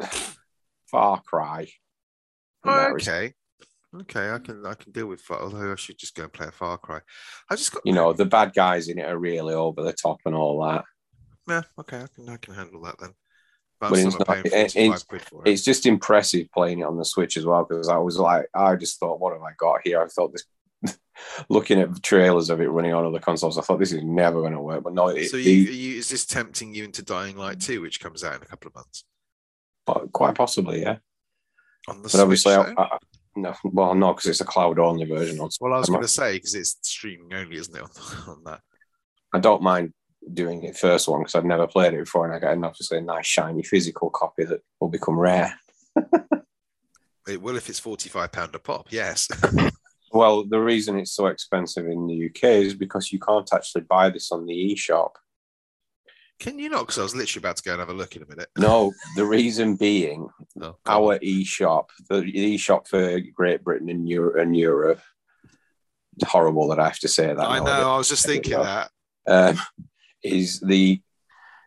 uh, 0.00 0.06
Far 0.90 1.22
Cry. 1.22 1.68
Oh, 2.64 2.92
okay. 2.94 3.32
Okay, 4.02 4.30
I 4.30 4.38
can 4.38 4.64
I 4.64 4.74
can 4.74 4.90
deal 4.92 5.06
with 5.06 5.26
that. 5.26 5.40
Although 5.40 5.72
I 5.72 5.76
should 5.76 5.98
just 5.98 6.14
go 6.14 6.24
and 6.24 6.32
play 6.32 6.46
a 6.46 6.52
Far 6.52 6.78
Cry. 6.78 7.00
I 7.50 7.56
just 7.56 7.72
got 7.72 7.82
You 7.84 7.92
know, 7.92 8.12
the 8.12 8.24
bad 8.24 8.54
guys 8.54 8.88
in 8.88 8.98
it 8.98 9.04
are 9.06 9.18
really 9.18 9.54
over 9.54 9.82
the 9.82 9.92
top 9.92 10.18
and 10.24 10.34
all 10.34 10.62
that. 10.66 10.84
Yeah, 11.48 11.62
okay, 11.78 11.98
I 11.98 12.06
can 12.14 12.28
I 12.28 12.36
can 12.38 12.54
handle 12.54 12.82
that 12.82 12.98
then. 12.98 13.10
But, 13.80 13.90
But 13.90 13.98
it's 13.98 14.18
not 14.18 14.38
it- 14.38 14.46
it's- 14.46 14.76
it. 14.76 15.24
It's 15.44 15.62
just 15.64 15.86
impressive 15.86 16.46
playing 16.54 16.78
it 16.80 16.84
on 16.86 16.96
the 16.96 17.04
Switch 17.04 17.36
as 17.36 17.44
well 17.44 17.64
because 17.68 17.88
I 17.88 17.96
was 17.98 18.16
like, 18.18 18.46
I 18.54 18.76
just 18.76 18.98
thought, 19.00 19.18
what 19.20 19.32
have 19.32 19.42
I 19.42 19.52
got 19.58 19.80
here? 19.84 20.00
I 20.00 20.06
thought 20.06 20.32
this. 20.32 20.44
Looking 21.48 21.80
at 21.80 21.92
the 21.92 22.00
trailers 22.00 22.48
of 22.48 22.60
it 22.60 22.68
running 22.70 22.94
on 22.94 23.04
other 23.04 23.18
consoles, 23.18 23.58
I 23.58 23.62
thought 23.62 23.78
this 23.78 23.92
is 23.92 24.02
never 24.04 24.40
going 24.40 24.52
to 24.54 24.60
work. 24.60 24.84
But 24.84 24.94
no, 24.94 25.08
it, 25.08 25.28
so 25.28 25.36
you, 25.36 25.50
you 25.52 25.98
is 25.98 26.08
this 26.08 26.24
tempting 26.24 26.74
you 26.74 26.84
into 26.84 27.02
Dying 27.02 27.36
Light 27.36 27.60
2, 27.60 27.80
which 27.82 28.00
comes 28.00 28.24
out 28.24 28.36
in 28.36 28.42
a 28.42 28.46
couple 28.46 28.68
of 28.68 28.74
months 28.76 29.04
but 29.84 30.12
quite 30.12 30.36
possibly, 30.36 30.82
yeah. 30.82 30.96
on 31.88 31.96
the 31.96 32.02
But 32.02 32.10
Switch? 32.12 32.20
obviously, 32.22 32.54
I. 32.54 32.72
I, 32.78 32.98
no, 33.36 33.54
well, 33.64 33.94
no, 33.94 34.12
because 34.12 34.30
it's 34.30 34.40
a 34.40 34.44
cloud 34.44 34.78
only 34.78 35.04
version. 35.04 35.38
well, 35.38 35.72
I 35.72 35.78
was 35.78 35.88
going 35.88 36.02
to 36.02 36.08
say 36.08 36.34
because 36.34 36.54
it's 36.54 36.76
streaming 36.82 37.32
only, 37.34 37.56
isn't 37.56 37.76
it? 37.76 37.82
On, 37.82 38.28
on 38.28 38.44
that. 38.44 38.60
I 39.32 39.38
don't 39.38 39.62
mind 39.62 39.92
doing 40.32 40.62
it 40.62 40.76
first 40.76 41.08
one 41.08 41.20
because 41.20 41.34
I've 41.34 41.44
never 41.44 41.66
played 41.66 41.94
it 41.94 42.04
before, 42.04 42.26
and 42.26 42.34
I 42.34 42.38
get 42.38 42.52
an 42.52 42.64
obviously 42.64 42.98
a 42.98 43.02
nice 43.02 43.26
shiny 43.26 43.62
physical 43.62 44.10
copy 44.10 44.44
that 44.44 44.60
will 44.80 44.88
become 44.88 45.18
rare. 45.18 45.58
It 47.28 47.40
will 47.40 47.56
if 47.56 47.68
it's 47.68 47.78
45 47.78 48.32
pound 48.32 48.54
a 48.54 48.58
pop. 48.58 48.88
Yes. 48.90 49.28
Well, 50.14 50.44
the 50.44 50.60
reason 50.60 50.98
it's 50.98 51.12
so 51.12 51.28
expensive 51.28 51.86
in 51.86 52.06
the 52.06 52.26
UK 52.26 52.44
is 52.44 52.74
because 52.74 53.10
you 53.10 53.18
can't 53.18 53.48
actually 53.50 53.80
buy 53.80 54.10
this 54.10 54.30
on 54.30 54.44
the 54.44 54.52
eShop. 54.52 55.12
Can 56.40 56.58
you 56.58 56.68
not? 56.68 56.80
Because 56.80 56.98
I 56.98 57.02
was 57.02 57.14
literally 57.14 57.40
about 57.42 57.56
to 57.58 57.62
go 57.62 57.72
and 57.72 57.80
have 57.80 57.88
a 57.88 57.92
look 57.94 58.16
in 58.16 58.22
a 58.22 58.26
minute. 58.26 58.48
No, 58.58 58.92
the 59.16 59.24
reason 59.24 59.76
being 59.76 60.28
Oh, 60.60 60.76
our 60.86 61.18
eShop, 61.20 61.86
the 62.08 62.22
eShop 62.22 62.88
for 62.88 63.20
Great 63.34 63.62
Britain 63.62 63.88
and 63.88 64.08
Europe, 64.08 64.36
and 64.40 64.56
Europe. 64.56 65.00
It's 66.16 66.28
horrible 66.30 66.68
that 66.68 66.78
I 66.80 66.84
have 66.84 66.98
to 67.00 67.08
say 67.08 67.28
that. 67.28 67.38
I 67.38 67.58
now, 67.58 67.64
know. 67.64 67.94
I 67.94 67.96
was 67.98 68.08
just 68.08 68.26
thinking 68.26 68.58
that. 68.58 68.90
um, 69.28 69.58
is 70.22 70.60
the 70.60 71.00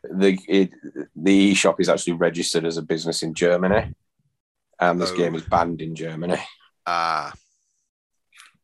the 0.03 0.37
it, 0.47 0.71
the 1.15 1.53
eShop 1.53 1.79
is 1.79 1.89
actually 1.89 2.13
registered 2.13 2.65
as 2.65 2.77
a 2.77 2.81
business 2.83 3.23
in 3.23 3.33
Germany, 3.33 3.93
and 4.79 5.01
this 5.01 5.11
Oh. 5.11 5.17
game 5.17 5.35
is 5.35 5.43
banned 5.43 5.81
in 5.81 5.95
Germany. 5.95 6.37
Ah, 6.85 7.33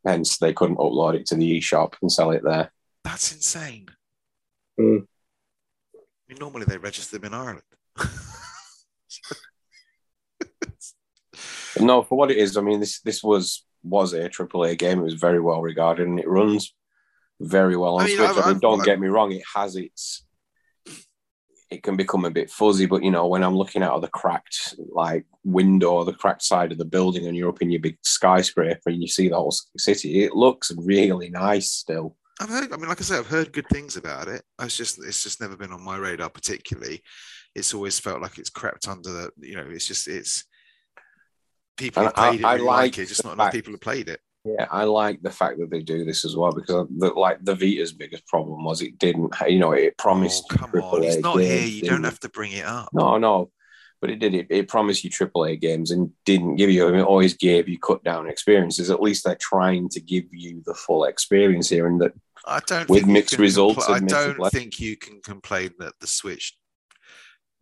Hence, 0.06 0.38
they 0.40 0.54
couldn't 0.54 0.78
upload 0.78 1.16
it 1.16 1.26
to 1.28 1.36
the 1.36 1.46
e 1.46 1.60
shop 1.62 1.96
and 2.02 2.12
sell 2.12 2.32
it 2.32 2.44
there. 2.44 2.72
that's 3.04 3.34
insane. 3.34 3.88
Hmm. 4.78 4.98
I 6.32 6.34
mean, 6.34 6.40
normally 6.40 6.66
they 6.66 6.78
register 6.78 7.20
them 7.20 7.34
in 7.34 7.34
Ireland. 7.34 7.62
No, 11.80 12.04
for 12.04 12.18
what 12.18 12.30
it 12.30 12.38
is, 12.38 12.58
I 12.58 12.62
mean, 12.62 12.80
this 12.80 13.00
this 13.02 13.24
was 13.24 13.66
was 13.82 14.14
a 14.14 14.30
AAA 14.30 14.78
game. 14.78 15.00
It 15.00 15.04
was 15.04 15.14
very 15.14 15.40
well 15.40 15.62
regarded, 15.62 16.08
and 16.08 16.20
it 16.20 16.28
runs 16.28 16.76
very 17.40 17.76
well 17.78 17.96
on 17.96 18.02
I 18.02 18.06
mean, 18.08 18.18
Switch. 18.18 18.30
I 18.30 18.50
mean, 18.50 18.60
don't 18.60 18.82
I've- 18.82 18.86
get 18.86 19.00
me 19.00 19.08
wrong; 19.08 19.32
it 19.32 19.42
has 19.56 19.76
its. 19.76 20.26
It 21.70 21.82
can 21.82 21.96
become 21.96 22.26
a 22.26 22.30
bit 22.30 22.52
fuzzy, 22.52 22.86
but 22.86 23.04
you 23.04 23.10
know, 23.10 23.28
when 23.28 23.44
I'm 23.44 23.56
looking 23.56 23.82
out 23.82 23.94
of 23.94 24.02
the 24.02 24.10
cracked 24.10 24.76
like 24.94 25.26
window 25.46 25.94
or 25.94 26.06
the 26.06 26.14
cracked 26.14 26.44
side 26.44 26.72
of 26.74 26.78
the 26.78 26.86
building, 26.86 27.26
and 27.26 27.38
you're 27.38 27.50
up 27.50 27.62
in 27.62 27.72
your 27.72 27.82
big 27.82 27.98
skyscraper 28.04 28.90
and 28.90 29.02
you 29.02 29.08
see 29.08 29.30
the 29.30 29.38
whole 29.38 29.56
city, 29.78 30.24
it 30.24 30.36
looks 30.36 30.72
really 30.78 31.30
nice 31.30 31.72
still. 31.72 32.18
I've 32.42 32.50
heard. 32.50 32.74
I 32.74 32.78
mean, 32.78 32.90
like 32.90 33.00
I 33.00 33.04
said, 33.04 33.20
I've 33.20 33.28
heard 33.28 33.54
good 33.54 33.68
things 33.70 33.96
about 33.98 34.28
it. 34.28 34.42
It's 34.62 34.76
just, 34.78 35.04
it's 35.04 35.24
just 35.24 35.40
never 35.42 35.56
been 35.56 35.72
on 35.72 35.84
my 35.84 35.98
radar 35.98 36.30
particularly. 36.30 37.02
It's 37.56 37.74
always 37.74 38.00
felt 38.00 38.22
like 38.22 38.38
it's 38.38 38.50
crept 38.50 38.88
under 38.88 39.12
the. 39.12 39.32
You 39.40 39.56
know, 39.58 39.68
it's 39.70 39.88
just, 39.88 40.08
it's 40.08 40.46
people 41.78 42.04
have 42.04 42.14
And 42.16 42.20
I- 42.26 42.30
played 42.30 42.40
it 42.42 42.46
I 42.46 42.54
really 42.54 42.66
like, 42.66 42.98
it. 42.98 43.08
Just 43.08 43.24
not 43.24 43.34
enough 43.34 43.52
people 43.54 43.74
have 43.74 43.82
played 43.82 44.10
it. 44.10 44.20
Yeah, 44.44 44.66
I 44.72 44.86
like 44.86 45.22
the 45.22 45.30
fact 45.30 45.60
that 45.60 45.70
they 45.70 45.84
do 45.84 46.04
this 46.04 46.26
as 46.26 46.36
well 46.36 46.52
because 46.52 46.88
the, 46.98 47.10
like 47.10 47.38
the 47.44 47.54
Vita's 47.54 47.94
biggest 47.94 48.26
problem 48.26 48.64
was 48.64 48.82
it 48.82 48.98
didn't, 48.98 49.36
you 49.48 49.60
know, 49.60 49.74
it 49.74 49.96
promised. 50.00 50.46
Oh, 50.52 50.56
come 50.56 50.72
on, 50.82 51.02
AAA 51.04 51.22
not 51.22 51.38
here. 51.40 51.62
You 51.62 51.84
don't 51.84 52.04
have 52.04 52.20
to 52.22 52.30
bring 52.30 52.54
it 52.54 52.66
up. 52.66 52.90
No, 52.92 53.20
no, 53.20 53.52
but 54.02 54.10
it 54.10 54.18
did. 54.18 54.34
It, 54.34 54.48
it 54.50 54.68
promised 54.68 55.04
you 55.04 55.12
AAA 55.12 55.62
games 55.62 55.92
and 55.92 56.10
didn't 56.26 56.56
give 56.56 56.72
you. 56.72 56.88
I 56.88 56.98
It 56.98 57.04
always 57.04 57.36
gave 57.36 57.70
you 57.70 57.78
cut 57.78 58.04
down 58.04 58.28
experiences. 58.28 58.90
At 58.90 59.00
least 59.00 59.26
they're 59.26 59.36
trying 59.40 59.90
to 59.90 60.02
give 60.02 60.24
you 60.32 60.64
the 60.66 60.74
full 60.74 61.04
experience 61.04 61.70
here, 61.70 61.86
and 61.86 62.02
that 62.02 62.14
I 62.46 62.60
don't 62.66 62.90
With 62.90 63.06
mixed 63.06 63.38
results, 63.38 63.86
compl- 63.86 63.94
I 63.94 64.00
don't 64.00 64.52
think 64.52 64.80
you 64.80 64.98
can 64.98 65.22
complain 65.22 65.72
that 65.80 65.94
the 66.00 66.08
Switch 66.08 66.58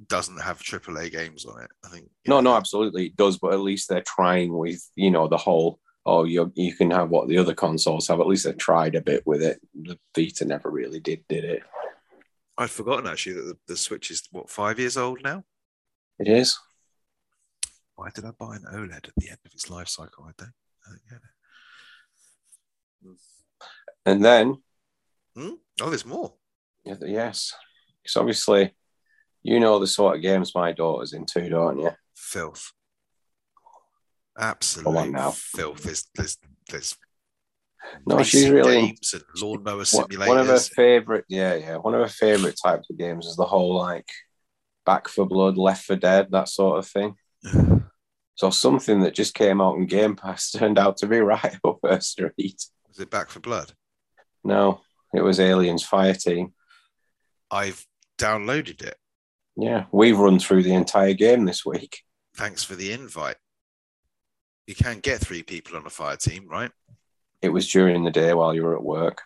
doesn't 0.07 0.41
have 0.41 0.59
AAA 0.59 1.11
games 1.11 1.45
on 1.45 1.61
it. 1.61 1.69
I 1.85 1.89
think. 1.89 2.09
no, 2.25 2.35
know, 2.35 2.51
no, 2.51 2.57
absolutely 2.57 3.07
it 3.07 3.17
does. 3.17 3.37
But 3.37 3.53
at 3.53 3.59
least 3.59 3.89
they're 3.89 4.01
trying 4.01 4.57
with 4.57 4.81
you 4.95 5.11
know 5.11 5.27
the 5.27 5.37
whole. 5.37 5.79
Oh, 6.05 6.23
you 6.23 6.51
you 6.55 6.75
can 6.75 6.91
have 6.91 7.09
what 7.09 7.27
the 7.27 7.37
other 7.37 7.53
consoles 7.53 8.07
have. 8.07 8.19
At 8.19 8.27
least 8.27 8.45
they 8.45 8.53
tried 8.53 8.95
a 8.95 9.01
bit 9.01 9.27
with 9.27 9.43
it. 9.43 9.59
The 9.73 9.99
Vita 10.15 10.45
never 10.45 10.69
really 10.69 10.99
did, 10.99 11.25
did 11.27 11.43
it? 11.43 11.63
I'd 12.57 12.69
forgotten 12.69 13.07
actually 13.07 13.33
that 13.33 13.45
the, 13.45 13.57
the 13.67 13.77
Switch 13.77 14.11
is 14.11 14.23
what 14.31 14.49
five 14.49 14.79
years 14.79 14.97
old 14.97 15.23
now. 15.23 15.43
It 16.19 16.27
is. 16.27 16.57
Why 17.95 18.09
did 18.13 18.25
I 18.25 18.31
buy 18.31 18.55
an 18.55 18.65
OLED 18.73 19.09
at 19.09 19.13
the 19.17 19.29
end 19.29 19.39
of 19.45 19.53
its 19.53 19.69
life 19.69 19.89
cycle? 19.89 20.23
I 20.23 20.31
don't. 20.37 20.53
I 20.85 20.89
don't 20.89 21.09
get 21.09 21.17
it. 21.17 21.23
And 24.05 24.23
then 24.23 24.61
Hmm? 25.35 25.53
Oh, 25.81 25.89
there's 25.89 26.05
more. 26.05 26.33
yes, 26.85 27.53
because 28.03 28.15
obviously, 28.17 28.73
you 29.43 29.59
know 29.59 29.79
the 29.79 29.87
sort 29.87 30.15
of 30.15 30.21
games 30.21 30.53
my 30.55 30.71
daughter's 30.71 31.13
into, 31.13 31.47
don't 31.49 31.79
you? 31.79 31.91
Filth. 32.15 32.71
Absolute 34.37 35.11
now. 35.11 35.31
filth. 35.31 35.83
There's 35.83 36.07
there's 36.15 36.37
there's 36.69 36.95
No, 38.05 38.23
she's 38.23 38.49
really 38.49 38.81
games 38.87 39.13
and 39.13 39.23
lawnmower 39.41 39.77
One- 39.77 39.85
simulators. 39.85 40.27
One 40.27 40.37
of 40.39 40.47
her 40.47 40.59
favorite, 40.59 41.25
yeah, 41.27 41.55
yeah. 41.55 41.75
One 41.77 41.93
of 41.93 42.01
her 42.01 42.07
favorite 42.07 42.57
types 42.63 42.89
of 42.89 42.97
games 42.97 43.25
is 43.25 43.35
the 43.35 43.45
whole 43.45 43.75
like 43.75 44.07
Back 44.85 45.07
4 45.09 45.25
Blood, 45.27 45.57
Left 45.57 45.83
4 45.85 45.97
Dead, 45.97 46.27
that 46.31 46.49
sort 46.49 46.79
of 46.79 46.87
thing. 46.87 47.15
So 48.35 48.49
something 48.51 49.01
that 49.01 49.13
just 49.15 49.33
came 49.33 49.59
out 49.59 49.75
in 49.75 49.85
Game 49.85 50.15
Pass 50.15 50.51
turned 50.57 50.79
out 50.79 50.95
to 50.97 51.07
be 51.07 51.19
right 51.19 51.57
up 51.67 51.79
her 51.83 51.99
street. 51.99 52.63
Was 52.87 52.97
it 53.01 53.09
Back 53.09 53.29
4 53.31 53.41
Blood? 53.41 53.73
No, 54.45 54.79
it 55.13 55.21
was 55.21 55.39
Aliens 55.39 55.85
Fireteam. 55.87 56.53
I've 57.51 57.85
downloaded 58.17 58.81
it. 58.81 58.95
Yeah, 59.57 59.85
we've 59.91 60.17
run 60.17 60.39
through 60.39 60.63
the 60.63 60.73
entire 60.73 61.13
game 61.13 61.45
this 61.45 61.65
week. 61.65 62.03
Thanks 62.35 62.63
for 62.63 62.75
the 62.75 62.91
invite. 62.91 63.37
You 64.67 64.75
can 64.75 64.99
get 64.99 65.19
three 65.19 65.43
people 65.43 65.75
on 65.75 65.85
a 65.85 65.89
fire 65.89 66.15
team, 66.15 66.47
right? 66.47 66.71
It 67.41 67.49
was 67.49 67.67
during 67.71 68.03
the 68.03 68.11
day 68.11 68.33
while 68.33 68.53
you 68.53 68.63
were 68.63 68.75
at 68.75 68.83
work. 68.83 69.23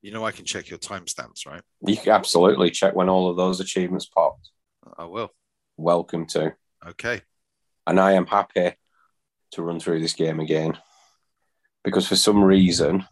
You 0.00 0.12
know 0.12 0.24
I 0.24 0.32
can 0.32 0.44
check 0.44 0.70
your 0.70 0.78
timestamps, 0.78 1.46
right? 1.46 1.62
You 1.86 1.96
can 1.96 2.12
absolutely 2.12 2.70
check 2.70 2.94
when 2.94 3.08
all 3.08 3.28
of 3.28 3.36
those 3.36 3.60
achievements 3.60 4.06
popped. 4.06 4.50
I 4.96 5.04
will. 5.04 5.30
Welcome 5.76 6.26
to. 6.28 6.54
Okay. 6.86 7.22
And 7.86 8.00
I 8.00 8.12
am 8.12 8.26
happy 8.26 8.74
to 9.52 9.62
run 9.62 9.80
through 9.80 10.00
this 10.00 10.12
game 10.12 10.40
again 10.40 10.78
because 11.84 12.06
for 12.06 12.16
some 12.16 12.42
reason 12.42 13.06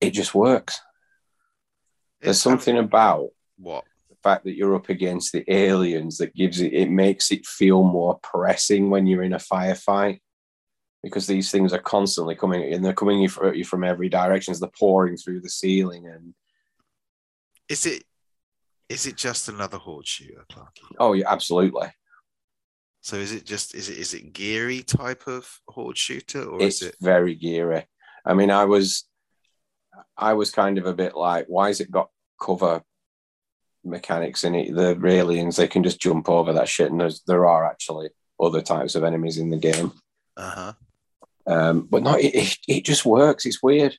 it 0.00 0.10
just 0.10 0.34
works. 0.34 0.80
There's 2.20 2.40
something 2.40 2.76
about 2.78 3.28
What? 3.58 3.84
the 4.10 4.16
fact 4.22 4.44
that 4.44 4.56
you're 4.56 4.74
up 4.74 4.88
against 4.88 5.32
the 5.32 5.44
aliens 5.52 6.18
that 6.18 6.34
gives 6.34 6.60
it, 6.60 6.72
it 6.72 6.90
makes 6.90 7.30
it 7.30 7.46
feel 7.46 7.82
more 7.84 8.18
pressing 8.22 8.90
when 8.90 9.06
you're 9.06 9.22
in 9.22 9.34
a 9.34 9.38
firefight 9.38 10.20
because 11.02 11.26
these 11.28 11.50
things 11.52 11.72
are 11.72 11.78
constantly 11.78 12.34
coming 12.34 12.72
and 12.72 12.84
they're 12.84 12.92
coming 12.92 13.24
at 13.24 13.56
you 13.56 13.64
from 13.64 13.84
every 13.84 14.08
direction 14.08 14.50
as 14.52 14.58
they're 14.60 14.70
pouring 14.78 15.16
through 15.16 15.40
the 15.40 15.48
ceiling. 15.48 16.08
And 16.08 16.34
Is 17.68 17.86
it? 17.86 18.02
Is 18.88 19.06
it 19.06 19.16
just 19.16 19.48
another 19.50 19.76
horde 19.78 20.06
shooter, 20.06 20.44
Clarky? 20.50 20.94
oh, 20.98 21.12
yeah, 21.12 21.30
absolutely. 21.30 21.88
So 23.02 23.16
is 23.16 23.32
it 23.32 23.44
just 23.46 23.74
is 23.74 23.88
it 23.90 23.98
is 23.98 24.12
it 24.14 24.32
geary 24.32 24.82
type 24.82 25.28
of 25.28 25.48
horde 25.68 25.96
shooter 25.98 26.42
or 26.44 26.60
It's 26.62 26.82
is 26.82 26.88
it? 26.88 26.96
very 27.00 27.34
geary. 27.36 27.86
I 28.24 28.34
mean, 28.34 28.50
I 28.50 28.64
was, 28.64 29.04
I 30.16 30.34
was 30.34 30.50
kind 30.50 30.78
of 30.78 30.86
a 30.86 30.94
bit 30.94 31.16
like, 31.16 31.46
why 31.48 31.68
has 31.68 31.80
it 31.80 31.90
got 31.90 32.10
cover 32.40 32.82
mechanics 33.84 34.44
in 34.44 34.54
it? 34.54 34.74
The 34.74 34.98
aliens, 35.06 35.56
they 35.56 35.68
can 35.68 35.82
just 35.82 36.00
jump 36.00 36.28
over 36.28 36.52
that 36.52 36.68
shit. 36.68 36.90
And 36.90 37.00
there's, 37.00 37.22
there 37.26 37.46
are 37.46 37.64
actually 37.64 38.10
other 38.40 38.62
types 38.62 38.94
of 38.94 39.04
enemies 39.04 39.38
in 39.38 39.50
the 39.50 39.56
game. 39.56 39.92
Uh 40.36 40.50
huh. 40.50 40.72
Um, 41.46 41.88
but 41.90 42.02
no, 42.02 42.14
it, 42.14 42.34
it, 42.34 42.58
it 42.68 42.84
just 42.84 43.04
works. 43.06 43.46
It's 43.46 43.62
weird. 43.62 43.96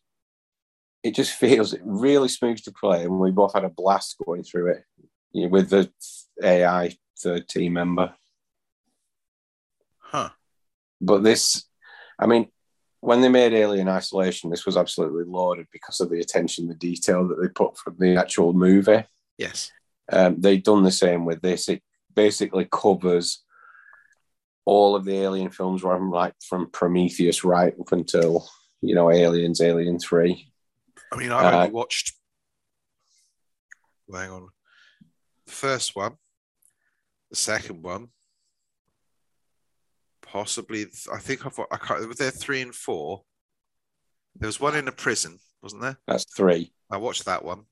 it 1.04 1.16
just 1.16 1.34
feels 1.34 1.76
really 1.84 2.28
smooth 2.28 2.62
to 2.64 2.72
play, 2.72 3.04
and 3.04 3.20
we 3.20 3.32
both 3.32 3.54
had 3.54 3.64
a 3.64 3.70
blast 3.70 4.16
going 4.26 4.44
through 4.44 4.72
it 4.72 4.84
you 5.32 5.44
know, 5.44 5.50
with 5.50 5.70
the 5.70 5.92
AI 6.44 6.96
third 7.20 7.48
team 7.48 7.74
member. 7.74 8.14
Huh. 10.00 10.30
But 11.02 11.24
this, 11.24 11.66
I 12.18 12.26
mean, 12.26 12.50
when 13.02 13.22
they 13.22 13.30
made 13.30 13.54
Alien 13.54 13.88
Isolation, 13.88 14.50
this 14.50 14.66
was 14.66 14.76
absolutely 14.78 15.24
lauded 15.24 15.68
because 15.72 16.00
of 16.02 16.10
the 16.10 16.20
attention, 16.20 16.68
the 16.68 16.76
detail 16.76 17.28
that 17.28 17.42
they 17.42 17.48
put 17.48 17.78
from 17.78 17.96
the 18.00 18.18
actual 18.18 18.54
movie. 18.54 19.04
Yes. 19.38 19.72
Um, 20.12 20.42
they've 20.42 20.64
done 20.64 20.84
the 20.84 20.92
same 20.92 21.24
with 21.26 21.42
this. 21.42 21.70
It 21.70 21.82
basically 22.14 22.68
covers 22.72 23.44
all 24.66 24.96
of 24.96 25.06
the 25.06 25.16
Alien 25.16 25.50
films, 25.52 25.82
from 25.82 26.12
like 26.12 26.34
from 26.44 26.70
Prometheus 26.72 27.44
right 27.44 27.74
up 27.80 27.92
until 27.92 28.48
you 28.82 28.96
know 28.96 29.10
Aliens, 29.10 29.62
Alien 29.62 29.98
Three. 30.00 30.52
I 31.12 31.16
mean, 31.16 31.32
I 31.32 31.54
only 31.56 31.68
Uh, 31.70 31.72
watched. 31.72 32.14
Hang 34.14 34.32
on. 34.32 34.50
The 35.46 35.52
first 35.52 35.96
one, 35.96 36.18
the 37.30 37.36
second 37.36 37.82
one, 37.84 38.10
possibly. 40.32 40.86
I 41.14 41.20
think 41.20 41.46
I've. 41.46 41.60
I 41.72 41.78
can't. 41.78 42.08
Was 42.08 42.18
there 42.18 42.32
three 42.32 42.62
and 42.62 42.74
four? 42.74 43.24
There 44.36 44.48
was 44.48 44.60
one 44.60 44.76
in 44.76 44.88
a 44.88 44.92
prison, 44.92 45.40
wasn't 45.62 45.82
there? 45.82 45.98
That's 46.08 46.26
three, 46.26 46.72
I 46.90 46.98
watched 46.98 47.26
that 47.26 47.44
one. 47.44 47.64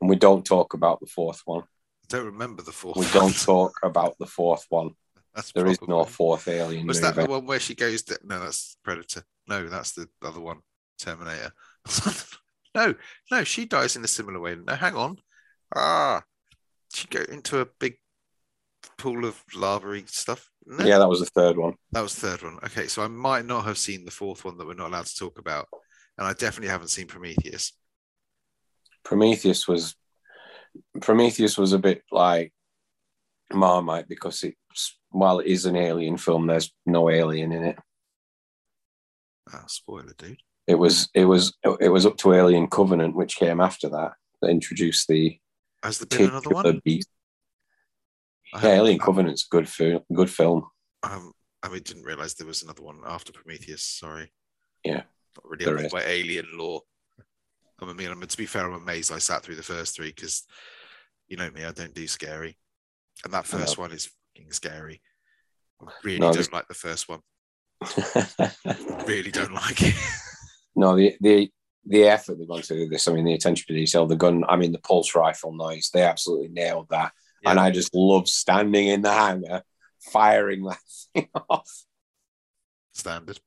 and 0.00 0.10
we 0.10 0.16
don't 0.16 0.44
talk 0.44 0.74
about 0.74 1.00
the 1.00 1.06
fourth 1.06 1.42
one. 1.44 1.62
I 1.62 2.06
don't 2.08 2.26
remember 2.26 2.62
the 2.62 2.72
fourth. 2.72 2.96
We 2.96 3.04
one. 3.06 3.12
don't 3.14 3.40
talk 3.42 3.72
about 3.82 4.16
the 4.18 4.26
fourth 4.26 4.66
one. 4.68 4.90
That's 5.34 5.52
There 5.52 5.66
is 5.66 5.78
no 5.88 6.04
fourth 6.04 6.46
Alien 6.48 6.86
Was 6.86 7.00
movie. 7.00 7.14
that 7.14 7.22
the 7.22 7.30
one 7.30 7.46
where 7.46 7.60
she 7.60 7.74
goes? 7.74 8.02
To, 8.04 8.18
no, 8.24 8.40
that's 8.40 8.76
Predator. 8.84 9.22
No, 9.48 9.66
that's 9.68 9.92
the 9.92 10.06
other 10.22 10.40
one, 10.40 10.58
Terminator. 10.98 11.52
no, 12.74 12.94
no, 13.30 13.44
she 13.44 13.64
dies 13.64 13.96
in 13.96 14.04
a 14.04 14.08
similar 14.08 14.40
way. 14.40 14.56
No, 14.56 14.74
hang 14.74 14.94
on. 14.94 15.16
Ah, 15.74 16.22
she 16.92 17.06
go 17.08 17.20
into 17.30 17.60
a 17.60 17.66
big 17.80 17.96
pool 18.98 19.24
of 19.24 19.42
lava 19.54 20.00
stuff. 20.06 20.50
isn't? 20.70 20.86
Yeah, 20.86 20.98
that 20.98 21.08
was 21.08 21.20
the 21.20 21.26
third 21.26 21.56
one. 21.56 21.74
that 21.92 22.00
was 22.02 22.14
the 22.14 22.28
third 22.28 22.42
one. 22.42 22.58
Okay, 22.64 22.86
so 22.86 23.02
I 23.02 23.08
might 23.08 23.44
not 23.46 23.64
have 23.64 23.78
seen 23.78 24.04
the 24.04 24.10
fourth 24.10 24.44
one 24.44 24.58
that 24.58 24.66
we're 24.66 24.74
not 24.74 24.88
allowed 24.88 25.06
to 25.06 25.16
talk 25.16 25.38
about, 25.38 25.68
and 26.18 26.26
I 26.26 26.32
definitely 26.32 26.68
haven't 26.68 26.88
seen 26.88 27.06
Prometheus. 27.06 27.72
Prometheus 29.04 29.66
was 29.66 29.94
Prometheus 31.00 31.58
was 31.58 31.72
a 31.72 31.78
bit 31.78 32.02
like 32.10 32.52
Marmite 33.52 34.08
because 34.08 34.42
it's 34.42 34.96
while 35.10 35.40
it 35.40 35.46
is 35.46 35.66
an 35.66 35.76
alien 35.76 36.16
film, 36.16 36.46
there's 36.46 36.72
no 36.86 37.10
alien 37.10 37.52
in 37.52 37.64
it. 37.64 37.76
Ah, 39.52 39.64
spoiler, 39.66 40.14
dude. 40.16 40.38
It 40.66 40.76
was 40.76 41.08
it 41.14 41.24
was 41.24 41.52
it 41.80 41.88
was 41.88 42.06
up 42.06 42.16
to 42.18 42.32
Alien 42.32 42.68
Covenant, 42.68 43.16
which 43.16 43.36
came 43.36 43.60
after 43.60 43.88
that, 43.90 44.12
that 44.40 44.48
introduced 44.50 45.08
the 45.08 45.38
Has 45.82 45.98
there 45.98 46.06
been 46.06 46.30
another 46.30 46.50
one? 46.50 46.80
beast. 46.84 47.08
Yeah, 48.62 48.74
Alien 48.74 48.98
Covenant's 48.98 49.44
good 49.44 49.68
film. 49.68 50.00
Good 50.12 50.30
film. 50.30 50.64
Um, 51.02 51.32
I 51.62 51.68
mean, 51.68 51.82
didn't 51.82 52.04
realize 52.04 52.34
there 52.34 52.46
was 52.46 52.62
another 52.62 52.82
one 52.82 53.00
after 53.06 53.32
Prometheus. 53.32 53.82
Sorry. 53.82 54.32
Yeah, 54.84 55.02
Not 55.36 55.44
really 55.44 55.64
there 55.64 55.88
by 55.88 56.02
alien 56.04 56.46
lore. 56.54 56.82
I 57.80 57.92
mean, 57.92 58.10
I 58.10 58.14
mean, 58.14 58.26
to 58.26 58.36
be 58.36 58.46
fair, 58.46 58.66
I'm 58.66 58.74
amazed 58.74 59.12
I 59.12 59.18
sat 59.18 59.42
through 59.42 59.56
the 59.56 59.62
first 59.62 59.96
three 59.96 60.08
because 60.14 60.44
you 61.28 61.36
know 61.36 61.50
me, 61.50 61.64
I 61.64 61.72
don't 61.72 61.94
do 61.94 62.06
scary, 62.06 62.56
and 63.24 63.32
that 63.32 63.46
first 63.46 63.78
one 63.78 63.92
is 63.92 64.10
fucking 64.36 64.52
scary. 64.52 65.00
I 65.80 65.90
really 66.04 66.18
No, 66.18 66.26
don't 66.26 66.36
this- 66.36 66.52
like 66.52 66.68
the 66.68 66.74
first 66.74 67.08
one. 67.08 67.20
Really 69.06 69.30
don't 69.30 69.52
like 69.54 69.82
it. 69.82 69.94
no, 70.76 70.96
the 70.96 71.16
the 71.20 71.50
the 71.84 72.04
effort 72.04 72.38
they've 72.38 72.46
gone 72.48 72.62
to 72.62 72.74
do 72.74 72.88
this. 72.88 73.08
I 73.08 73.12
mean, 73.12 73.24
the 73.24 73.34
attention 73.34 73.66
to 73.66 73.74
detail, 73.74 74.06
the 74.06 74.14
gun. 74.16 74.44
I 74.48 74.56
mean, 74.56 74.72
the 74.72 74.78
pulse 74.78 75.14
rifle 75.14 75.52
noise. 75.52 75.90
They 75.92 76.02
absolutely 76.02 76.48
nailed 76.48 76.88
that. 76.90 77.12
And 77.44 77.58
I 77.58 77.70
just 77.70 77.94
love 77.94 78.28
standing 78.28 78.88
in 78.88 79.02
the 79.02 79.12
hangar, 79.12 79.62
firing 80.00 80.62
that 80.64 80.78
thing 81.14 81.28
off. 81.48 81.70
Standard. 82.92 83.40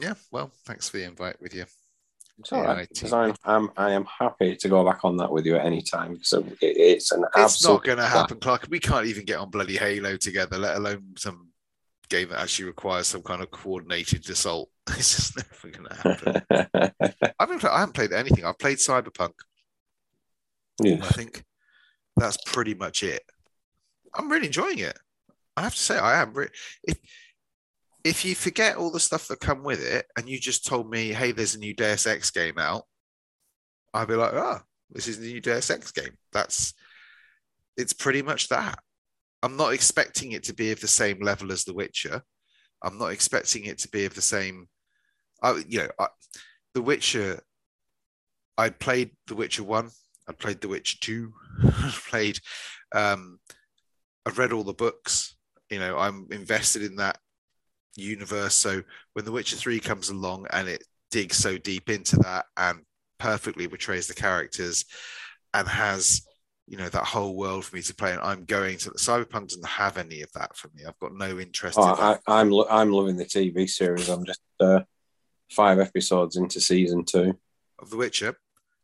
Yeah. 0.00 0.14
Well, 0.30 0.52
thanks 0.64 0.88
for 0.88 0.98
the 0.98 1.04
invite 1.04 1.40
with 1.40 1.54
you. 1.54 1.64
It's 2.38 2.52
all 2.52 2.62
right 2.62 2.86
because 2.86 3.14
I'm, 3.14 3.34
I'm 3.44 3.70
I 3.78 3.92
am 3.92 4.04
happy 4.04 4.56
to 4.56 4.68
go 4.68 4.84
back 4.84 5.06
on 5.06 5.16
that 5.16 5.32
with 5.32 5.46
you 5.46 5.56
at 5.56 5.64
any 5.64 5.80
time 5.80 6.12
because 6.12 6.34
it, 6.34 6.58
it's 6.60 7.10
an 7.10 7.24
It's 7.34 7.64
not 7.64 7.82
going 7.82 7.96
to 7.96 8.04
happen, 8.04 8.38
Clark. 8.38 8.66
We 8.68 8.78
can't 8.78 9.06
even 9.06 9.24
get 9.24 9.38
on 9.38 9.48
bloody 9.48 9.78
Halo 9.78 10.18
together, 10.18 10.58
let 10.58 10.76
alone 10.76 11.14
some 11.16 11.48
game 12.10 12.28
that 12.28 12.40
actually 12.40 12.66
requires 12.66 13.06
some 13.06 13.22
kind 13.22 13.42
of 13.42 13.50
coordinated 13.50 14.28
assault. 14.28 14.70
It's 14.90 15.16
just 15.16 15.36
never 15.36 15.76
going 15.76 15.88
to 15.88 15.94
happen. 15.96 16.92
I 17.22 17.32
haven't, 17.40 17.64
I 17.64 17.80
haven't 17.80 17.94
played 17.94 18.12
anything. 18.12 18.44
I've 18.44 18.58
played 18.58 18.78
Cyberpunk. 18.78 19.32
Yeah. 20.80 20.98
I 21.02 21.08
think 21.08 21.42
that's 22.16 22.38
pretty 22.46 22.74
much 22.74 23.02
it. 23.02 23.22
I'm 24.14 24.30
really 24.30 24.46
enjoying 24.46 24.78
it. 24.78 24.98
I 25.56 25.62
have 25.62 25.74
to 25.74 25.80
say, 25.80 25.98
I 25.98 26.20
am. 26.20 26.32
Re- 26.32 26.48
if 26.84 26.98
if 28.04 28.24
you 28.24 28.34
forget 28.34 28.76
all 28.76 28.90
the 28.90 29.00
stuff 29.00 29.28
that 29.28 29.40
come 29.40 29.64
with 29.64 29.84
it, 29.84 30.06
and 30.16 30.28
you 30.28 30.38
just 30.38 30.66
told 30.66 30.90
me, 30.90 31.08
"Hey, 31.12 31.32
there's 31.32 31.54
a 31.54 31.58
new 31.58 31.74
Deus 31.74 32.06
Ex 32.06 32.30
game 32.30 32.58
out," 32.58 32.84
I'd 33.94 34.08
be 34.08 34.14
like, 34.14 34.32
"Ah, 34.34 34.62
this 34.90 35.08
is 35.08 35.18
the 35.18 35.32
new 35.32 35.40
Deus 35.40 35.70
Ex 35.70 35.92
game." 35.92 36.16
That's 36.32 36.74
it's 37.76 37.92
pretty 37.92 38.22
much 38.22 38.48
that. 38.48 38.78
I'm 39.42 39.56
not 39.56 39.72
expecting 39.74 40.32
it 40.32 40.44
to 40.44 40.54
be 40.54 40.72
of 40.72 40.80
the 40.80 40.88
same 40.88 41.20
level 41.22 41.52
as 41.52 41.64
The 41.64 41.74
Witcher. 41.74 42.22
I'm 42.82 42.98
not 42.98 43.12
expecting 43.12 43.64
it 43.64 43.78
to 43.78 43.88
be 43.88 44.04
of 44.04 44.14
the 44.14 44.22
same. 44.22 44.68
I, 45.42 45.62
you 45.68 45.80
know, 45.80 45.90
I, 45.98 46.08
The 46.74 46.82
Witcher. 46.82 47.40
I 48.58 48.70
played 48.70 49.10
The 49.26 49.34
Witcher 49.34 49.64
one. 49.64 49.90
I 50.28 50.32
played 50.32 50.60
The 50.60 50.68
Witcher 50.68 50.98
two. 51.00 51.32
I 51.64 51.94
played. 52.08 52.38
Um, 52.94 53.38
I've 54.24 54.38
read 54.38 54.52
all 54.52 54.64
the 54.64 54.72
books. 54.72 55.36
You 55.70 55.78
know, 55.78 55.96
I'm 55.98 56.26
invested 56.30 56.82
in 56.82 56.96
that 56.96 57.18
universe. 57.96 58.54
So 58.54 58.82
when 59.14 59.24
The 59.24 59.32
Witcher 59.32 59.56
three 59.56 59.80
comes 59.80 60.10
along 60.10 60.46
and 60.50 60.68
it 60.68 60.84
digs 61.10 61.36
so 61.36 61.56
deep 61.58 61.88
into 61.88 62.16
that 62.18 62.46
and 62.56 62.80
perfectly 63.18 63.66
portrays 63.68 64.06
the 64.06 64.14
characters 64.14 64.84
and 65.54 65.66
has 65.66 66.22
you 66.68 66.76
know 66.76 66.88
that 66.88 67.04
whole 67.04 67.36
world 67.36 67.64
for 67.64 67.76
me 67.76 67.80
to 67.80 67.94
play 67.94 68.10
and 68.12 68.20
i'm 68.20 68.44
going 68.44 68.76
to 68.76 68.90
cyberpunk 68.90 69.48
doesn't 69.48 69.64
have 69.64 69.96
any 69.96 70.20
of 70.20 70.30
that 70.32 70.54
for 70.56 70.68
me 70.74 70.82
i've 70.84 70.98
got 70.98 71.14
no 71.14 71.38
interest 71.38 71.78
Oh, 71.80 71.90
in 71.94 71.96
that. 72.00 72.20
I, 72.26 72.40
I'm 72.40 72.50
lo- 72.50 72.66
I'm 72.68 72.90
loving 72.90 73.16
the 73.16 73.24
TV 73.24 73.70
series. 73.70 74.08
I'm 74.08 74.24
just 74.26 74.40
uh, 74.60 74.80
five 75.50 75.78
episodes 75.78 76.36
into 76.36 76.60
season 76.60 77.04
two. 77.04 77.38
of 77.78 77.88
the 77.88 77.96
witcher 77.96 78.36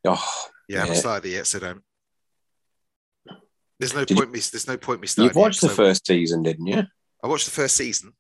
Oh, 0.07 0.45
yeah, 0.69 0.79
I 0.79 0.81
haven't 0.83 0.97
started 0.97 1.29
it 1.29 1.33
yet 1.35 1.47
so 1.47 1.59
don't 1.59 1.83
there's 3.79 3.95
no 3.95 4.01
Did 4.05 4.11
you- 4.11 4.17
point 4.17 4.33
me 4.33 4.39
there's 4.41 4.69
no 4.69 4.77
point 4.77 5.01
me 5.01 5.07
starting 5.07 5.29
you've 5.31 5.37
watched 5.37 5.59
it, 5.59 5.69
the 5.69 5.69
so 5.71 5.75
first 5.75 6.07
season, 6.07 6.43
didn't 6.43 6.67
you? 6.67 6.83
i 7.23 7.27
watched 7.27 7.47
the 7.47 7.51
first 7.53 7.77
season 7.77 8.13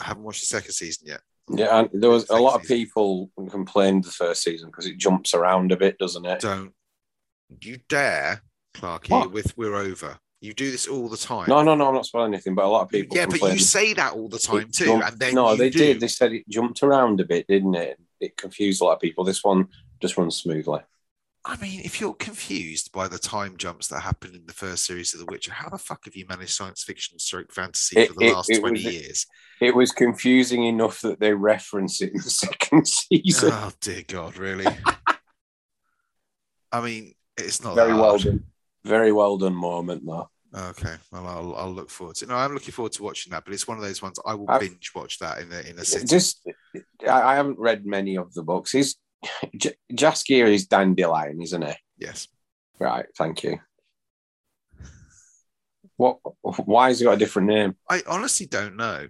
i 0.00 0.04
haven't 0.04 0.22
watched 0.22 0.40
the 0.40 0.46
second 0.46 0.72
season 0.72 1.06
yet 1.08 1.20
Yeah, 1.48 1.78
and 1.80 1.88
there 1.92 2.10
was 2.10 2.28
a 2.30 2.36
lot 2.38 2.60
of 2.60 2.66
people 2.66 3.30
complained 3.50 4.04
the 4.04 4.10
first 4.10 4.42
season 4.42 4.68
because 4.70 4.86
it 4.86 4.96
jumps 4.98 5.34
around 5.34 5.72
a 5.72 5.76
bit, 5.76 5.98
doesn't 5.98 6.24
it? 6.24 6.40
don't 6.40 6.72
you 7.60 7.78
dare 7.88 8.42
clarky 8.74 9.10
What? 9.10 9.32
with 9.32 9.56
we're 9.56 9.76
over 9.76 10.18
you 10.40 10.52
do 10.52 10.70
this 10.70 10.86
all 10.88 11.08
the 11.08 11.16
time 11.16 11.46
No, 11.48 11.62
no, 11.62 11.74
no, 11.74 11.88
I'm 11.88 11.94
not 11.94 12.04
spoiling 12.06 12.34
anything, 12.34 12.54
but 12.54 12.64
a 12.64 12.68
lot 12.68 12.82
of 12.82 12.88
people 12.90 13.16
yeah 13.16 13.26
but 13.26 13.40
you 13.52 13.58
say 13.58 13.92
that 13.94 14.12
all 14.14 14.28
the 14.28 14.38
time 14.38 14.70
too 14.70 14.86
jumped- 14.86 15.08
and 15.10 15.18
then 15.18 15.34
no, 15.34 15.52
you 15.52 15.58
they 15.58 15.70
do. 15.70 15.78
did. 15.78 16.00
They 16.00 16.08
said 16.08 16.32
it 16.32 16.48
jumped 16.48 16.82
around 16.82 17.20
a 17.20 17.24
bit, 17.24 17.46
didn't 17.46 17.74
it? 17.74 17.98
It 18.20 18.36
confused 18.36 18.80
a 18.80 18.84
lot 18.84 18.94
of 18.94 19.00
people. 19.00 19.24
This 19.24 19.42
one 19.44 19.68
just 20.02 20.16
runs 20.18 20.36
smoothly. 20.36 20.80
I 21.46 21.56
mean, 21.58 21.82
if 21.84 22.00
you're 22.00 22.14
confused 22.14 22.90
by 22.92 23.06
the 23.06 23.18
time 23.18 23.56
jumps 23.58 23.88
that 23.88 24.00
happened 24.00 24.34
in 24.34 24.46
the 24.46 24.54
first 24.54 24.86
series 24.86 25.12
of 25.12 25.20
The 25.20 25.26
Witcher, 25.26 25.52
how 25.52 25.68
the 25.68 25.76
fuck 25.76 26.06
have 26.06 26.16
you 26.16 26.24
managed 26.26 26.52
science 26.52 26.82
fiction 26.82 27.18
stroke 27.18 27.52
fantasy 27.52 27.98
It- 28.00 28.08
for 28.08 28.14
the 28.14 28.26
it- 28.26 28.32
last 28.32 28.50
it 28.50 28.60
20 28.60 28.72
was- 28.72 28.84
years? 28.94 29.26
It 29.60 29.74
was 29.76 29.92
confusing 29.92 30.64
enough 30.64 31.00
that 31.02 31.20
they 31.20 31.34
reference 31.34 32.00
it 32.00 32.12
in 32.14 32.16
the 32.22 32.30
second 32.30 32.88
season. 32.88 33.50
Oh, 33.52 33.72
dear 33.80 34.02
God, 34.08 34.38
really? 34.38 34.66
I 36.72 36.80
mean, 36.80 37.14
it's 37.36 37.62
not 37.62 37.74
Very 37.74 37.92
well 37.94 38.18
done. 38.18 38.44
Very 38.84 39.12
well 39.12 39.36
done 39.38 39.54
moment, 39.54 40.02
though. 40.06 40.28
Okay, 40.56 40.94
well, 41.12 41.26
I'll, 41.26 41.54
I'll 41.56 41.72
look 41.72 41.90
forward 41.90 42.16
to 42.16 42.24
it. 42.24 42.28
No, 42.28 42.36
I'm 42.36 42.54
looking 42.54 42.72
forward 42.72 42.92
to 42.92 43.02
watching 43.02 43.32
that, 43.32 43.44
but 43.44 43.52
it's 43.52 43.66
one 43.68 43.76
of 43.76 43.82
those 43.82 44.00
ones 44.00 44.18
I 44.24 44.34
will 44.34 44.48
I've- 44.48 44.68
binge 44.68 44.92
watch 44.94 45.18
that 45.18 45.38
in 45.40 45.52
a, 45.52 45.60
in 45.60 45.78
a 45.78 45.84
sitting. 45.84 46.08
Just, 46.08 46.46
I, 47.06 47.10
I 47.22 47.34
haven't 47.34 47.58
read 47.58 47.84
many 47.84 48.16
of 48.16 48.32
the 48.34 48.42
books. 48.42 48.72
He's 48.72 48.96
J- 49.56 49.74
Jaskier 49.92 50.46
is 50.46 50.66
dandelion, 50.66 51.40
isn't 51.42 51.62
he? 51.62 51.74
Yes. 51.98 52.28
Right. 52.78 53.06
Thank 53.16 53.44
you. 53.44 53.58
What? 55.96 56.18
Why 56.42 56.88
has 56.88 56.98
he 56.98 57.04
got 57.04 57.14
a 57.14 57.18
different 57.18 57.48
name? 57.48 57.76
I 57.88 58.02
honestly 58.06 58.46
don't 58.46 58.76
know. 58.76 59.08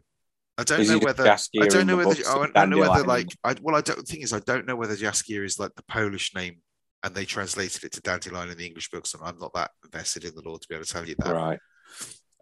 I 0.56 0.64
don't 0.64 0.80
Is 0.80 0.90
know 0.90 0.98
whether 0.98 1.28
I 1.28 1.66
don't 1.66 1.86
know 1.86 1.96
whether 1.96 2.14
I 2.28 2.46
don't 2.54 2.70
know 2.70 2.78
whether 2.78 3.04
like 3.04 3.26
I 3.42 3.56
well 3.60 3.74
I 3.74 3.80
don't 3.80 3.96
the 3.96 4.04
thing 4.04 4.20
is 4.20 4.32
I 4.32 4.38
don't 4.40 4.66
know 4.66 4.76
whether 4.76 4.94
Jaskier 4.94 5.44
is 5.44 5.58
like 5.58 5.74
the 5.74 5.82
Polish 5.84 6.32
name 6.34 6.58
and 7.02 7.14
they 7.14 7.24
translated 7.24 7.82
it 7.82 7.92
to 7.92 8.00
Dandelion 8.00 8.50
in 8.50 8.58
the 8.58 8.66
English 8.66 8.90
books 8.90 9.14
and 9.14 9.22
I'm 9.24 9.38
not 9.38 9.52
that 9.54 9.72
invested 9.84 10.24
in 10.24 10.34
the 10.34 10.42
lore 10.42 10.58
to 10.58 10.68
be 10.68 10.76
able 10.76 10.84
to 10.84 10.92
tell 10.92 11.06
you 11.06 11.16
that. 11.18 11.34
Right. 11.34 11.58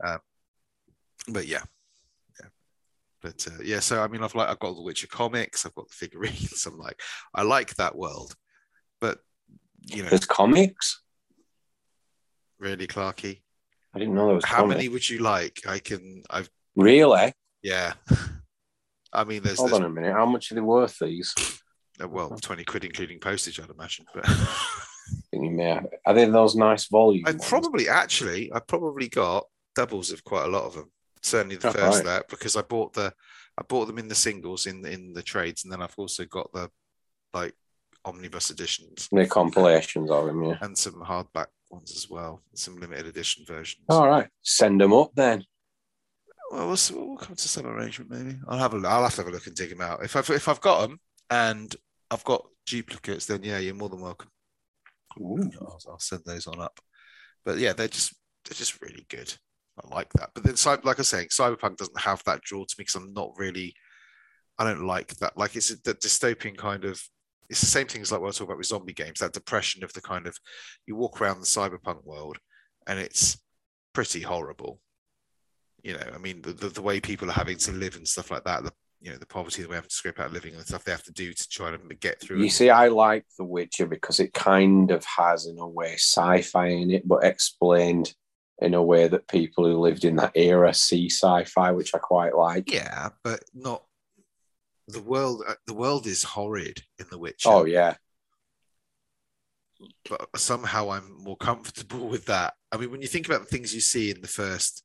Um, 0.05 0.19
but 1.29 1.47
yeah, 1.47 1.57
yeah. 1.57 1.63
But 3.23 3.47
uh, 3.49 3.63
yeah, 3.63 3.79
so 3.81 4.03
I 4.03 4.09
mean, 4.09 4.23
I've 4.23 4.35
like 4.35 4.49
I've 4.49 4.59
got 4.59 4.75
the 4.75 4.83
Witcher 4.83 5.07
comics, 5.07 5.65
I've 5.65 5.75
got 5.75 5.89
the 5.89 5.95
figurines. 5.95 6.65
I'm 6.67 6.79
like, 6.79 7.01
I 7.35 7.43
like 7.43 7.75
that 7.77 7.97
world, 7.97 8.35
but 9.01 9.19
you 9.85 10.03
know, 10.03 10.09
There's 10.11 10.25
comics. 10.27 11.01
really, 12.59 12.87
Clarky, 12.87 13.43
I 13.95 13.99
didn't 13.99 14.15
know 14.15 14.27
there 14.27 14.35
was. 14.37 14.45
how 14.45 14.59
comics. 14.63 14.77
many 14.77 14.89
would 14.89 15.09
you 15.09 15.19
like? 15.21 15.61
I 15.69 15.79
can, 15.79 16.23
I've 16.31 16.51
Really? 16.77 17.33
yeah. 17.63 17.95
I 19.13 19.25
mean, 19.25 19.43
there's, 19.43 19.59
Hold 19.59 19.71
there's 19.71 19.81
on 19.81 19.87
a 19.87 19.91
minute. 19.91 20.15
How 20.15 20.25
much 20.25 20.51
are 20.51 20.55
they 20.55 20.63
worth? 20.63 20.99
These? 20.99 21.35
uh, 22.03 22.09
well, 22.09 22.31
twenty 22.41 22.65
quid 22.65 22.85
including 22.85 23.21
postage, 23.21 23.61
I'd 23.61 23.69
imagine. 23.71 24.07
But 24.15 24.25
I 24.29 24.47
think 25.31 25.45
you 25.45 25.51
may 25.51 25.65
have- 25.67 25.87
Are 26.07 26.15
they 26.15 26.25
those 26.25 26.57
nice 26.57 26.87
volumes? 26.89 27.25
I 27.27 27.35
probably 27.47 27.89
actually, 27.89 28.51
I 28.53 28.61
probably 28.61 29.09
got 29.09 29.45
doubles 29.77 30.11
of 30.13 30.25
quite 30.25 30.45
a 30.47 30.49
lot 30.49 30.65
of 30.65 30.75
them. 30.75 30.91
Certainly 31.23 31.57
the 31.57 31.69
Oh, 31.69 31.73
first 31.73 31.99
right. 31.99 32.05
that 32.07 32.29
because 32.29 32.57
I 32.57 32.63
bought 32.63 32.93
the, 32.95 33.13
I 33.59 33.63
bought 33.63 33.87
them 33.87 33.99
in 33.99 34.09
the 34.09 34.15
singles 34.15 34.67
in 34.67 34.85
in 34.87 35.13
the 35.13 35.23
trades, 35.23 35.65
and 35.65 35.73
then 35.73 35.83
I've 35.83 35.95
also 35.97 36.25
got 36.25 36.53
the 36.53 36.71
like 37.33 37.55
omnibus 38.05 38.51
editions 38.51 39.09
They're 39.13 39.27
compilations 39.27 40.11
of 40.11 40.27
them, 40.27 40.43
yeah. 40.45 40.59
and 40.61 40.77
some 40.77 40.95
hardback 40.95 41.47
ones 41.71 41.93
as 41.97 42.11
well, 42.11 42.43
some 42.55 42.79
limited 42.81 43.07
edition 43.07 43.45
versions. 43.47 43.85
All 43.89 44.09
right. 44.09 44.29
Send 44.43 44.81
them 44.81 44.93
up 44.93 45.13
then. 45.15 45.45
Well, 46.51 46.67
we'll, 46.67 47.07
we'll 47.07 47.17
come 47.17 47.37
to 47.37 47.49
some 47.49 47.67
arrangement 47.67 48.11
maybe. 48.11 48.39
I'll 48.49 48.59
have 48.59 48.75
a 48.75 48.87
I'll 48.89 49.05
have 49.05 49.15
to 49.15 49.21
have 49.23 49.29
a 49.29 49.31
look 49.31 49.47
and 49.47 49.57
dig 49.57 49.71
them 49.71 49.81
out. 49.81 50.05
If 50.05 50.17
I've 50.17 50.29
if 50.31 50.49
I've 50.49 50.61
got 50.61 50.83
them 50.83 50.99
and 51.31 51.75
I've 52.11 52.25
got 52.25 52.45
duplicates, 52.67 53.27
then 53.27 53.43
yeah, 53.43 53.59
you're 53.59 53.75
more 53.75 53.89
than 53.89 54.01
welcome. 54.01 54.29
I'll, 55.17 55.79
I'll 55.89 55.99
send 55.99 56.23
those 56.27 56.47
on 56.47 56.61
up. 56.61 56.81
But 57.45 57.59
yeah, 57.59 57.73
they're 57.73 57.89
just 57.89 58.15
they're 58.45 58.57
just 58.57 58.83
really 58.83 59.07
good. 59.09 59.33
I 59.79 59.95
like 59.95 60.13
that. 60.15 60.31
But 60.35 60.45
then, 60.45 60.55
like 60.85 60.99
I 60.99 61.01
was 61.01 61.09
saying, 61.09 61.29
Cyberpunk 61.29 61.77
doesn't 61.77 62.01
have 62.01 62.23
that 62.25 62.43
draw 62.43 62.65
to 62.65 62.75
me 62.79 62.83
because 62.83 62.95
I'm 62.97 63.13
not 63.13 63.33
really. 63.37 63.75
I 64.59 64.65
don't 64.65 64.87
like 64.87 65.09
that. 65.17 65.37
Like 65.37 65.57
it's 65.57 65.71
a, 65.71 65.77
the 65.83 65.95
dystopian 65.95 66.57
kind 66.57 66.85
of. 66.85 67.03
It's 67.49 67.61
the 67.61 67.67
same 67.67 67.87
thing 67.87 68.03
as 68.03 68.13
like 68.13 68.21
what 68.21 68.29
I 68.29 68.31
talk 68.33 68.49
about 68.49 68.59
with 68.59 68.67
zombie 68.67 68.93
games. 68.93 69.21
That 69.21 69.33
depression 69.33 69.83
of 69.83 69.93
the 69.93 70.01
kind 70.01 70.27
of 70.27 70.37
you 70.87 70.97
walk 70.97 71.21
around 71.21 71.41
the 71.41 71.47
cyberpunk 71.47 72.05
world, 72.05 72.39
and 72.87 72.99
it's 72.99 73.39
pretty 73.93 74.21
horrible. 74.21 74.81
You 75.83 75.95
know, 75.95 76.11
I 76.15 76.19
mean, 76.19 76.43
the, 76.43 76.53
the, 76.53 76.69
the 76.69 76.83
way 76.83 77.01
people 77.01 77.29
are 77.29 77.35
having 77.35 77.59
to 77.59 77.73
live 77.73 77.97
and 77.97 78.07
stuff 78.07 78.31
like 78.31 78.45
that. 78.45 78.65
The 78.65 78.73
you 79.01 79.11
know 79.11 79.17
the 79.17 79.27
poverty 79.27 79.63
that 79.63 79.69
we 79.69 79.75
have 79.75 79.89
to 79.89 79.95
scrape 79.95 80.21
out 80.21 80.33
living 80.33 80.55
and 80.55 80.65
stuff 80.65 80.85
they 80.85 80.93
have 80.93 81.03
to 81.03 81.13
do 81.13 81.33
to 81.33 81.49
try 81.49 81.71
to 81.71 81.79
get 81.97 82.21
through. 82.21 82.39
You 82.39 82.45
it. 82.45 82.53
see, 82.53 82.71
I 82.71 82.89
like 82.89 83.27
The 83.37 83.45
Witcher 83.45 83.87
because 83.87 84.21
it 84.21 84.33
kind 84.33 84.91
of 84.93 85.05
has, 85.05 85.47
in 85.47 85.59
a 85.59 85.67
way, 85.67 85.95
sci 85.95 86.43
fi 86.43 86.69
in 86.69 86.91
it, 86.93 87.09
but 87.09 87.25
explained 87.25 88.15
in 88.61 88.75
a 88.75 88.83
way 88.83 89.09
that 89.09 89.29
people 89.29 89.65
who 89.65 89.79
lived 89.79 90.05
in 90.05 90.17
that 90.17 90.33
era 90.35 90.73
see 90.75 91.09
sci 91.09 91.45
fi, 91.45 91.73
which 91.73 91.95
I 91.95 91.99
quite 91.99 92.37
like. 92.37 92.73
Yeah, 92.73 93.09
but 93.25 93.43
not 93.55 93.85
the 94.89 95.01
world. 95.03 95.43
uh, 95.49 95.55
The 95.67 95.75
world 95.75 96.07
is 96.07 96.23
horrid 96.23 96.83
in 96.99 97.07
The 97.11 97.19
Witcher. 97.19 97.49
Oh, 97.49 97.65
yeah. 97.65 97.95
but 100.09 100.29
somehow 100.37 100.91
I'm 100.91 101.17
more 101.23 101.37
comfortable 101.37 102.09
with 102.15 102.27
that. 102.27 102.55
I 102.71 102.77
mean, 102.77 102.91
when 102.91 103.03
you 103.03 103.09
think 103.09 103.27
about 103.27 103.41
the 103.41 103.47
things 103.47 103.75
you 103.75 103.81
see 103.81 104.11
in 104.11 104.21
the 104.21 104.29
first 104.29 104.85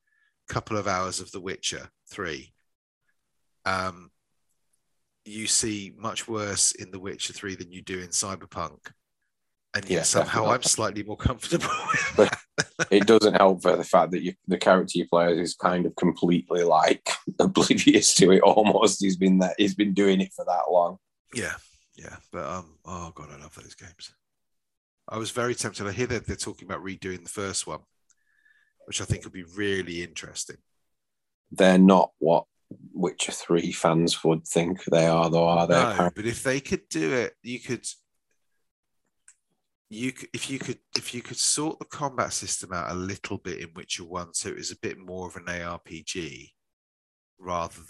couple 0.49 0.77
of 0.77 0.87
hours 0.87 1.19
of 1.19 1.31
The 1.31 1.41
Witcher 1.41 1.89
Three, 2.09 2.53
um, 3.65 4.11
you 5.25 5.45
see 5.45 5.93
much 5.97 6.27
worse 6.27 6.71
in 6.71 6.89
The 6.91 6.99
Witcher 6.99 7.33
Three 7.33 7.55
than 7.55 7.71
you 7.71 7.81
do 7.81 7.99
in 7.99 8.09
Cyberpunk, 8.09 8.91
and 9.75 9.83
yet 9.83 9.89
Yeah, 9.97 10.03
somehow 10.03 10.41
definitely. 10.45 10.55
I'm 10.55 10.63
slightly 10.63 11.03
more 11.03 11.17
comfortable 11.17 11.67
with 11.91 12.15
that. 12.15 12.39
It 12.89 13.05
doesn't 13.05 13.35
help 13.35 13.61
for 13.61 13.75
the 13.75 13.83
fact 13.83 14.11
that 14.11 14.23
you, 14.23 14.33
the 14.47 14.57
character 14.57 14.97
you 14.97 15.07
play 15.07 15.37
is 15.37 15.55
kind 15.55 15.85
of 15.85 15.95
completely 15.95 16.63
like 16.63 17.09
oblivious 17.39 18.15
to 18.15 18.31
it 18.31 18.41
almost. 18.41 19.01
He's 19.01 19.17
been 19.17 19.39
that 19.39 19.55
he's 19.57 19.75
been 19.75 19.93
doing 19.93 20.21
it 20.21 20.33
for 20.33 20.45
that 20.45 20.71
long. 20.71 20.97
Yeah, 21.33 21.55
yeah, 21.95 22.15
but 22.31 22.45
um, 22.45 22.77
oh 22.85 23.11
god, 23.13 23.29
I 23.31 23.41
love 23.41 23.55
those 23.55 23.75
games. 23.75 24.13
I 25.09 25.17
was 25.17 25.31
very 25.31 25.55
tempted. 25.55 25.87
I 25.87 25.91
hear 25.91 26.07
that 26.07 26.25
they're 26.25 26.35
talking 26.35 26.67
about 26.67 26.83
redoing 26.83 27.23
the 27.23 27.29
first 27.29 27.65
one, 27.65 27.79
which 28.85 29.01
I 29.01 29.05
think 29.05 29.23
would 29.23 29.33
be 29.33 29.45
really 29.55 30.03
interesting. 30.03 30.57
They're 31.51 31.77
not 31.77 32.11
what 32.19 32.45
Witcher 32.93 33.31
3 33.31 33.71
fans 33.71 34.23
would 34.23 34.45
think 34.45 34.83
they 34.85 35.07
are, 35.07 35.29
though, 35.29 35.47
are 35.47 35.67
they? 35.67 35.75
No, 35.75 36.11
but 36.13 36.25
if 36.25 36.43
they 36.43 36.59
could 36.59 36.89
do 36.89 37.13
it, 37.13 37.33
you 37.41 37.59
could. 37.59 37.85
You 39.89 40.11
could, 40.11 40.29
if 40.33 40.49
you 40.49 40.59
could, 40.59 40.79
if 40.97 41.13
you 41.13 41.21
could 41.21 41.37
sort 41.37 41.79
the 41.79 41.85
combat 41.85 42.33
system 42.33 42.73
out 42.73 42.91
a 42.91 42.95
little 42.95 43.37
bit 43.37 43.59
in 43.59 43.69
Witcher 43.73 44.03
One, 44.03 44.33
so 44.33 44.49
it 44.49 44.57
was 44.57 44.71
a 44.71 44.79
bit 44.79 44.97
more 44.97 45.27
of 45.27 45.37
an 45.37 45.45
ARPG, 45.45 46.49
rather. 47.39 47.81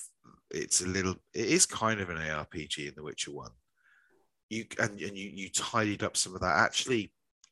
It's 0.51 0.81
a 0.81 0.87
little. 0.87 1.15
It 1.33 1.47
is 1.47 1.65
kind 1.65 1.99
of 1.99 2.09
an 2.09 2.17
ARPG 2.17 2.87
in 2.87 2.93
The 2.95 3.03
Witcher 3.03 3.31
One. 3.31 3.51
You 4.49 4.65
and 4.79 4.99
and 5.01 5.17
you 5.17 5.29
you 5.33 5.49
tidied 5.49 6.03
up 6.03 6.15
some 6.17 6.35
of 6.35 6.41
that. 6.41 6.57
Actually, 6.57 7.11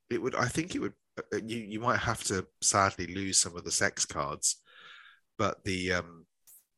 it 0.09 0.21
would. 0.21 0.35
I 0.35 0.47
think 0.47 0.75
it 0.75 0.79
would. 0.79 0.93
uh, 1.17 1.37
You 1.45 1.57
you 1.57 1.79
might 1.79 1.99
have 1.99 2.23
to 2.25 2.45
sadly 2.61 3.07
lose 3.07 3.39
some 3.39 3.55
of 3.57 3.63
the 3.63 3.71
sex 3.71 4.05
cards, 4.05 4.61
but 5.37 5.63
the 5.65 5.93
um 5.93 6.25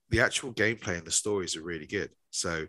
the 0.10 0.22
actual 0.22 0.54
gameplay 0.54 0.98
and 0.98 1.06
the 1.06 1.12
stories 1.12 1.56
are 1.58 1.64
really 1.64 1.88
good. 1.88 2.12
So, 2.32 2.68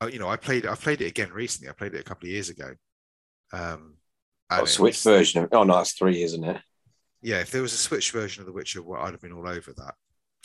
uh, 0.00 0.06
you 0.06 0.18
know, 0.18 0.28
I 0.28 0.36
played 0.36 0.66
I 0.66 0.74
played 0.74 1.00
it 1.00 1.06
again 1.08 1.30
recently. 1.32 1.68
I 1.68 1.72
played 1.72 1.94
it 1.94 2.00
a 2.00 2.04
couple 2.04 2.26
of 2.26 2.32
years 2.32 2.48
ago. 2.48 2.74
Um, 3.52 3.94
Oh, 4.50 4.62
it 4.62 4.66
Switch 4.68 5.02
version 5.02 5.44
of 5.44 5.50
Oh, 5.52 5.62
no, 5.64 5.74
that's 5.76 5.92
three, 5.92 6.22
isn't 6.22 6.42
it? 6.42 6.56
Yeah, 7.20 7.40
if 7.40 7.50
there 7.50 7.60
was 7.60 7.74
a 7.74 7.76
Switch 7.76 8.12
version 8.12 8.40
of 8.40 8.46
The 8.46 8.52
Witcher, 8.52 8.82
well, 8.82 9.02
I'd 9.02 9.12
have 9.12 9.20
been 9.20 9.32
all 9.32 9.46
over 9.48 9.72
that. 9.74 9.94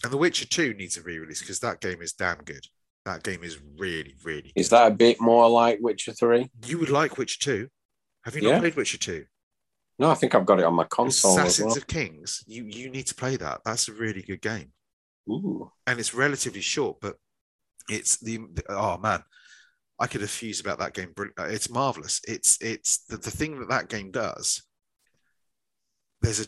And 0.04 0.12
The 0.12 0.18
Witcher 0.18 0.45
Two 0.45 0.74
needs 0.74 0.97
a 0.97 1.01
re-release 1.01 1.39
because 1.39 1.60
that 1.60 1.80
game 1.80 2.01
is 2.01 2.12
damn 2.14 2.39
good. 2.43 2.66
That 3.06 3.24
game 3.24 3.43
is 3.43 3.60
really, 3.78 4.16
really. 4.24 4.51
Is 4.56 4.70
that 4.70 4.91
a 4.91 4.95
bit 4.95 5.22
more 5.22 5.49
like 5.49 5.80
Witcher 5.82 6.12
3? 6.14 6.49
you 6.66 6.80
would 6.80 6.89
like 6.89 7.18
Witcher 7.18 7.39
Two? 7.39 7.70
Have 8.26 8.36
you 8.36 8.41
not 8.41 8.49
Yeah. 8.49 8.60
played 8.60 8.76
Witcher 8.76 8.97
Two? 8.97 9.26
No, 9.99 10.10
I 10.10 10.16
think 10.16 10.34
I've 10.36 10.45
got 10.45 10.60
it 10.60 10.66
on 10.66 10.74
my 10.74 10.86
console 10.86 11.38
Assassins 11.38 11.68
well. 11.68 11.78
of 11.78 11.88
Kings. 11.88 12.43
You 12.47 12.66
you 12.66 12.89
need 12.89 13.08
to 13.08 13.16
play 13.16 13.38
that. 13.38 13.62
That's 13.64 13.88
a 13.88 13.93
really 13.93 14.22
good 14.22 14.41
game. 14.41 14.74
Ooh. 15.30 15.72
and 15.88 15.99
it's 15.99 16.14
relatively 16.14 16.60
short, 16.62 16.97
but 16.99 17.16
it's 17.89 18.18
the 18.18 18.39
oh 18.68 18.97
man, 18.97 19.24
I 20.00 20.08
could 20.08 20.22
have 20.22 20.30
fused 20.30 20.66
about 20.66 20.80
that 20.80 20.94
game. 20.94 21.14
uh, 21.18 21.44
It's 21.44 21.70
marvelous. 21.70 22.20
It's 22.28 22.58
it's 22.62 23.06
the, 23.06 23.18
the 23.18 23.32
thing 23.32 23.60
that 23.60 23.70
that 23.70 23.89
game 23.89 24.12
does. 24.12 24.64
There's 26.22 26.41
a 26.41 26.46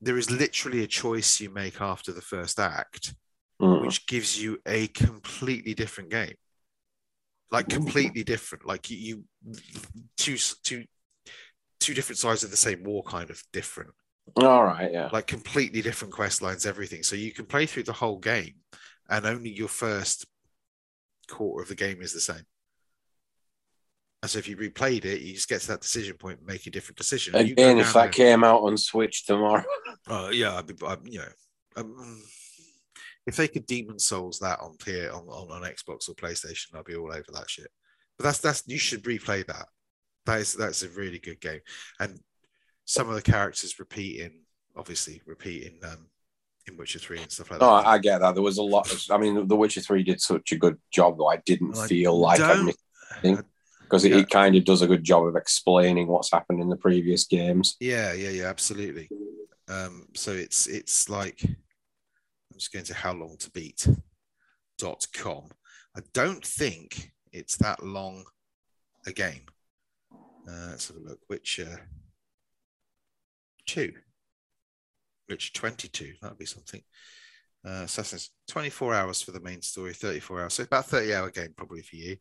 there 0.00 0.18
is 0.18 0.30
literally 0.30 0.82
a 0.82 0.86
choice 0.86 1.40
you 1.40 1.50
make 1.50 1.80
after 1.80 2.12
the 2.12 2.22
first 2.22 2.58
act, 2.58 3.14
Mm. 3.60 3.80
which 3.86 4.06
gives 4.06 4.40
you 4.42 4.58
a 4.66 4.88
completely 4.88 5.72
different 5.72 6.10
game. 6.10 6.34
Like 7.50 7.68
completely 7.70 8.22
different. 8.22 8.66
Like 8.66 8.90
you, 8.90 8.96
you 8.98 9.24
two 10.18 10.36
two 10.62 10.84
two 11.80 11.94
different 11.94 12.18
sides 12.18 12.44
of 12.44 12.50
the 12.50 12.56
same 12.56 12.82
war, 12.84 13.02
kind 13.02 13.30
of 13.30 13.42
different 13.52 13.90
All 14.36 14.64
right, 14.64 14.92
yeah. 14.92 15.08
like 15.12 15.26
completely 15.26 15.80
different 15.80 16.12
quest 16.12 16.42
lines, 16.42 16.66
everything. 16.66 17.02
So 17.02 17.16
you 17.16 17.32
can 17.32 17.46
play 17.46 17.64
through 17.66 17.84
the 17.84 17.92
whole 17.94 18.18
game, 18.18 18.56
and 19.08 19.24
only 19.24 19.50
your 19.50 19.68
first 19.68 20.26
quarter 21.28 21.62
of 21.62 21.68
the 21.68 21.74
game 21.74 22.02
is 22.02 22.12
the 22.12 22.20
same. 22.20 22.44
And 24.22 24.30
so 24.30 24.38
if 24.38 24.48
you 24.48 24.56
replayed 24.56 25.04
it, 25.04 25.20
you 25.20 25.34
just 25.34 25.48
get 25.48 25.60
to 25.60 25.68
that 25.68 25.82
decision 25.82 26.16
point, 26.16 26.38
and 26.38 26.46
make 26.46 26.66
a 26.66 26.70
different 26.70 26.98
decision. 26.98 27.36
And 27.36 27.50
Again, 27.50 27.78
if 27.78 27.92
that 27.92 28.12
came 28.12 28.44
out 28.44 28.62
on 28.62 28.76
Switch 28.76 29.26
tomorrow, 29.26 29.64
Oh 30.08 30.30
yeah, 30.32 30.56
I'd 30.56 30.66
be, 30.66 30.74
i 30.84 30.96
you 31.04 31.18
know, 31.18 31.28
um, 31.76 32.22
if 33.26 33.36
they 33.36 33.48
could 33.48 33.66
Demon 33.66 33.98
Souls 33.98 34.38
that 34.38 34.60
on 34.60 34.76
P 34.76 35.06
on, 35.08 35.26
on 35.28 35.50
on 35.50 35.70
Xbox 35.70 36.08
or 36.08 36.14
PlayStation, 36.14 36.74
I'd 36.74 36.84
be 36.84 36.96
all 36.96 37.12
over 37.12 37.26
that 37.32 37.50
shit. 37.50 37.70
But 38.16 38.24
that's 38.24 38.38
that's 38.38 38.62
you 38.66 38.78
should 38.78 39.04
replay 39.04 39.46
that. 39.46 39.66
That 40.24 40.40
is 40.40 40.54
that's 40.54 40.82
a 40.82 40.88
really 40.88 41.18
good 41.18 41.40
game, 41.40 41.60
and 42.00 42.18
some 42.84 43.08
of 43.08 43.16
the 43.16 43.22
characters 43.22 43.78
repeating, 43.78 44.42
obviously 44.76 45.20
repeating 45.26 45.78
um, 45.84 46.06
in 46.68 46.76
Witcher 46.76 46.98
Three 46.98 47.20
and 47.20 47.30
stuff 47.30 47.50
like 47.50 47.60
that. 47.60 47.66
no, 47.66 47.72
I, 47.72 47.94
I 47.94 47.98
get 47.98 48.20
that. 48.20 48.34
There 48.34 48.42
was 48.42 48.58
a 48.58 48.62
lot 48.62 48.90
of, 48.92 49.00
I 49.10 49.18
mean, 49.18 49.46
The 49.48 49.56
Witcher 49.56 49.80
3 49.80 50.02
did 50.02 50.20
such 50.20 50.52
a 50.52 50.56
good 50.56 50.78
job, 50.92 51.18
though. 51.18 51.28
I 51.28 51.36
didn't 51.46 51.76
I 51.78 51.86
feel 51.86 52.18
like 52.18 52.40
I 52.40 52.62
missed 52.62 52.78
anything 53.22 53.44
because 53.82 54.04
it, 54.04 54.12
Yeah. 54.12 54.18
it 54.18 54.30
kind 54.30 54.56
of 54.56 54.64
does 54.64 54.82
a 54.82 54.86
good 54.86 55.04
job 55.04 55.26
of 55.26 55.36
explaining 55.36 56.08
what's 56.08 56.32
happened 56.32 56.60
in 56.60 56.68
the 56.68 56.76
previous 56.76 57.24
games. 57.24 57.76
Yeah, 57.80 58.12
yeah, 58.12 58.30
yeah, 58.30 58.44
absolutely. 58.46 59.08
Um, 59.68 60.08
so 60.14 60.32
it's 60.32 60.66
it's 60.66 61.08
like 61.08 61.40
I'm 61.44 61.56
just 62.54 62.72
going 62.72 62.84
to 62.86 62.94
how 62.94 63.12
long 63.12 63.36
to 63.38 63.50
beat 63.50 63.88
dot 64.78 65.06
com. 65.14 65.50
I 65.96 66.00
don't 66.12 66.44
think 66.44 67.12
it's 67.32 67.56
that 67.58 67.82
long 67.82 68.24
a 69.06 69.12
game. 69.12 69.42
Uh, 70.48 70.68
let's 70.70 70.88
have 70.88 70.96
a 70.96 71.00
look. 71.00 71.18
Which 71.28 71.58
uh, 71.60 71.76
two? 73.66 73.92
Which 75.26 75.52
22? 75.52 76.14
That'd 76.22 76.38
be 76.38 76.46
something. 76.46 76.82
Uh, 77.64 77.82
Assassin's 77.84 78.30
24 78.48 78.94
hours 78.94 79.22
for 79.22 79.32
the 79.32 79.40
main 79.40 79.60
story, 79.60 79.92
34 79.92 80.42
hours. 80.42 80.54
So 80.54 80.62
about 80.62 80.86
30 80.86 81.14
hour 81.14 81.30
game 81.30 81.52
probably 81.56 81.82
for 81.82 81.96
you. 81.96 82.16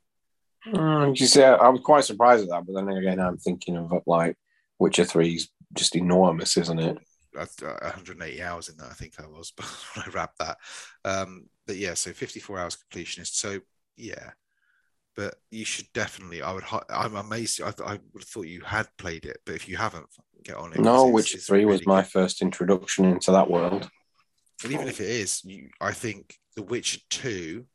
Mm, 0.68 1.20
you 1.20 1.28
see, 1.28 1.43
I 1.43 1.70
was 1.70 1.82
quite 1.82 2.03
surprised 2.03 2.43
at 2.43 2.49
that, 2.49 2.66
but 2.66 2.74
then 2.74 2.89
again, 2.89 3.20
I'm 3.20 3.38
thinking 3.38 3.78
of 3.78 3.91
like 4.08 4.36
Witcher 4.80 5.03
3's 5.03 5.49
just 5.74 5.95
enormous, 5.95 6.58
isn't 6.58 6.80
it? 6.80 6.97
180 7.34 8.41
hours 8.41 8.70
in 8.70 8.78
that. 8.78 8.89
I 8.89 8.93
think 8.93 9.14
I 9.20 9.28
was, 9.28 9.51
but 9.56 9.66
when 9.93 10.06
I 10.06 10.10
wrapped 10.10 10.39
that. 10.39 10.58
Um, 11.03 11.47
but 11.68 11.78
yeah, 11.78 11.93
so 11.93 12.12
54 12.12 12.60
hours 12.60 12.78
completionist. 12.78 13.36
So 13.36 13.60
yeah, 13.97 14.32
but 15.16 15.36
you 15.51 15.66
should 15.66 15.88
definitely. 15.93 16.41
I 16.41 16.51
would. 16.53 16.63
I'm 16.89 17.16
amazed. 17.16 17.61
I, 17.61 17.74
I 17.84 17.93
would 18.13 18.22
have 18.22 18.28
thought 18.28 18.47
you 18.47 18.61
had 18.61 18.88
played 18.97 19.26
it, 19.26 19.38
but 19.45 19.55
if 19.55 19.68
you 19.68 19.78
haven't, 19.78 20.07
get 20.43 20.57
on 20.57 20.74
it. 20.74 20.80
No, 20.80 21.07
Witcher 21.07 21.38
Three 21.38 21.59
really 21.59 21.72
was 21.72 21.88
my 21.88 22.01
good. 22.01 22.11
first 22.11 22.41
introduction 22.41 23.05
into 23.05 23.32
that 23.32 23.49
world. 23.49 23.89
And 24.63 24.72
even 24.72 24.88
if 24.88 25.01
it 25.01 25.09
is, 25.09 25.43
you, 25.43 25.70
I 25.82 25.91
think 25.91 26.36
The 26.55 26.63
Witcher 26.63 26.99
Two. 27.09 27.66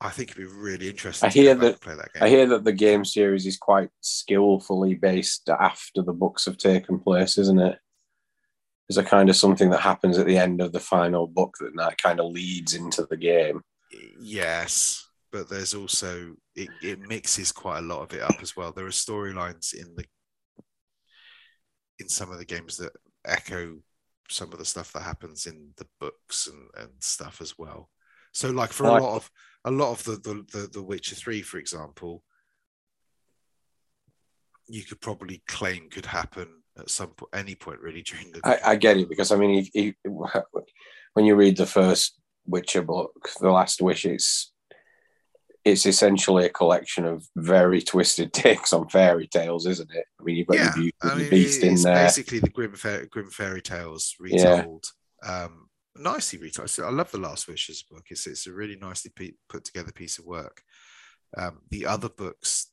I 0.00 0.10
think 0.10 0.30
it'd 0.30 0.40
be 0.40 0.44
really 0.44 0.88
interesting. 0.88 1.26
I 1.26 1.32
hear 1.32 1.56
that, 1.56 1.80
that 1.80 2.10
I 2.20 2.28
hear 2.28 2.46
that 2.46 2.62
the 2.62 2.72
game 2.72 3.04
series 3.04 3.46
is 3.46 3.56
quite 3.56 3.90
skillfully 4.00 4.94
based 4.94 5.48
after 5.48 6.02
the 6.02 6.12
books 6.12 6.44
have 6.44 6.56
taken 6.56 7.00
place, 7.00 7.36
isn't 7.36 7.58
it? 7.58 7.80
There's 8.88 8.98
a 8.98 9.02
kind 9.02 9.28
of 9.28 9.34
something 9.34 9.70
that 9.70 9.80
happens 9.80 10.16
at 10.16 10.26
the 10.26 10.38
end 10.38 10.60
of 10.60 10.70
the 10.70 10.78
final 10.78 11.26
book 11.26 11.56
that, 11.58 11.74
that 11.76 11.98
kind 11.98 12.20
of 12.20 12.30
leads 12.30 12.74
into 12.74 13.06
the 13.10 13.16
game. 13.16 13.62
Yes, 14.20 15.07
but 15.30 15.48
there's 15.48 15.74
also 15.74 16.34
it, 16.54 16.68
it 16.82 17.00
mixes 17.00 17.52
quite 17.52 17.78
a 17.78 17.86
lot 17.86 18.02
of 18.02 18.12
it 18.14 18.22
up 18.22 18.36
as 18.42 18.56
well. 18.56 18.72
There 18.72 18.86
are 18.86 18.90
storylines 18.90 19.74
in 19.74 19.94
the 19.94 20.04
in 21.98 22.08
some 22.08 22.30
of 22.30 22.38
the 22.38 22.44
games 22.44 22.76
that 22.78 22.92
echo 23.24 23.76
some 24.30 24.52
of 24.52 24.58
the 24.58 24.64
stuff 24.64 24.92
that 24.92 25.02
happens 25.02 25.46
in 25.46 25.70
the 25.76 25.86
books 26.00 26.46
and, 26.46 26.68
and 26.76 26.92
stuff 27.00 27.40
as 27.40 27.58
well. 27.58 27.88
So 28.32 28.50
like 28.50 28.72
for 28.72 28.84
a 28.84 29.02
lot 29.02 29.16
of 29.16 29.30
a 29.64 29.70
lot 29.70 29.92
of 29.92 30.04
the, 30.04 30.12
the 30.12 30.46
the 30.52 30.68
the 30.68 30.82
Witcher 30.82 31.16
3, 31.16 31.42
for 31.42 31.58
example, 31.58 32.22
you 34.66 34.82
could 34.84 35.00
probably 35.00 35.42
claim 35.48 35.88
could 35.90 36.06
happen 36.06 36.48
at 36.78 36.90
some 36.90 37.08
point, 37.08 37.30
any 37.34 37.54
point 37.54 37.80
really 37.80 38.02
during 38.06 38.32
the. 38.32 38.40
I, 38.44 38.72
I 38.72 38.76
get 38.76 38.98
it 38.98 39.08
because 39.08 39.32
I 39.32 39.36
mean, 39.36 39.58
if, 39.58 39.70
if, 39.74 39.94
when 41.14 41.24
you 41.24 41.34
read 41.34 41.56
the 41.56 41.66
first 41.66 42.20
Witcher 42.46 42.82
book, 42.82 43.30
The 43.40 43.50
Last 43.50 43.82
Wish, 43.82 44.04
it's 44.04 44.52
it's 45.64 45.86
essentially 45.86 46.46
a 46.46 46.50
collection 46.50 47.04
of 47.04 47.26
very 47.36 47.82
twisted 47.82 48.32
takes 48.32 48.72
on 48.72 48.88
fairy 48.88 49.26
tales, 49.26 49.66
isn't 49.66 49.90
it? 49.92 50.04
I 50.20 50.24
mean, 50.24 50.36
you've 50.36 50.46
got 50.46 50.56
yeah, 50.56 50.64
your 50.64 50.74
Beauty 50.74 50.96
I 51.02 51.14
mean, 51.14 51.30
Beast 51.30 51.62
in 51.62 51.74
there. 51.82 52.04
Basically, 52.04 52.38
the 52.38 52.50
grim, 52.50 52.74
grim 53.10 53.30
fairy 53.30 53.62
tales 53.62 54.14
retold. 54.18 54.86
Yeah. 55.24 55.44
Um, 55.44 55.68
nicely 55.96 56.38
retold. 56.38 56.70
I 56.82 56.90
love 56.90 57.10
the 57.10 57.18
Last 57.18 57.48
Wishes 57.48 57.82
book. 57.82 58.06
It's 58.10 58.26
it's 58.26 58.46
a 58.46 58.52
really 58.52 58.76
nicely 58.76 59.12
put 59.48 59.64
together 59.64 59.92
piece 59.92 60.18
of 60.18 60.26
work. 60.26 60.62
Um, 61.36 61.60
the 61.70 61.86
other 61.86 62.08
books 62.08 62.70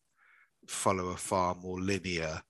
follow 0.67 1.07
a 1.07 1.17
far 1.17 1.55
more 1.55 1.79
linear. 1.79 2.41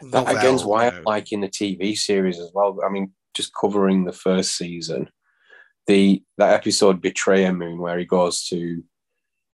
That 0.00 0.10
novel, 0.12 0.36
again's 0.36 0.64
why 0.64 0.86
you 0.86 0.90
know. 0.92 0.98
I 0.98 1.02
like 1.02 1.32
in 1.32 1.40
the 1.40 1.48
TV 1.48 1.96
series 1.96 2.38
as 2.38 2.50
well. 2.54 2.78
I 2.84 2.90
mean, 2.90 3.12
just 3.34 3.52
covering 3.54 4.04
the 4.04 4.12
first 4.12 4.56
season 4.56 5.08
the 5.88 6.22
that 6.36 6.52
episode 6.52 7.00
Betrayer 7.00 7.52
Moon 7.52 7.78
where 7.78 7.98
he 7.98 8.04
goes 8.04 8.44
to, 8.48 8.84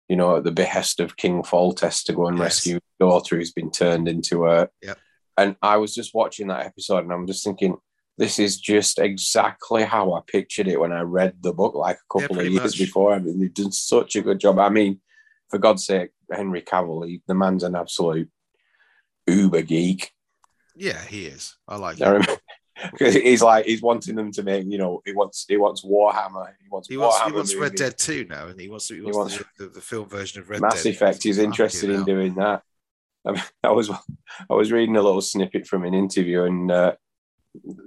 you 0.08 0.16
know, 0.16 0.38
at 0.38 0.44
the 0.44 0.50
behest 0.50 0.98
of 0.98 1.16
King 1.16 1.42
Foltest 1.42 2.06
to 2.06 2.14
go 2.14 2.26
and 2.26 2.38
yes. 2.38 2.44
rescue 2.44 2.74
his 2.74 2.82
daughter 2.98 3.36
who's 3.36 3.52
been 3.52 3.70
turned 3.70 4.08
into 4.08 4.48
a. 4.48 4.68
Yep. 4.82 4.98
And 5.36 5.56
I 5.62 5.76
was 5.76 5.94
just 5.94 6.14
watching 6.14 6.48
that 6.48 6.66
episode 6.66 7.04
and 7.04 7.12
I'm 7.12 7.26
just 7.26 7.44
thinking, 7.44 7.76
this 8.18 8.38
is 8.38 8.60
just 8.60 8.98
exactly 8.98 9.84
how 9.84 10.14
I 10.14 10.20
pictured 10.26 10.68
it 10.68 10.80
when 10.80 10.92
I 10.92 11.00
read 11.02 11.34
the 11.40 11.52
book 11.52 11.74
like 11.74 11.96
a 11.98 12.20
couple 12.20 12.36
yeah, 12.36 12.42
of 12.42 12.52
years 12.52 12.64
much. 12.64 12.78
before. 12.78 13.14
I 13.14 13.18
mean, 13.18 13.38
they've 13.38 13.54
done 13.54 13.72
such 13.72 14.16
a 14.16 14.22
good 14.22 14.40
job. 14.40 14.58
I 14.58 14.68
mean, 14.68 15.00
for 15.50 15.58
God's 15.58 15.86
sake, 15.86 16.10
Henry 16.30 16.62
Cavill, 16.62 17.06
he, 17.06 17.22
the 17.26 17.34
man's 17.34 17.62
an 17.62 17.74
absolute 17.74 18.30
uber 19.26 19.62
geek. 19.62 20.10
Yeah, 20.74 21.02
he 21.04 21.26
is. 21.26 21.56
I 21.68 21.76
like 21.76 22.00
it 22.00 22.18
because 22.20 22.38
he's 22.98 23.42
like 23.42 23.66
he's 23.66 23.82
wanting 23.82 24.16
them 24.16 24.32
to 24.32 24.42
make 24.42 24.64
you 24.66 24.78
know 24.78 25.02
he 25.04 25.12
wants 25.12 25.44
he 25.48 25.56
wants 25.56 25.84
Warhammer 25.84 26.48
he 26.62 26.68
wants 26.70 26.88
he 26.88 26.96
wants, 26.96 27.20
he 27.22 27.32
wants 27.32 27.54
Red 27.54 27.74
Dead 27.74 27.98
2 27.98 28.26
now 28.28 28.48
and 28.48 28.60
he 28.60 28.68
wants 28.68 28.88
he 28.88 29.00
wants, 29.00 29.16
he 29.16 29.18
wants 29.18 29.38
the, 29.38 29.64
the, 29.64 29.70
the, 29.70 29.80
film 29.80 30.08
version 30.08 30.40
of 30.40 30.48
Red 30.48 30.60
Dead. 30.60 30.62
Mass 30.62 30.82
Dead. 30.82 30.92
Effect 30.94 31.22
he's 31.22 31.38
interested 31.38 31.90
in 31.90 32.04
doing 32.04 32.34
that 32.36 32.62
I, 33.26 33.32
mean, 33.32 33.42
I, 33.64 33.70
was 33.70 33.90
I 33.90 34.54
was 34.54 34.72
reading 34.72 34.96
a 34.96 35.02
little 35.02 35.20
snippet 35.20 35.66
from 35.66 35.84
an 35.84 35.94
interview 35.94 36.44
and 36.44 36.70
uh, 36.70 36.92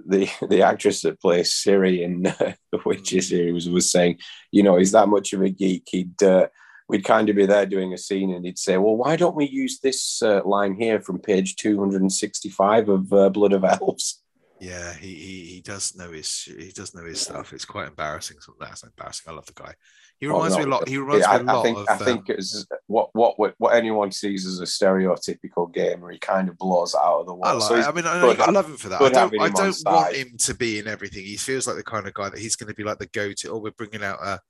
the 0.06 0.30
the 0.48 0.62
actress 0.62 1.02
that 1.02 1.20
plays 1.20 1.52
Ciri 1.52 2.02
in 2.02 2.26
uh, 2.26 2.54
the 2.72 2.80
Witcher 2.84 3.16
mm. 3.16 3.22
series 3.22 3.68
was 3.68 3.90
saying 3.90 4.18
you 4.52 4.62
know 4.62 4.76
he's 4.76 4.92
that 4.92 5.08
much 5.08 5.32
of 5.32 5.42
a 5.42 5.50
geek 5.50 5.88
he'd 5.90 6.22
uh, 6.22 6.46
we'd 6.88 7.04
kind 7.04 7.28
of 7.28 7.36
be 7.36 7.46
there 7.46 7.66
doing 7.66 7.92
a 7.92 7.98
scene 7.98 8.32
and 8.32 8.44
he'd 8.44 8.58
say, 8.58 8.76
well, 8.78 8.96
why 8.96 9.16
don't 9.16 9.36
we 9.36 9.48
use 9.48 9.80
this 9.80 10.22
uh, 10.22 10.40
line 10.44 10.74
here 10.74 11.00
from 11.00 11.18
page 11.18 11.56
265 11.56 12.88
of 12.88 13.12
uh, 13.12 13.28
Blood 13.30 13.52
of 13.52 13.64
Elves? 13.64 14.22
Yeah, 14.58 14.94
he, 14.94 15.14
he 15.14 15.44
he 15.44 15.60
does 15.60 15.94
know 15.96 16.10
his 16.12 16.44
he 16.44 16.72
does 16.72 16.94
know 16.94 17.04
his 17.04 17.20
stuff. 17.20 17.52
It's 17.52 17.66
quite 17.66 17.88
embarrassing. 17.88 18.38
So 18.40 18.54
that's 18.58 18.84
embarrassing. 18.84 19.30
I 19.30 19.34
love 19.34 19.44
the 19.44 19.52
guy. 19.52 19.74
He 20.18 20.26
oh, 20.26 20.32
reminds 20.32 20.54
oh, 20.54 20.58
no. 20.58 20.64
me 20.64 20.70
a 20.70 20.74
lot. 20.74 20.88
He 20.88 20.96
reminds 20.96 21.26
yeah, 21.26 21.36
me 21.36 21.42
a 21.42 21.44
lot 21.44 21.58
I 21.58 21.62
think, 21.62 21.78
of. 21.78 21.86
I 21.88 21.96
think 21.96 22.20
um, 22.20 22.24
it's 22.28 22.66
what 22.86 23.10
what 23.12 23.54
what 23.58 23.74
anyone 23.74 24.10
sees 24.10 24.46
as 24.46 24.60
a 24.60 24.64
stereotypical 24.64 25.72
gamer. 25.72 26.10
He 26.10 26.18
kind 26.18 26.48
of 26.48 26.56
blows 26.56 26.94
out 26.94 27.20
of 27.20 27.26
the 27.26 27.34
water. 27.34 27.50
I, 27.50 27.52
like, 27.52 27.84
so 27.84 27.90
I 27.90 27.92
mean, 27.92 28.06
I, 28.06 28.44
I, 28.46 28.50
love 28.50 28.66
him 28.66 28.78
for 28.78 28.88
that. 28.88 29.02
I 29.02 29.10
don't, 29.10 29.40
I 29.40 29.50
don't 29.50 29.76
want 29.84 30.14
him 30.14 30.36
to 30.38 30.54
be 30.54 30.78
in 30.78 30.88
everything. 30.88 31.24
He 31.24 31.36
feels 31.36 31.66
like 31.66 31.76
the 31.76 31.82
kind 31.82 32.06
of 32.06 32.14
guy 32.14 32.30
that 32.30 32.40
he's 32.40 32.56
going 32.56 32.68
to 32.68 32.74
be 32.74 32.84
like 32.84 32.98
the 32.98 33.06
go-to. 33.06 33.50
Oh, 33.50 33.58
we're 33.58 33.72
bringing 33.72 34.02
out 34.02 34.20
a 34.22 34.40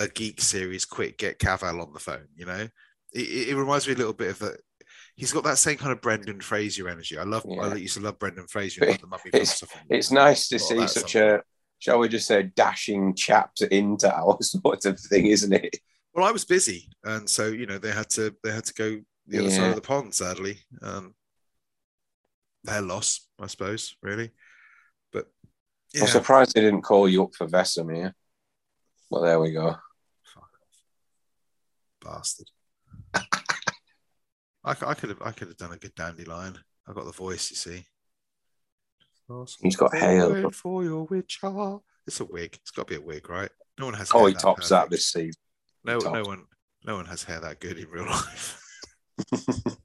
a 0.00 0.06
geek 0.06 0.40
series. 0.40 0.84
Quick, 0.84 1.18
get 1.18 1.40
Cavill 1.40 1.82
on 1.82 1.92
the 1.92 1.98
phone. 1.98 2.28
You 2.36 2.46
know, 2.46 2.68
it, 3.12 3.48
it 3.48 3.56
reminds 3.56 3.88
me 3.88 3.94
a 3.94 3.98
little 3.98 4.12
bit 4.12 4.30
of 4.30 4.38
that 4.38 4.60
he's 5.18 5.32
got 5.32 5.42
that 5.42 5.58
same 5.58 5.76
kind 5.76 5.90
of 5.90 6.00
Brendan 6.00 6.40
Fraser 6.40 6.88
energy. 6.88 7.18
I 7.18 7.24
love. 7.24 7.44
Yeah. 7.46 7.60
I 7.60 7.74
used 7.74 7.96
to 7.96 8.00
love 8.02 8.18
Brendan 8.18 8.46
Fraser. 8.46 8.86
It's, 9.34 9.64
it's 9.90 10.10
nice 10.12 10.48
to 10.48 10.58
see 10.58 10.86
such 10.86 11.16
a, 11.16 11.42
shall 11.80 11.98
we 11.98 12.08
just 12.08 12.28
say, 12.28 12.44
dashing 12.44 13.14
chaps 13.14 13.62
into 13.62 14.14
our 14.14 14.38
sort 14.40 14.86
of 14.86 14.98
thing, 14.98 15.26
isn't 15.26 15.52
it? 15.52 15.76
Well, 16.14 16.24
I 16.24 16.30
was 16.30 16.44
busy, 16.44 16.88
and 17.04 17.28
so 17.28 17.46
you 17.46 17.66
know 17.66 17.78
they 17.78 17.90
had 17.90 18.08
to 18.10 18.34
they 18.42 18.52
had 18.52 18.64
to 18.64 18.74
go 18.74 19.00
the 19.26 19.40
other 19.40 19.48
yeah. 19.48 19.56
side 19.56 19.68
of 19.70 19.74
the 19.74 19.80
pond. 19.82 20.14
Sadly, 20.14 20.58
um, 20.82 21.14
their 22.64 22.80
loss, 22.80 23.26
I 23.40 23.48
suppose, 23.48 23.96
really. 24.02 24.30
But 25.12 25.26
yeah. 25.92 26.02
I'm 26.02 26.08
surprised 26.08 26.54
they 26.54 26.60
didn't 26.60 26.82
call 26.82 27.08
you 27.08 27.24
up 27.24 27.34
for 27.34 27.46
Vesemir. 27.46 28.12
Well, 29.10 29.22
there 29.22 29.40
we 29.40 29.52
go. 29.52 29.76
Fuck 30.34 30.50
off, 32.04 32.14
bastard. 32.14 32.50
I, 34.68 34.90
I 34.90 34.94
could 34.94 35.08
have 35.08 35.22
I 35.22 35.32
could 35.32 35.48
have 35.48 35.56
done 35.56 35.72
a 35.72 35.78
good 35.78 35.94
dandelion. 35.94 36.58
I 36.86 36.92
got 36.92 37.06
the 37.06 37.12
voice, 37.12 37.50
you 37.50 37.56
see. 37.56 37.84
He's 39.60 39.76
got 39.76 39.96
hair 39.96 40.50
for 40.50 40.84
your 40.84 41.04
witcher. 41.04 41.78
It's 42.06 42.20
a 42.20 42.24
wig. 42.24 42.58
It's 42.60 42.70
got 42.70 42.86
to 42.86 42.94
be 42.94 43.02
a 43.02 43.04
wig, 43.04 43.28
right? 43.28 43.50
No 43.78 43.86
one 43.86 43.94
has. 43.94 44.10
Oh, 44.14 44.26
he 44.26 44.34
tops 44.34 44.68
that 44.70 44.90
this 44.90 45.06
season. 45.06 45.40
No, 45.84 45.98
no 45.98 46.22
one, 46.22 46.44
no 46.84 46.96
one 46.96 47.06
has 47.06 47.24
hair 47.24 47.40
that 47.40 47.60
good 47.60 47.78
in 47.78 47.88
real 47.88 48.06
life. 48.06 48.62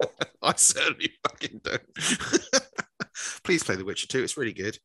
I 0.42 0.54
certainly 0.56 1.12
fucking 1.22 1.60
don't. 1.62 1.82
Please 3.44 3.62
play 3.62 3.76
The 3.76 3.84
Witcher 3.84 4.06
2. 4.06 4.22
It's 4.22 4.36
really 4.36 4.52
good. 4.52 4.78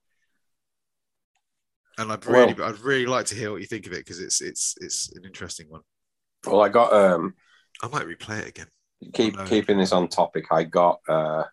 And 1.98 2.12
I'd 2.12 2.26
really, 2.26 2.54
well, 2.54 2.70
I'd 2.70 2.80
really 2.80 3.06
like 3.06 3.28
to 3.28 3.36
hear 3.36 3.52
what 3.52 3.62
you 3.62 3.68
think 3.68 3.86
of 3.88 3.94
it 3.94 4.00
because 4.00 4.20
it's 4.20 4.42
it's 4.42 4.76
it's 4.82 5.14
an 5.14 5.24
interesting 5.24 5.68
one. 5.70 5.82
Well, 6.46 6.62
I 6.62 6.68
got 6.68 6.92
um, 6.92 7.36
I 7.82 7.88
might 7.88 8.06
replay 8.06 8.40
it 8.40 8.50
again 8.50 8.68
keep 9.14 9.36
keeping 9.46 9.78
this 9.78 9.92
on 9.92 10.08
topic, 10.08 10.46
I 10.52 10.64
got 10.64 11.00
uh, 11.08 11.44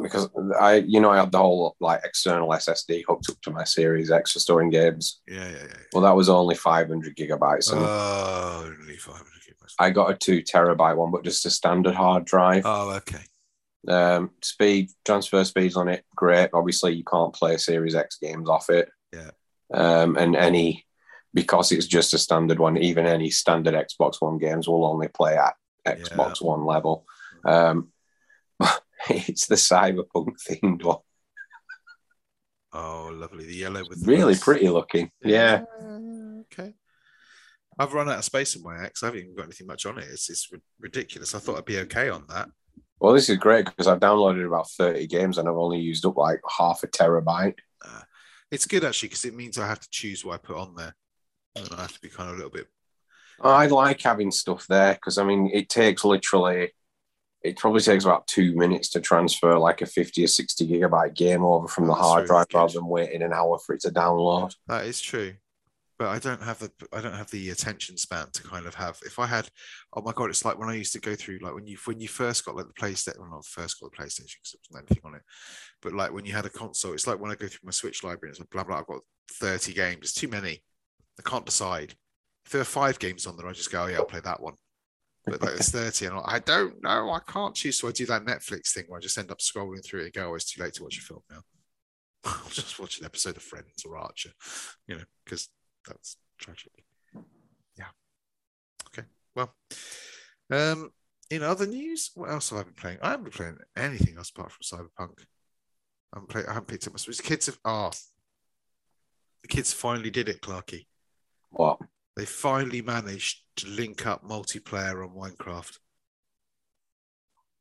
because 0.00 0.28
I, 0.58 0.76
you 0.76 1.00
know, 1.00 1.10
I 1.10 1.18
had 1.18 1.32
the 1.32 1.38
whole 1.38 1.76
like 1.80 2.00
external 2.04 2.48
SSD 2.48 3.04
hooked 3.06 3.28
up 3.30 3.40
to 3.42 3.50
my 3.50 3.64
Series 3.64 4.10
X 4.10 4.32
for 4.32 4.38
storing 4.38 4.70
games. 4.70 5.20
Yeah, 5.28 5.48
yeah, 5.48 5.64
yeah. 5.64 5.76
Well, 5.92 6.02
that 6.02 6.16
was 6.16 6.28
only 6.28 6.54
500 6.54 7.16
gigabytes. 7.16 7.70
Oh, 7.72 8.64
only 8.64 8.96
500 8.96 9.24
gigabytes. 9.26 9.74
I 9.78 9.90
got 9.90 10.10
a 10.10 10.14
two 10.14 10.42
terabyte 10.42 10.96
one, 10.96 11.10
but 11.10 11.24
just 11.24 11.46
a 11.46 11.50
standard 11.50 11.94
hard 11.94 12.24
drive. 12.24 12.62
Oh, 12.64 12.90
okay. 12.92 13.24
Um, 13.88 14.30
speed 14.42 14.90
transfer 15.04 15.44
speeds 15.44 15.76
on 15.76 15.88
it 15.88 16.04
great. 16.14 16.50
Obviously, 16.54 16.94
you 16.94 17.04
can't 17.04 17.34
play 17.34 17.56
Series 17.56 17.94
X 17.94 18.18
games 18.18 18.48
off 18.48 18.70
it. 18.70 18.88
Yeah. 19.12 19.30
Um, 19.74 20.16
and 20.16 20.36
any 20.36 20.86
because 21.34 21.72
it's 21.72 21.86
just 21.86 22.14
a 22.14 22.18
standard 22.18 22.58
one, 22.58 22.76
even 22.76 23.06
any 23.06 23.30
standard 23.30 23.74
Xbox 23.74 24.20
One 24.20 24.38
games 24.38 24.68
will 24.68 24.84
only 24.84 25.08
play 25.08 25.36
at 25.36 25.54
Xbox 25.86 26.40
yeah. 26.40 26.46
One 26.46 26.64
level. 26.64 27.04
Um, 27.44 27.88
it's 29.10 29.46
the 29.46 29.56
cyberpunk 29.56 30.34
themed 30.48 30.82
one. 30.84 30.98
Oh, 32.72 33.10
lovely! 33.12 33.44
The 33.44 33.54
yellow 33.54 33.82
with 33.88 34.06
really 34.06 34.34
pretty 34.34 34.68
looking. 34.68 35.10
Yeah. 35.22 35.64
yeah. 35.80 36.38
Okay. 36.52 36.74
I've 37.78 37.94
run 37.94 38.08
out 38.08 38.18
of 38.18 38.24
space 38.24 38.56
in 38.56 38.62
my 38.62 38.84
X. 38.84 39.02
I 39.02 39.06
haven't 39.06 39.20
even 39.20 39.34
got 39.34 39.44
anything 39.44 39.66
much 39.66 39.86
on 39.86 39.98
it. 39.98 40.04
It's, 40.10 40.28
it's 40.30 40.50
ridiculous. 40.78 41.34
I 41.34 41.38
thought 41.38 41.58
I'd 41.58 41.64
be 41.64 41.78
okay 41.80 42.10
on 42.10 42.24
that. 42.28 42.48
Well, 43.00 43.14
this 43.14 43.28
is 43.28 43.38
great 43.38 43.64
because 43.64 43.86
I've 43.86 43.98
downloaded 43.98 44.46
about 44.46 44.70
30 44.70 45.06
games 45.06 45.38
and 45.38 45.48
I've 45.48 45.56
only 45.56 45.80
used 45.80 46.06
up 46.06 46.16
like 46.16 46.40
half 46.58 46.82
a 46.82 46.86
terabyte. 46.86 47.58
Uh, 47.84 48.02
it's 48.50 48.66
good 48.66 48.84
actually 48.84 49.08
because 49.08 49.24
it 49.24 49.34
means 49.34 49.58
I 49.58 49.66
have 49.66 49.80
to 49.80 49.88
choose 49.90 50.24
what 50.24 50.34
I 50.34 50.38
put 50.38 50.56
on 50.56 50.74
there. 50.76 50.94
And 51.56 51.68
I 51.76 51.80
have 51.82 51.94
to 51.94 52.00
be 52.00 52.08
kind 52.08 52.28
of 52.28 52.34
a 52.34 52.36
little 52.36 52.52
bit 52.52 52.68
I 53.40 53.66
like 53.66 54.00
having 54.00 54.30
stuff 54.30 54.66
there 54.68 54.94
because 54.94 55.18
I 55.18 55.24
mean, 55.24 55.50
it 55.52 55.68
takes 55.68 56.04
literally 56.04 56.72
it 57.42 57.56
probably 57.56 57.80
takes 57.80 58.04
about 58.04 58.26
two 58.26 58.54
minutes 58.54 58.88
to 58.90 59.00
transfer 59.00 59.58
like 59.58 59.82
a 59.82 59.86
50 59.86 60.24
or 60.24 60.28
60 60.28 60.68
gigabyte 60.68 61.14
game 61.14 61.42
over 61.44 61.66
from 61.66 61.86
the 61.86 61.94
That's 61.94 62.06
hard 62.06 62.26
drive 62.26 62.46
rather 62.54 62.74
than 62.74 62.86
waiting 62.86 63.22
an 63.22 63.32
hour 63.32 63.58
for 63.58 63.74
it 63.74 63.80
to 63.82 63.90
download. 63.90 64.54
That 64.68 64.86
is 64.86 65.00
true. 65.00 65.34
But 65.98 66.08
I 66.08 66.18
don't 66.18 66.42
have 66.42 66.58
the 66.58 66.70
I 66.92 67.00
don't 67.00 67.14
have 67.14 67.30
the 67.30 67.50
attention 67.50 67.96
span 67.96 68.26
to 68.32 68.42
kind 68.42 68.66
of 68.66 68.74
have 68.74 68.98
if 69.04 69.20
I 69.20 69.26
had 69.26 69.48
oh 69.94 70.02
my 70.02 70.12
god 70.12 70.30
it's 70.30 70.44
like 70.44 70.58
when 70.58 70.68
I 70.68 70.74
used 70.74 70.92
to 70.94 71.00
go 71.00 71.14
through 71.14 71.38
like 71.42 71.54
when 71.54 71.66
you 71.66 71.76
when 71.84 72.00
you 72.00 72.08
first 72.08 72.44
got 72.44 72.56
like 72.56 72.66
the 72.66 72.72
PlayStation 72.72 73.20
well 73.20 73.30
not 73.30 73.46
first 73.46 73.80
got 73.80 73.92
the 73.92 73.96
PlayStation 73.96 74.34
because 74.34 74.52
there 74.52 74.60
wasn't 74.70 74.90
anything 74.90 75.02
on 75.04 75.14
it 75.14 75.22
but 75.80 75.92
like 75.92 76.12
when 76.12 76.24
you 76.24 76.32
had 76.32 76.46
a 76.46 76.50
console 76.50 76.94
it's 76.94 77.06
like 77.06 77.20
when 77.20 77.30
I 77.30 77.36
go 77.36 77.46
through 77.46 77.60
my 77.62 77.70
Switch 77.70 78.02
library 78.02 78.30
and 78.30 78.32
it's 78.32 78.40
like 78.40 78.50
blah 78.50 78.64
blah 78.64 78.80
I've 78.80 78.86
got 78.86 79.02
30 79.32 79.74
games 79.74 79.98
it's 80.02 80.14
too 80.14 80.26
many 80.26 80.64
I 81.20 81.28
can't 81.28 81.46
decide 81.46 81.94
if 82.44 82.52
there 82.52 82.60
are 82.60 82.64
five 82.64 82.98
games 82.98 83.26
on 83.26 83.36
there 83.36 83.46
I 83.46 83.52
just 83.52 83.70
go 83.70 83.84
oh 83.84 83.86
yeah 83.86 83.98
I'll 83.98 84.04
play 84.04 84.20
that 84.20 84.42
one 84.42 84.54
but 85.24 85.40
like 85.40 85.52
there's 85.52 85.70
30 85.70 86.06
and 86.06 86.20
I 86.24 86.40
don't 86.40 86.82
know 86.82 87.10
I 87.10 87.20
can't 87.30 87.54
choose 87.54 87.78
so 87.78 87.88
I 87.88 87.92
do 87.92 88.06
that 88.06 88.24
Netflix 88.24 88.72
thing 88.72 88.84
where 88.88 88.98
I 88.98 89.00
just 89.00 89.18
end 89.18 89.30
up 89.30 89.38
scrolling 89.38 89.84
through 89.84 90.00
it 90.00 90.04
and 90.04 90.12
go 90.12 90.30
oh 90.30 90.34
it's 90.34 90.50
too 90.50 90.62
late 90.62 90.74
to 90.74 90.82
watch 90.82 90.98
a 90.98 91.00
film 91.00 91.22
now 91.30 91.40
I'll 92.24 92.50
just 92.50 92.78
watch 92.78 92.98
an 92.98 93.04
episode 93.04 93.36
of 93.36 93.42
Friends 93.42 93.84
or 93.86 93.96
Archer 93.96 94.30
you 94.86 94.96
know 94.96 95.04
because 95.24 95.48
that's 95.86 96.16
tragic. 96.42 96.72
Yeah. 97.78 97.86
Okay. 98.88 99.06
Well, 99.34 99.54
um, 100.50 100.90
in 101.30 101.42
other 101.42 101.66
news, 101.66 102.10
what 102.14 102.30
else 102.30 102.50
have 102.50 102.58
I 102.58 102.62
been 102.64 102.74
playing? 102.74 102.98
I 103.02 103.10
haven't 103.10 103.24
been 103.24 103.32
playing 103.32 103.58
anything 103.76 104.16
else 104.18 104.30
apart 104.30 104.52
from 104.52 104.62
Cyberpunk. 104.62 105.24
I 106.12 106.16
haven't, 106.18 106.28
played, 106.28 106.46
I 106.46 106.52
haven't 106.52 106.68
picked 106.68 106.86
up 106.86 106.92
my 106.92 106.98
Switch. 106.98 107.16
The 107.16 107.22
kids 107.22 107.46
have. 107.46 107.58
Ah, 107.64 107.90
the 109.42 109.48
kids 109.48 109.72
finally 109.72 110.10
did 110.10 110.28
it, 110.28 110.42
Clarky. 110.42 110.86
What? 111.50 111.78
They 112.22 112.26
finally 112.26 112.82
managed 112.82 113.40
to 113.56 113.66
link 113.66 114.06
up 114.06 114.22
multiplayer 114.22 115.04
on 115.04 115.12
Minecraft 115.12 115.76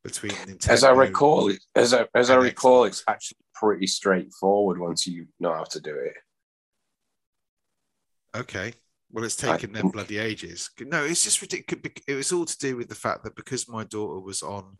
between 0.03 0.33
Nintendo. 0.33 0.69
As 0.69 0.83
I 0.83 0.91
recall, 0.91 1.51
as 1.75 1.95
I, 1.95 2.05
as 2.13 2.29
I 2.29 2.35
recall, 2.35 2.83
Xbox. 2.83 2.87
it's 2.87 3.03
actually 3.07 3.37
pretty 3.55 3.87
straightforward 3.87 4.77
once 4.77 5.07
you 5.07 5.25
know 5.39 5.51
how 5.51 5.63
to 5.63 5.79
do 5.81 5.95
it. 5.95 6.13
Okay. 8.37 8.73
Well, 9.11 9.25
it's 9.25 9.43
I 9.43 9.53
taken 9.53 9.73
them 9.73 9.87
mm. 9.87 9.93
bloody 9.93 10.19
ages. 10.19 10.69
No, 10.79 11.05
it's 11.05 11.23
just 11.23 11.41
ridiculous. 11.41 12.03
It 12.07 12.13
was 12.13 12.31
all 12.31 12.45
to 12.45 12.57
do 12.59 12.77
with 12.77 12.87
the 12.87 12.93
fact 12.93 13.23
that 13.23 13.35
because 13.35 13.67
my 13.67 13.83
daughter 13.85 14.19
was 14.19 14.43
on, 14.43 14.77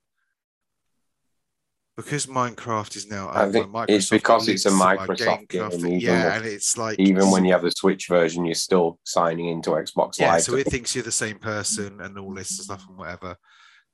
because 2.03 2.25
Minecraft 2.25 2.95
is 2.95 3.07
now. 3.09 3.29
I 3.31 3.51
think 3.51 3.67
it's 3.89 4.09
because 4.09 4.47
it's 4.47 4.65
a 4.65 4.69
Microsoft 4.71 5.47
game, 5.49 5.69
even 5.73 5.99
Yeah, 5.99 6.25
with- 6.25 6.33
and 6.37 6.45
it's 6.45 6.77
like 6.77 6.99
Even 6.99 7.31
when 7.31 7.45
you 7.45 7.53
have 7.53 7.61
the 7.61 7.71
Switch 7.71 8.07
version, 8.07 8.45
you're 8.45 8.55
still 8.55 8.99
signing 9.05 9.47
into 9.49 9.71
Xbox 9.71 10.19
yeah, 10.19 10.33
Live. 10.33 10.43
so 10.43 10.55
it 10.55 10.67
thinks 10.67 10.93
you're 10.95 11.03
the 11.03 11.11
same 11.11 11.39
person 11.39 12.01
and 12.01 12.17
all 12.17 12.33
this 12.33 12.49
stuff 12.49 12.83
and 12.87 12.97
whatever. 12.97 13.35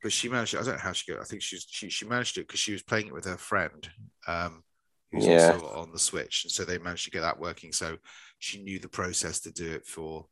But 0.03 0.11
she 0.11 0.29
managed. 0.29 0.53
it. 0.53 0.59
I 0.59 0.63
don't 0.63 0.73
know 0.75 0.79
how 0.79 0.91
she 0.91 1.11
got. 1.11 1.19
it. 1.19 1.23
I 1.23 1.25
think 1.25 1.41
she's 1.41 1.65
she 1.69 1.89
she 1.89 2.05
managed 2.05 2.37
it 2.37 2.47
because 2.47 2.59
she 2.59 2.71
was 2.71 2.83
playing 2.83 3.07
it 3.07 3.13
with 3.13 3.25
her 3.25 3.37
friend, 3.37 3.89
um, 4.27 4.63
who's 5.11 5.25
Yeah. 5.25 5.53
also 5.53 5.67
on 5.69 5.91
the 5.91 5.99
Switch, 5.99 6.43
and 6.45 6.51
so 6.51 6.63
they 6.65 6.77
managed 6.77 7.05
to 7.05 7.11
get 7.11 7.21
that 7.21 7.39
working. 7.39 7.71
So 7.73 7.97
she 8.39 8.61
knew 8.61 8.77
the 8.79 8.89
process 8.89 9.39
to 9.41 9.51
do 9.51 9.71
it 9.71 9.85
for 9.87 10.27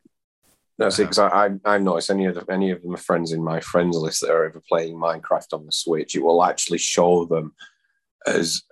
That's 0.78 1.00
Um, 1.00 1.04
it. 1.04 1.06
Because 1.10 1.20
I, 1.20 1.28
I 1.46 1.50
I've 1.76 1.82
noticed 1.82 2.10
any 2.10 2.26
of 2.26 2.36
the, 2.36 2.46
any 2.52 2.72
of 2.72 2.84
my 2.84 2.98
friends 2.98 3.32
in 3.32 3.44
my 3.44 3.60
friends 3.62 3.96
list 3.98 4.22
that 4.22 4.32
are 4.32 4.46
ever 4.46 4.62
playing 4.68 4.96
Minecraft 4.96 5.54
on 5.54 5.66
the 5.66 5.72
Switch, 5.72 6.16
it 6.16 6.24
will 6.24 6.44
actually 6.44 6.80
show 6.80 7.26
them 7.26 7.54
as 8.28 8.64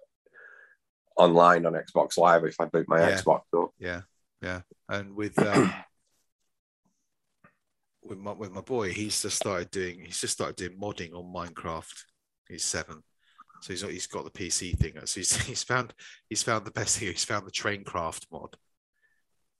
online 1.15 1.65
on 1.65 1.73
Xbox 1.73 2.17
Live 2.17 2.43
if 2.43 2.55
I 2.59 2.65
boot 2.65 2.87
my 2.89 2.99
Yeah. 2.99 3.21
Xbox 3.21 3.41
up. 3.55 3.69
Yeah, 3.79 4.01
yeah. 4.41 4.61
And 4.89 5.15
with 5.15 5.37
um, 5.39 5.71
with 8.03 8.17
my 8.17 8.31
with 8.33 8.51
my 8.51 8.61
boy, 8.61 8.91
he's 8.91 9.21
just 9.21 9.37
started 9.37 9.71
doing 9.71 10.01
he's 10.05 10.19
just 10.19 10.33
started 10.33 10.55
doing 10.55 10.77
modding 10.79 11.13
on 11.13 11.33
Minecraft. 11.33 11.93
He's 12.49 12.65
seven, 12.65 13.01
so 13.61 13.73
he's 13.73 13.81
he's 13.81 14.07
got 14.07 14.25
the 14.25 14.31
PC 14.31 14.77
thing. 14.77 14.93
So 15.05 15.19
he's 15.21 15.35
he's 15.45 15.63
found 15.63 15.93
he's 16.29 16.43
found 16.43 16.65
the 16.65 16.71
best 16.71 16.97
thing. 16.99 17.07
He's 17.09 17.23
found 17.23 17.47
the 17.47 17.51
Traincraft 17.51 18.25
mod. 18.31 18.57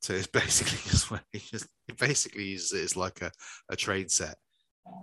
So 0.04 0.14
it's 0.14 0.28
basically 0.42 0.80
just 0.92 1.10
where 1.10 1.24
he 1.32 1.40
just 1.40 1.68
he 1.88 1.94
basically 1.94 2.44
uses 2.44 2.74
it 2.74 2.84
as 2.84 2.96
like 2.98 3.22
a, 3.22 3.32
a 3.70 3.76
train 3.76 4.10
set. 4.10 4.36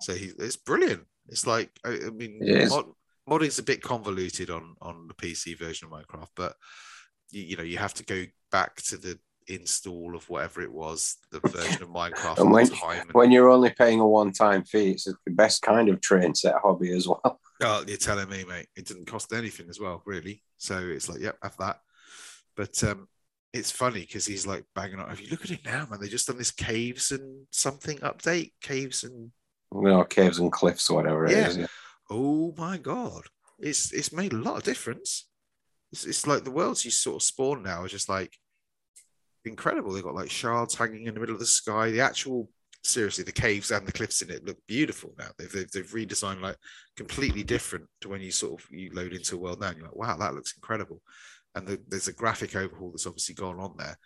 So 0.01 0.15
he 0.15 0.31
it's 0.39 0.57
brilliant. 0.57 1.05
It's 1.29 1.47
like 1.47 1.71
I, 1.85 1.99
I 2.07 2.11
mean 2.11 2.39
It 2.43 2.63
is. 2.63 2.71
mod, 2.71 2.85
modding's 3.29 3.59
a 3.59 3.65
bit 3.65 3.83
convoluted 3.83 4.51
on 4.51 4.77
on 4.81 5.09
the 5.09 5.15
PC 5.15 5.59
version 5.59 5.89
of 5.89 5.93
Minecraft, 5.93 6.29
but 6.37 6.55
you, 7.31 7.43
you 7.43 7.57
know 7.57 7.63
you 7.63 7.79
have 7.79 7.95
to 7.95 8.05
go 8.05 8.25
back 8.53 8.77
to 8.83 8.97
the 8.97 9.19
install 9.49 10.15
of 10.15 10.29
whatever 10.29 10.61
it 10.61 10.73
was 10.73 11.17
the 11.33 11.41
version 11.49 11.83
of 11.83 11.89
Minecraft 11.89 12.39
And 12.39 12.53
when- 12.53 12.69
time. 12.69 13.01
And, 13.01 13.13
When 13.13 13.33
you're 13.33 13.51
only 13.51 13.71
paying 13.77 14.01
a 14.01 14.07
one-time 14.07 14.65
fee, 14.65 14.91
it's 14.93 15.05
the 15.05 15.17
best 15.29 15.63
kind 15.63 15.89
of 15.89 16.01
train 16.01 16.35
set 16.35 16.57
hobby 16.63 16.93
as 16.93 17.09
well. 17.09 17.41
oh, 17.63 17.85
you're 17.87 17.97
telling 17.97 18.29
me, 18.29 18.45
mate, 18.45 18.69
it 18.77 18.87
didn't 18.87 19.07
cost 19.07 19.33
anything 19.33 19.69
as 19.71 19.81
well, 19.81 20.03
really. 20.05 20.43
So 20.59 20.79
it's 20.79 21.09
like, 21.09 21.21
yep, 21.21 21.37
have 21.43 21.57
that. 21.57 21.81
But 22.57 22.85
um, 22.85 23.09
it's 23.53 23.71
funny 23.71 24.01
because 24.01 24.27
he's 24.27 24.47
like 24.47 24.65
banging 24.75 25.01
on. 25.01 25.11
If 25.11 25.21
you 25.23 25.29
look 25.31 25.45
at 25.45 25.51
it 25.51 25.65
now, 25.65 25.87
man, 25.91 26.01
they 26.01 26.09
just 26.09 26.27
done 26.27 26.39
this 26.39 26.51
caves 26.53 27.11
and 27.11 27.47
something 27.51 27.99
update, 27.99 28.53
caves 28.63 29.03
and 29.05 29.33
You 29.75 29.83
know, 29.83 30.05
caves 30.05 30.39
and 30.39 30.53
cliffs 30.53 30.89
or 30.91 30.97
whatever 30.97 31.27
it 31.27 31.33
Yeah. 31.33 31.49
is. 31.49 31.57
yeah. 31.59 31.67
oh 32.11 32.55
my 32.57 32.77
god, 32.79 33.23
it's 33.59 33.93
it's 33.93 34.13
made 34.13 34.33
a 34.33 34.37
lot 34.39 34.57
of 34.57 34.63
difference. 34.63 35.29
It's, 35.93 36.05
it's 36.05 36.27
like 36.27 36.45
the 36.45 36.51
worlds 36.53 36.85
you 36.85 36.91
sort 36.93 37.17
of 37.17 37.23
spawn 37.23 37.63
now 37.65 37.83
are 37.83 37.89
just 37.89 38.09
like 38.09 38.37
incredible. 39.45 39.93
They've 39.93 40.05
got 40.05 40.15
like 40.15 40.31
shards 40.31 40.75
hanging 40.75 41.07
in 41.07 41.15
the 41.15 41.21
middle 41.21 41.35
of 41.35 41.41
the 41.41 41.47
sky. 41.47 41.91
The 41.91 42.01
actual 42.01 42.49
seriously, 42.83 43.25
the 43.25 43.33
caves 43.33 43.71
and 43.71 43.87
the 43.87 43.93
cliffs 43.93 44.23
in 44.23 44.31
it 44.31 44.45
look 44.45 44.59
beautiful 44.69 45.13
now. 45.19 45.29
They've 45.39 45.51
they've, 45.53 45.71
they've 45.71 45.91
redesigned 45.91 46.41
like 46.41 46.57
completely 46.97 47.43
different 47.43 47.87
to 48.03 48.09
when 48.09 48.21
you 48.21 48.31
sort 48.31 48.61
of 48.61 48.67
you 48.71 48.91
load 48.95 49.13
into 49.13 49.37
a 49.37 49.39
world 49.39 49.61
now. 49.61 49.69
And 49.69 49.79
you're 49.79 49.87
like, 49.89 49.97
wow, 49.97 50.17
that 50.17 50.35
looks 50.35 50.55
incredible. 50.57 51.03
And 51.55 51.67
the, 51.67 51.81
there's 51.89 52.09
a 52.09 52.13
graphic 52.13 52.55
overhaul 52.55 52.91
that's 52.91 53.07
obviously 53.07 53.35
gone 53.35 53.59
on 53.59 53.75
there. 53.77 53.99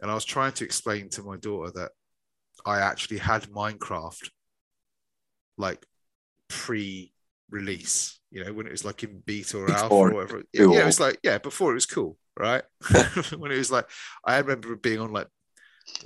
And 0.00 0.10
I 0.10 0.14
was 0.14 0.24
trying 0.24 0.52
to 0.52 0.64
explain 0.64 1.08
to 1.10 1.22
my 1.22 1.36
daughter 1.36 1.72
that 1.76 1.90
I 2.64 2.80
actually 2.80 3.18
had 3.18 3.44
Minecraft 3.44 4.30
like 5.56 5.84
pre-release, 6.48 8.20
you 8.30 8.44
know, 8.44 8.52
when 8.52 8.66
it 8.66 8.72
was 8.72 8.84
like 8.84 9.02
in 9.02 9.22
beta 9.24 9.58
or 9.58 9.70
alpha 9.70 9.94
or 9.94 10.12
whatever. 10.12 10.42
Yeah, 10.52 10.66
was 10.66 10.76
yeah, 10.76 10.82
it 10.82 10.86
was 10.86 11.00
like, 11.00 11.18
yeah, 11.22 11.38
before 11.38 11.72
it 11.72 11.74
was 11.74 11.86
cool, 11.86 12.16
right? 12.38 12.62
when 13.36 13.52
it 13.52 13.58
was 13.58 13.70
like, 13.70 13.88
I 14.24 14.38
remember 14.38 14.74
being 14.76 15.00
on 15.00 15.12
like, 15.12 15.28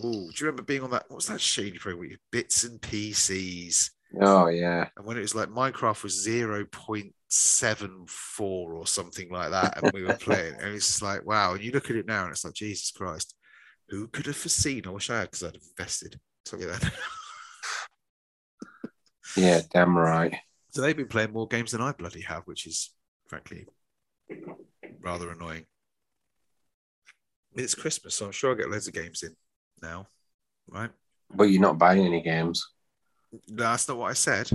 oh, 0.03 0.11
do 0.13 0.19
you 0.19 0.47
remember 0.47 0.63
being 0.63 0.83
on 0.83 0.91
that? 0.91 1.05
What's 1.09 1.27
that 1.27 1.41
shady 1.41 1.79
program? 1.79 2.09
with 2.09 2.19
Bits 2.31 2.65
and 2.65 2.81
PCs. 2.81 3.91
Oh 4.21 4.49
yeah. 4.49 4.89
And 4.97 5.07
when 5.07 5.17
it 5.17 5.23
was 5.23 5.35
like 5.35 5.49
Minecraft 5.49 6.03
was 6.03 6.27
0.74 6.27 8.41
or 8.41 8.87
something 8.87 9.31
like 9.31 9.51
that, 9.51 9.83
and 9.83 9.93
we 9.93 10.03
were 10.03 10.17
playing, 10.17 10.55
and 10.61 10.75
it's 10.75 10.87
just 10.87 11.03
like, 11.03 11.27
wow. 11.27 11.55
And 11.55 11.63
you 11.63 11.73
look 11.73 11.91
at 11.91 11.97
it 11.97 12.07
now, 12.07 12.25
and 12.25 12.33
it's 12.33 12.45
like, 12.45 12.55
Jesus 12.55 12.91
Christ, 12.91 13.35
who 13.89 14.09
could 14.09 14.27
have 14.27 14.37
foreseen? 14.37 14.83
I 14.87 14.91
wish 14.91 15.11
I 15.11 15.21
had 15.21 15.31
because 15.31 15.45
I'd 15.45 15.55
have 15.55 15.63
invested. 15.79 16.19
So, 16.45 16.57
that. 16.57 16.93
Yeah, 19.37 19.61
damn 19.73 19.97
right. 19.97 20.35
so 20.71 20.83
they've 20.83 20.97
been 20.97 21.09
playing 21.09 21.33
more 21.33 21.49
games 21.49 21.73
than 21.73 21.81
I 21.81 21.93
bloody 21.93 22.23
have, 22.23 22.43
which 22.45 22.67
is 22.67 22.91
frankly 23.29 23.67
rather 25.01 25.31
annoying. 25.31 25.65
It's 27.55 27.75
Christmas, 27.75 28.15
so 28.15 28.27
I'm 28.27 28.33
sure 28.33 28.51
I'll 28.51 28.57
get 28.57 28.71
loads 28.71 28.89
of 28.89 28.95
games 28.95 29.23
in 29.23 29.35
now, 29.81 30.07
right? 30.69 30.91
But 31.35 31.45
you're 31.45 31.63
not 31.63 31.79
buying 31.79 32.05
any 32.05 32.23
games. 32.23 32.72
That's 33.49 33.89
not 33.89 33.97
what 33.99 34.11
I 34.11 34.15
said. 34.15 34.51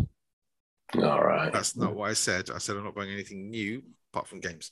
All 0.95 1.23
right. 1.23 1.51
That's 1.51 1.75
not 1.75 1.95
what 1.95 2.09
I 2.09 2.13
said. 2.13 2.49
I 2.53 2.59
said 2.59 2.77
I'm 2.77 2.83
not 2.83 2.95
buying 2.95 3.11
anything 3.11 3.49
new 3.49 3.83
apart 4.13 4.27
from 4.27 4.39
games 4.39 4.71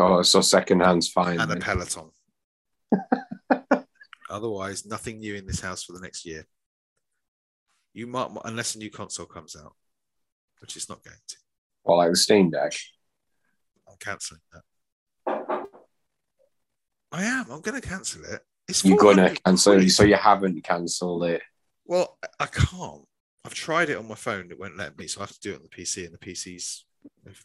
Oh, 0.00 0.22
so 0.22 0.40
second 0.40 0.80
hand's 0.80 1.08
fine. 1.08 1.40
and 1.40 1.50
a. 1.50 1.56
Peloton. 1.56 2.10
Otherwise, 4.30 4.86
nothing 4.86 5.18
new 5.18 5.34
in 5.34 5.44
this 5.46 5.60
house 5.60 5.82
for 5.82 5.92
the 5.92 6.00
next 6.00 6.24
year. 6.24 6.46
You 7.94 8.06
might, 8.06 8.30
unless 8.44 8.76
a 8.76 8.78
new 8.78 8.90
console 8.90 9.26
comes 9.26 9.56
out, 9.56 9.74
which 10.60 10.76
is 10.76 10.88
not 10.88 11.02
going 11.02 11.16
to. 11.28 11.36
Well, 11.84 11.96
like 11.98 12.10
the 12.10 12.16
Steam 12.16 12.50
Deck. 12.50 12.72
I'm 13.88 13.96
cancelling 13.98 14.40
that. 14.52 14.62
I 17.10 17.24
am. 17.24 17.50
I'm 17.50 17.60
going 17.60 17.80
to 17.80 17.86
cancel 17.86 18.22
it. 18.24 18.42
It's 18.68 18.84
You're 18.84 18.98
gonna 18.98 19.14
400 19.14 19.44
cancel 19.44 19.72
it, 19.80 19.90
so 19.90 20.04
you 20.04 20.14
haven't 20.16 20.62
cancelled 20.62 21.24
it. 21.24 21.42
Well, 21.86 22.18
I 22.38 22.46
can't. 22.46 23.07
I've 23.48 23.54
tried 23.54 23.88
it 23.88 23.96
on 23.96 24.06
my 24.06 24.14
phone. 24.14 24.50
It 24.50 24.60
won't 24.60 24.76
let 24.76 24.98
me, 24.98 25.06
so 25.06 25.20
I 25.20 25.22
have 25.22 25.32
to 25.32 25.40
do 25.40 25.52
it 25.52 25.56
on 25.56 25.62
the 25.62 25.70
PC. 25.70 26.04
And 26.04 26.12
the 26.12 26.18
PC's 26.18 26.84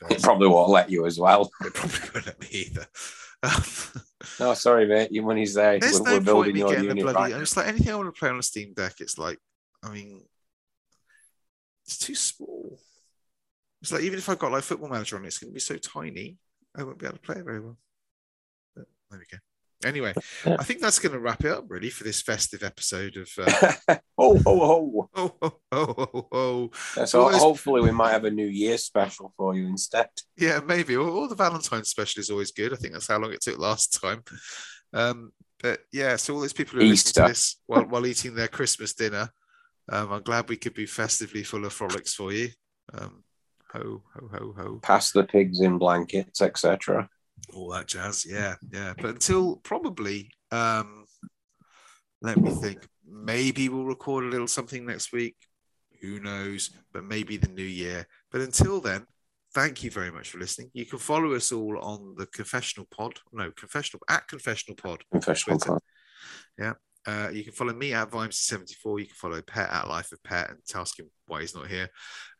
It 0.09 0.21
probably 0.21 0.49
won't 0.49 0.69
let 0.69 0.89
you 0.89 1.05
as 1.05 1.17
well. 1.17 1.49
it 1.61 1.73
probably 1.73 2.09
won't 2.13 2.25
let 2.25 2.41
me 2.41 2.47
either. 2.51 2.85
Um, 3.41 3.63
No, 4.41 4.53
sorry, 4.53 4.85
mate. 4.85 5.13
Your 5.13 5.23
money's 5.23 5.53
there. 5.53 5.79
There's 5.79 6.01
we're, 6.01 6.19
no 6.19 6.33
we're 6.33 6.43
point 6.43 6.53
me 6.55 6.59
getting 6.59 6.91
a 6.91 6.95
bloody. 6.95 7.17
right 7.17 7.31
and 7.31 7.41
it's 7.41 7.55
like 7.55 7.67
anything 7.67 7.93
I 7.93 7.95
want 7.95 8.13
to 8.13 8.19
play 8.19 8.29
on 8.29 8.39
a 8.39 8.43
Steam 8.43 8.73
Deck. 8.73 8.95
It's 8.99 9.17
like, 9.17 9.39
I 9.81 9.91
mean, 9.91 10.25
it's 11.85 11.97
too 11.97 12.15
small. 12.15 12.77
It's 13.81 13.93
like 13.93 14.03
even 14.03 14.19
if 14.19 14.27
I've 14.27 14.39
got 14.39 14.51
like 14.51 14.63
Football 14.63 14.89
Manager 14.89 15.15
on 15.15 15.23
it, 15.23 15.27
it's 15.27 15.37
going 15.37 15.51
to 15.51 15.53
be 15.53 15.61
so 15.61 15.77
tiny. 15.77 16.37
I 16.75 16.83
won't 16.83 16.99
be 16.99 17.05
able 17.05 17.15
to 17.15 17.21
play 17.21 17.37
it 17.37 17.45
very 17.45 17.61
well. 17.61 17.77
But 18.75 18.87
there 19.09 19.19
we 19.19 19.25
go. 19.31 19.37
Anyway, 19.85 20.13
I 20.45 20.63
think 20.63 20.79
that's 20.79 20.99
going 20.99 21.13
to 21.13 21.19
wrap 21.19 21.43
it 21.43 21.51
up 21.51 21.65
really 21.67 21.89
for 21.89 22.03
this 22.03 22.21
festive 22.21 22.63
episode 22.63 23.17
of. 23.17 23.29
Uh, 23.37 23.95
oh, 24.17 24.41
oh, 24.45 25.09
oh. 25.09 25.09
oh, 25.15 25.35
oh, 25.41 25.59
oh, 25.71 25.95
oh, 26.13 26.27
oh. 26.31 27.05
So 27.05 27.25
there's- 27.25 27.41
hopefully 27.41 27.81
we 27.81 27.91
might 27.91 28.11
have 28.11 28.25
a 28.25 28.31
New 28.31 28.47
Year's 28.47 28.83
special 28.83 29.33
for 29.37 29.55
you 29.55 29.65
instead. 29.67 30.09
Yeah, 30.37 30.59
maybe. 30.65 30.95
Or, 30.95 31.07
or 31.07 31.27
the 31.27 31.35
Valentine's 31.35 31.89
special 31.89 32.21
is 32.21 32.29
always 32.29 32.51
good. 32.51 32.73
I 32.73 32.77
think 32.77 32.93
that's 32.93 33.07
how 33.07 33.17
long 33.19 33.33
it 33.33 33.41
took 33.41 33.59
last 33.59 34.01
time. 34.01 34.23
Um, 34.93 35.31
but 35.61 35.79
yeah, 35.91 36.15
so 36.17 36.33
all 36.33 36.41
those 36.41 36.53
people 36.53 36.79
who 36.79 36.85
are 36.85 36.89
listening 36.89 37.25
to 37.25 37.29
this 37.31 37.57
while, 37.65 37.83
while 37.85 38.05
eating 38.05 38.35
their 38.35 38.47
Christmas 38.49 38.93
dinner, 38.93 39.29
um, 39.91 40.11
I'm 40.11 40.21
glad 40.21 40.49
we 40.49 40.57
could 40.57 40.73
be 40.73 40.85
festively 40.85 41.43
full 41.43 41.65
of 41.65 41.73
frolics 41.73 42.13
for 42.13 42.31
you. 42.31 42.49
Um, 42.93 43.23
ho, 43.71 44.03
ho, 44.13 44.29
ho, 44.31 44.53
ho. 44.57 44.79
Pass 44.81 45.11
the 45.11 45.23
pigs 45.23 45.61
in 45.61 45.77
blankets, 45.77 46.41
etc. 46.41 47.09
all 47.55 47.69
that 47.71 47.87
jazz. 47.87 48.25
Yeah, 48.25 48.55
yeah. 48.71 48.93
But 48.95 49.11
until 49.11 49.57
probably, 49.57 50.31
um, 50.51 51.05
let 52.21 52.37
me 52.37 52.51
think. 52.51 52.87
Maybe 53.05 53.69
we'll 53.69 53.85
record 53.85 54.23
a 54.23 54.27
little 54.27 54.47
something 54.47 54.85
next 54.85 55.11
week. 55.11 55.35
Who 56.01 56.19
knows? 56.19 56.71
But 56.91 57.03
maybe 57.03 57.37
the 57.37 57.49
new 57.49 57.61
year. 57.61 58.07
But 58.31 58.41
until 58.41 58.79
then, 58.81 59.05
thank 59.53 59.83
you 59.83 59.91
very 59.91 60.11
much 60.11 60.29
for 60.29 60.39
listening. 60.39 60.71
You 60.73 60.85
can 60.85 60.99
follow 60.99 61.33
us 61.33 61.51
all 61.51 61.77
on 61.79 62.15
the 62.17 62.25
Confessional 62.27 62.87
Pod. 62.89 63.19
No, 63.31 63.51
Confessional 63.51 64.01
at 64.09 64.27
Confessional 64.27 64.75
Pod. 64.75 65.03
Confessional 65.11 65.59
Twitter. 65.59 65.79
card. 66.57 66.75
Uh, 67.05 67.29
you 67.33 67.43
can 67.43 67.51
follow 67.53 67.73
me 67.73 67.93
at 67.93 68.09
Vimesy74. 68.11 68.99
You 68.99 69.05
can 69.05 69.15
follow 69.15 69.41
Pet 69.41 69.69
at 69.69 69.87
Life 69.89 70.11
of 70.13 70.23
Pet 70.23 70.49
and 70.49 70.59
ask 70.75 70.97
him 70.99 71.09
why 71.27 71.41
he's 71.41 71.55
not 71.55 71.67
here. 71.67 71.89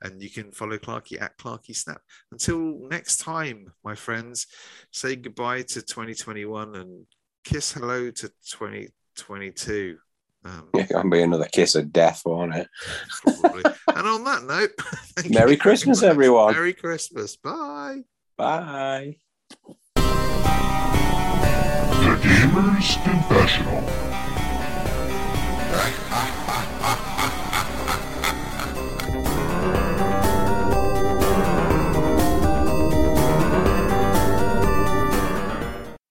And 0.02 0.22
you 0.22 0.30
can 0.30 0.52
follow 0.52 0.78
Clarky 0.78 1.22
at 1.22 1.38
Clarky 1.38 1.76
Snap. 1.76 2.02
Until 2.32 2.80
next 2.90 3.18
time, 3.18 3.74
my 3.84 3.96
friends, 3.96 4.48
say 4.92 5.16
goodbye 5.18 5.64
to 5.64 5.82
2021 5.82 6.76
and 6.76 7.06
kiss 7.44 7.74
hello 7.74 8.10
to 8.12 8.30
2022. 8.52 9.98
Um, 10.46 10.70
It 10.74 10.90
can 10.90 11.10
be 11.10 11.22
another 11.22 11.48
kiss 11.52 11.76
of 11.76 11.92
death, 11.94 12.22
won't 12.26 12.54
it? 12.56 12.68
probably. 13.22 13.64
and 13.96 14.08
on 14.08 14.24
that 14.26 14.44
note, 14.44 14.72
Merry 15.30 15.56
Christmas, 15.58 16.02
much. 16.02 16.10
everyone. 16.10 16.54
Merry 16.54 16.74
Christmas. 16.74 17.36
Bye. 17.38 18.02
Bye. 18.38 19.16
The 19.96 20.04
Gamer's 22.24 22.98
Confessional. 23.04 24.13